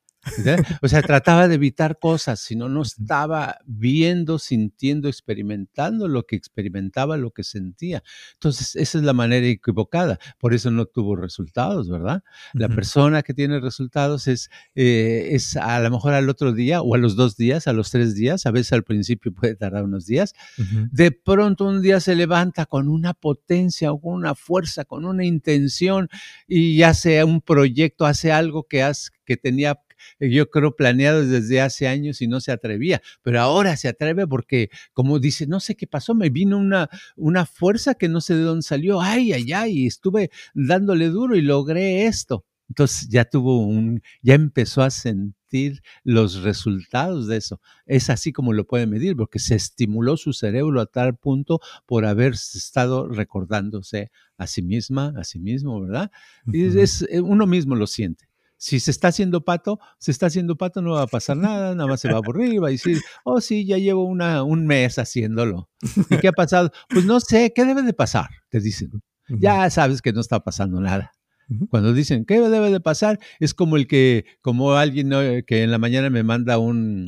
O 0.81 0.87
sea, 0.87 1.01
trataba 1.01 1.47
de 1.47 1.55
evitar 1.55 1.99
cosas, 1.99 2.39
sino 2.39 2.69
no 2.69 2.81
estaba 2.81 3.57
viendo, 3.65 4.39
sintiendo, 4.39 5.07
experimentando 5.07 6.07
lo 6.07 6.23
que 6.23 6.35
experimentaba, 6.35 7.17
lo 7.17 7.31
que 7.31 7.43
sentía. 7.43 8.03
Entonces, 8.33 8.75
esa 8.75 8.97
es 8.97 9.03
la 9.03 9.13
manera 9.13 9.45
equivocada. 9.47 10.19
Por 10.37 10.53
eso 10.53 10.71
no 10.71 10.85
tuvo 10.85 11.15
resultados, 11.15 11.89
¿verdad? 11.89 12.23
La 12.53 12.69
persona 12.69 13.21
que 13.21 13.33
tiene 13.33 13.59
resultados 13.59 14.27
es, 14.27 14.49
eh, 14.75 15.29
es 15.31 15.57
a 15.57 15.79
lo 15.79 15.91
mejor 15.91 16.13
al 16.13 16.29
otro 16.29 16.53
día 16.53 16.81
o 16.81 16.95
a 16.95 16.97
los 16.97 17.15
dos 17.15 17.37
días, 17.37 17.67
a 17.67 17.73
los 17.73 17.91
tres 17.91 18.15
días, 18.15 18.45
a 18.45 18.51
veces 18.51 18.73
al 18.73 18.83
principio 18.83 19.33
puede 19.33 19.55
tardar 19.55 19.83
unos 19.83 20.05
días. 20.05 20.33
De 20.91 21.11
pronto 21.11 21.65
un 21.65 21.81
día 21.81 21.99
se 21.99 22.15
levanta 22.15 22.65
con 22.65 22.87
una 22.87 23.13
potencia 23.13 23.91
con 23.99 24.13
una 24.13 24.35
fuerza, 24.35 24.85
con 24.85 25.05
una 25.05 25.25
intención 25.25 26.09
y 26.47 26.81
hace 26.83 27.23
un 27.23 27.41
proyecto, 27.41 28.05
hace 28.05 28.31
algo 28.31 28.63
que, 28.63 28.83
has, 28.83 29.11
que 29.25 29.37
tenía 29.37 29.79
yo 30.19 30.49
creo, 30.49 30.75
planeado 30.75 31.25
desde 31.25 31.61
hace 31.61 31.87
años 31.87 32.21
y 32.21 32.27
no 32.27 32.39
se 32.39 32.51
atrevía, 32.51 33.01
pero 33.21 33.41
ahora 33.41 33.75
se 33.77 33.87
atreve 33.87 34.27
porque, 34.27 34.69
como 34.93 35.19
dice, 35.19 35.47
no 35.47 35.59
sé 35.59 35.75
qué 35.75 35.87
pasó, 35.87 36.15
me 36.15 36.29
vino 36.29 36.57
una, 36.57 36.89
una 37.15 37.45
fuerza 37.45 37.95
que 37.95 38.09
no 38.09 38.21
sé 38.21 38.35
de 38.35 38.43
dónde 38.43 38.63
salió, 38.63 39.01
ay, 39.01 39.33
ay, 39.33 39.51
ay, 39.53 39.87
estuve 39.87 40.29
dándole 40.53 41.09
duro 41.09 41.35
y 41.35 41.41
logré 41.41 42.05
esto. 42.05 42.45
Entonces 42.69 43.09
ya 43.09 43.25
tuvo 43.25 43.65
un, 43.65 44.01
ya 44.21 44.33
empezó 44.33 44.81
a 44.81 44.89
sentir 44.89 45.81
los 46.03 46.41
resultados 46.41 47.27
de 47.27 47.37
eso. 47.37 47.61
Es 47.85 48.09
así 48.09 48.33
como 48.33 48.53
lo 48.53 48.65
puede 48.65 48.87
medir, 48.87 49.15
porque 49.15 49.39
se 49.39 49.55
estimuló 49.55 50.17
su 50.17 50.33
cerebro 50.33 50.81
a 50.81 50.85
tal 50.87 51.15
punto 51.15 51.59
por 51.85 52.05
haber 52.05 52.33
estado 52.33 53.07
recordándose 53.07 54.11
a 54.37 54.47
sí 54.47 54.61
misma, 54.61 55.13
a 55.15 55.23
sí 55.23 55.39
mismo, 55.39 55.79
¿verdad? 55.79 56.11
Y 56.51 56.77
es, 56.79 57.03
eh, 57.03 57.21
uno 57.21 57.45
mismo 57.45 57.75
lo 57.75 57.87
siente. 57.87 58.27
Si 58.65 58.79
se 58.79 58.89
está 58.89 59.09
haciendo 59.09 59.45
pato, 59.45 59.79
se 59.99 60.09
está 60.09 60.25
haciendo 60.25 60.55
pato, 60.55 60.81
no 60.81 60.93
va 60.93 61.03
a 61.03 61.07
pasar 61.07 61.37
nada, 61.37 61.75
nada 61.75 61.87
más 61.87 61.99
se 61.99 62.07
va 62.07 62.15
a 62.15 62.17
aburrir, 62.17 62.63
va 62.63 62.69
a 62.69 62.71
decir, 62.71 62.99
oh 63.23 63.39
sí, 63.39 63.63
ya 63.63 63.77
llevo 63.77 64.05
una, 64.05 64.41
un 64.41 64.65
mes 64.65 64.97
haciéndolo. 64.97 65.69
¿Y 66.09 66.17
qué 66.17 66.29
ha 66.29 66.31
pasado? 66.31 66.71
Pues 66.89 67.05
no 67.05 67.19
sé, 67.19 67.53
¿qué 67.55 67.63
debe 67.63 67.83
de 67.83 67.93
pasar? 67.93 68.27
Te 68.49 68.59
dicen. 68.59 69.03
Ya 69.29 69.69
sabes 69.69 70.01
que 70.01 70.13
no 70.13 70.19
está 70.19 70.39
pasando 70.39 70.81
nada. 70.81 71.11
Cuando 71.69 71.93
dicen, 71.93 72.25
¿qué 72.25 72.39
debe 72.39 72.71
de 72.71 72.79
pasar? 72.79 73.19
Es 73.39 73.53
como 73.53 73.77
el 73.77 73.85
que, 73.85 74.25
como 74.41 74.73
alguien 74.73 75.11
que 75.45 75.61
en 75.61 75.69
la 75.69 75.77
mañana 75.77 76.09
me 76.09 76.23
manda 76.23 76.57
un, 76.57 77.05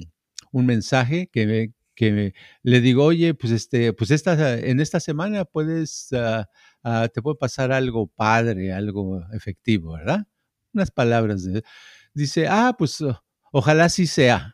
un 0.51 0.65
mensaje 0.67 1.27
que, 1.33 1.73
que 1.95 2.35
le 2.61 2.81
digo, 2.81 3.03
oye, 3.03 3.33
pues 3.33 3.51
este, 3.51 3.93
pues 3.93 4.11
esta, 4.11 4.59
en 4.59 4.79
esta 4.79 4.99
semana 4.99 5.43
puedes, 5.43 6.13
ah, 6.13 6.47
ah, 6.83 7.07
te 7.11 7.23
puede 7.23 7.37
pasar 7.37 7.71
algo 7.71 8.05
padre, 8.05 8.73
algo 8.73 9.23
efectivo, 9.33 9.93
¿verdad? 9.93 10.27
Unas 10.77 10.91
palabras. 10.91 11.43
De, 11.43 11.63
dice, 12.13 12.47
ah, 12.47 12.75
pues 12.77 13.03
ojalá 13.51 13.89
sí 13.89 14.07
sea. 14.07 14.53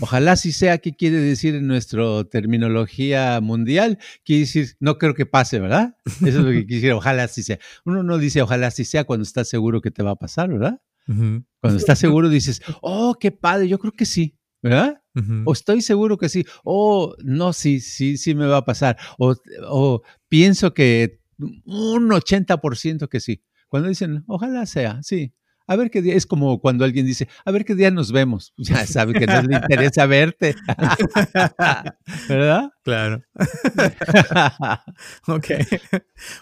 Ojalá 0.00 0.36
sí 0.36 0.52
sea, 0.52 0.78
¿qué 0.78 0.92
quiere 0.92 1.16
decir 1.16 1.56
en 1.56 1.66
nuestra 1.66 2.22
terminología 2.30 3.40
mundial? 3.40 3.98
Quiere 4.24 4.40
decir, 4.40 4.76
no 4.78 4.96
creo 4.96 5.14
que 5.14 5.26
pase, 5.26 5.58
¿verdad? 5.58 5.96
Eso 6.04 6.26
es 6.26 6.34
lo 6.36 6.50
que 6.50 6.66
quisiera, 6.66 6.94
ojalá 6.94 7.26
sí 7.26 7.42
sea. 7.42 7.58
Uno 7.84 8.04
no 8.04 8.18
dice 8.18 8.42
ojalá 8.42 8.70
sí 8.70 8.84
sea 8.84 9.04
cuando 9.04 9.24
está 9.24 9.44
seguro 9.44 9.80
que 9.80 9.90
te 9.90 10.04
va 10.04 10.12
a 10.12 10.16
pasar, 10.16 10.50
¿verdad? 10.50 10.80
Cuando 11.06 11.78
estás 11.78 11.98
seguro 11.98 12.28
dices, 12.28 12.62
oh, 12.80 13.16
qué 13.18 13.32
padre, 13.32 13.66
yo 13.66 13.80
creo 13.80 13.92
que 13.92 14.06
sí, 14.06 14.38
¿verdad? 14.62 15.02
O 15.44 15.52
estoy 15.52 15.82
seguro 15.82 16.16
que 16.16 16.28
sí, 16.28 16.46
o 16.62 17.16
no, 17.24 17.52
sí, 17.52 17.80
sí, 17.80 18.16
sí 18.16 18.36
me 18.36 18.46
va 18.46 18.58
a 18.58 18.64
pasar, 18.64 18.96
o, 19.18 19.34
o 19.68 20.02
pienso 20.28 20.72
que 20.74 21.20
un 21.64 22.08
80% 22.08 23.08
que 23.08 23.18
sí. 23.20 23.42
Cuando 23.68 23.88
dicen, 23.88 24.22
ojalá 24.28 24.64
sea, 24.66 25.02
sí, 25.02 25.34
a 25.72 25.76
ver 25.76 25.90
qué 25.90 26.02
día, 26.02 26.14
es 26.14 26.26
como 26.26 26.60
cuando 26.60 26.84
alguien 26.84 27.06
dice, 27.06 27.28
a 27.44 27.50
ver 27.50 27.64
qué 27.64 27.74
día 27.74 27.90
nos 27.90 28.12
vemos. 28.12 28.52
Ya 28.72 28.86
sabe 28.86 29.12
que 29.14 29.26
no 29.26 29.42
le 29.42 29.56
interesa 29.56 30.06
verte. 30.06 30.54
¿Verdad? 32.28 32.70
Claro. 32.84 33.22
ok. 35.26 35.46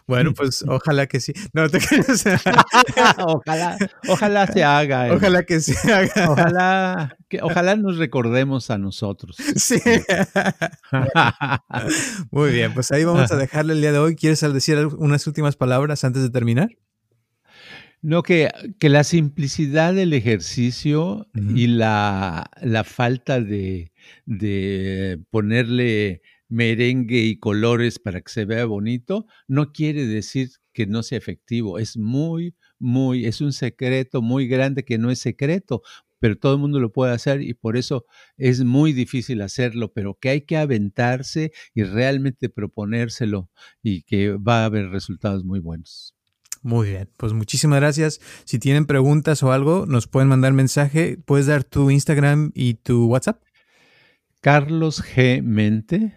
Bueno, 0.07 0.33
pues 0.35 0.65
ojalá 0.67 1.07
que 1.07 1.21
sí. 1.21 1.33
No 1.53 1.69
te 1.69 1.79
ojalá, 3.19 3.79
ojalá 4.09 4.47
se 4.47 4.63
haga. 4.63 5.09
¿eh? 5.09 5.13
Ojalá 5.13 5.43
que 5.45 5.61
se 5.61 5.93
haga. 5.93 6.31
Ojalá, 6.31 7.17
que, 7.29 7.41
ojalá 7.43 7.77
nos 7.77 7.99
recordemos 7.99 8.71
a 8.71 8.79
nosotros. 8.79 9.37
Sí. 9.57 9.81
Muy 12.31 12.53
bien, 12.53 12.75
pues 12.75 12.91
ahí 12.93 13.05
vamos 13.05 13.31
a 13.33 13.37
dejarle 13.37 13.73
el 13.73 13.81
día 13.81 13.93
de 13.93 13.99
hoy. 13.99 14.15
¿Quieres 14.15 14.41
decir 14.41 14.79
unas 14.99 15.27
últimas 15.27 15.57
palabras 15.57 16.05
antes 16.05 16.23
de 16.23 16.31
terminar? 16.31 16.71
No, 18.03 18.23
que, 18.23 18.49
que 18.79 18.89
la 18.89 19.05
simplicidad 19.05 19.93
del 19.93 20.15
ejercicio 20.15 21.29
y 21.35 21.67
la, 21.67 22.51
la 22.63 22.83
falta 22.83 23.43
de, 23.43 23.93
de, 24.25 25.23
ponerle 25.31 26.23
merengue 26.49 27.19
y 27.19 27.39
colores 27.39 27.99
para 27.99 28.23
que 28.23 28.33
se 28.33 28.47
vea 28.47 28.65
bonito, 28.65 29.27
no 29.49 29.73
quiere 29.73 30.07
decir 30.07 30.49
que 30.73 30.87
no 30.87 31.03
sea 31.03 31.19
efectivo. 31.19 31.79
Es 31.79 31.99
muy, 31.99 32.55
muy, 32.79 33.27
es 33.27 33.43
un 33.43 33.53
secreto 33.53 34.23
muy 34.23 34.49
grande 34.49 34.83
que 34.85 34.97
no 34.97 35.11
es 35.11 35.19
secreto, 35.19 35.83
pero 36.19 36.39
todo 36.39 36.55
el 36.55 36.61
mundo 36.61 36.81
lo 36.81 36.93
puede 36.93 37.13
hacer 37.13 37.43
y 37.43 37.53
por 37.53 37.77
eso 37.77 38.07
es 38.39 38.65
muy 38.65 38.95
difícil 38.95 39.43
hacerlo, 39.43 39.93
pero 39.93 40.19
que 40.19 40.31
hay 40.31 40.41
que 40.43 40.57
aventarse 40.57 41.53
y 41.75 41.83
realmente 41.83 42.49
proponérselo 42.49 43.51
y 43.83 44.03
que 44.03 44.33
va 44.33 44.63
a 44.63 44.67
haber 44.67 44.89
resultados 44.89 45.45
muy 45.45 45.61
buenos. 45.61 46.15
Muy 46.63 46.91
bien, 46.91 47.09
pues 47.17 47.33
muchísimas 47.33 47.81
gracias. 47.81 48.21
Si 48.45 48.59
tienen 48.59 48.85
preguntas 48.85 49.43
o 49.43 49.51
algo, 49.53 49.87
nos 49.87 50.07
pueden 50.07 50.29
mandar 50.29 50.53
mensaje. 50.53 51.17
¿Puedes 51.25 51.47
dar 51.47 51.65
tu 51.65 51.91
Instagram 51.91 52.53
y 52.55 52.75
tu 52.75 53.07
WhatsApp? 53.07 53.43
Carlos 54.41 55.03
G. 55.03 55.43
Mente. 55.43 56.15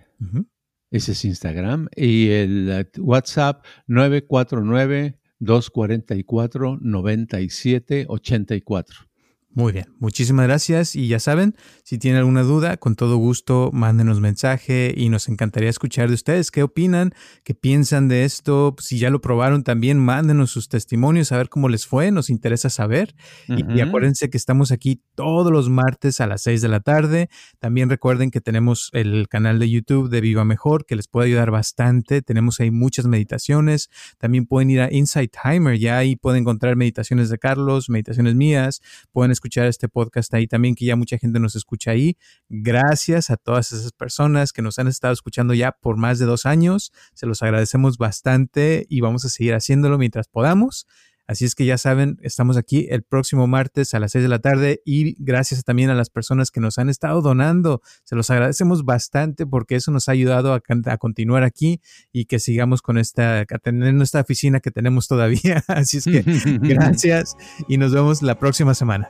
Ese 0.92 1.14
es 1.14 1.26
Instagram. 1.26 1.88
Y 1.96 2.30
el 2.30 2.70
eh, 2.70 2.86
WhatsApp 3.00 3.66
949 3.88 5.18
244 5.40 6.78
9784. 6.82 9.13
Muy 9.56 9.72
bien, 9.72 9.86
muchísimas 10.00 10.48
gracias 10.48 10.96
y 10.96 11.08
ya 11.08 11.20
saben, 11.20 11.56
si 11.84 12.00
tienen 12.00 12.18
alguna 12.18 12.42
duda, 12.42 12.78
con 12.78 12.96
todo 12.96 13.18
gusto 13.18 13.70
mándenos 13.72 14.20
mensaje 14.20 14.92
y 14.98 15.10
nos 15.10 15.30
encantaría 15.30 15.70
escuchar 15.70 16.08
de 16.08 16.16
ustedes 16.16 16.50
qué 16.50 16.64
opinan, 16.64 17.14
qué 17.44 17.54
piensan 17.54 18.08
de 18.08 18.26
esto, 18.26 18.76
si 18.80 18.98
ya 18.98 19.12
lo 19.12 19.22
probaron 19.22 19.64
también, 19.64 20.00
mándenos 20.00 20.50
sus 20.50 20.70
testimonios, 20.70 21.32
a 21.32 21.38
ver 21.38 21.50
cómo 21.50 21.70
les 21.70 21.86
fue, 21.86 22.10
nos 22.10 22.32
interesa 22.32 22.72
saber. 22.72 23.14
y, 23.48 23.80
acuérdense 23.82 24.32
que 24.32 24.38
estamos 24.38 24.72
aquí 24.72 25.04
todos 25.14 25.52
los 25.52 25.70
martes 25.70 26.20
a 26.20 26.26
las 26.26 26.42
6 26.42 26.64
de 26.64 26.68
la 26.70 26.80
tarde. 26.80 27.30
También 27.60 27.92
recuerden 27.92 28.32
que 28.32 28.42
tenemos 28.42 28.90
el 28.94 29.28
canal 29.28 29.60
de 29.60 29.70
YouTube 29.70 30.10
de 30.10 30.22
Viva 30.22 30.46
Mejor 30.46 30.88
que 30.88 30.96
les 30.96 31.08
puede 31.08 31.28
ayudar 31.28 31.52
bastante. 31.52 32.24
Tenemos 32.24 32.60
ahí 32.60 32.72
muchas 32.72 33.06
meditaciones. 33.06 33.92
También 34.18 34.48
pueden 34.48 34.72
ir 34.72 34.82
a 34.82 34.92
Insight 34.92 35.32
Timer, 35.44 35.78
ya 35.78 35.98
ahí 36.00 36.16
pueden 36.16 36.42
encontrar 36.42 36.76
meditaciones 36.76 37.30
de 37.30 37.38
Carlos, 37.38 37.90
meditaciones 37.90 38.34
mías, 38.34 38.82
pueden 39.12 39.32
escuchar 39.32 39.43
escuchar 39.44 39.66
este 39.66 39.90
podcast 39.90 40.34
ahí 40.34 40.48
también, 40.48 40.74
que 40.74 40.86
ya 40.86 40.96
mucha 40.96 41.18
gente 41.18 41.38
nos 41.38 41.58
escucha 41.58 41.92
ahí. 41.92 42.18
Gracias 42.48 43.30
a 43.30 43.36
todas 43.36 43.74
esas 43.74 43.92
personas 43.92 44.54
que 44.54 44.62
nos 44.62 44.80
han 44.80 44.88
estado 44.88 45.14
escuchando 45.14 45.54
ya 45.54 45.74
por 45.74 45.98
más 45.98 46.18
de 46.18 46.26
dos 46.26 46.46
años. 46.46 46.94
Se 47.14 47.26
los 47.26 47.44
agradecemos 47.44 47.98
bastante 47.98 48.86
y 48.88 49.02
vamos 49.02 49.26
a 49.26 49.30
seguir 49.30 49.54
haciéndolo 49.54 49.98
mientras 49.98 50.30
podamos. 50.30 50.88
Así 51.26 51.46
es 51.46 51.56
que 51.56 51.66
ya 51.66 51.78
saben, 51.78 52.20
estamos 52.22 52.58
aquí 52.58 52.88
el 52.90 53.04
próximo 53.04 53.48
martes 53.48 53.94
a 53.94 54.00
las 54.00 54.12
6 54.12 54.24
de 54.24 54.28
la 54.30 54.40
tarde 54.40 54.82
y 54.86 55.16
gracias 55.24 55.64
también 55.64 55.90
a 55.90 55.96
las 55.96 56.10
personas 56.10 56.52
que 56.52 56.60
nos 56.60 56.78
han 56.78 56.90
estado 56.90 57.22
donando. 57.22 57.82
Se 58.04 58.16
los 58.16 58.30
agradecemos 58.30 58.84
bastante 58.84 59.46
porque 59.46 59.76
eso 59.76 59.92
nos 59.92 60.10
ha 60.10 60.14
ayudado 60.14 60.54
a, 60.54 60.62
a 60.86 60.98
continuar 60.98 61.44
aquí 61.44 61.82
y 62.12 62.26
que 62.26 62.40
sigamos 62.40 62.82
con 62.82 62.98
esta, 62.98 63.40
a 63.40 63.46
tener 63.46 63.94
nuestra 63.94 64.22
oficina 64.22 64.60
que 64.60 64.72
tenemos 64.72 65.08
todavía. 65.08 65.64
Así 65.68 65.98
es 65.98 66.06
que 66.06 66.24
gracias 66.62 67.36
y 67.68 67.78
nos 67.78 67.94
vemos 67.94 68.22
la 68.22 68.38
próxima 68.38 68.74
semana. 68.74 69.10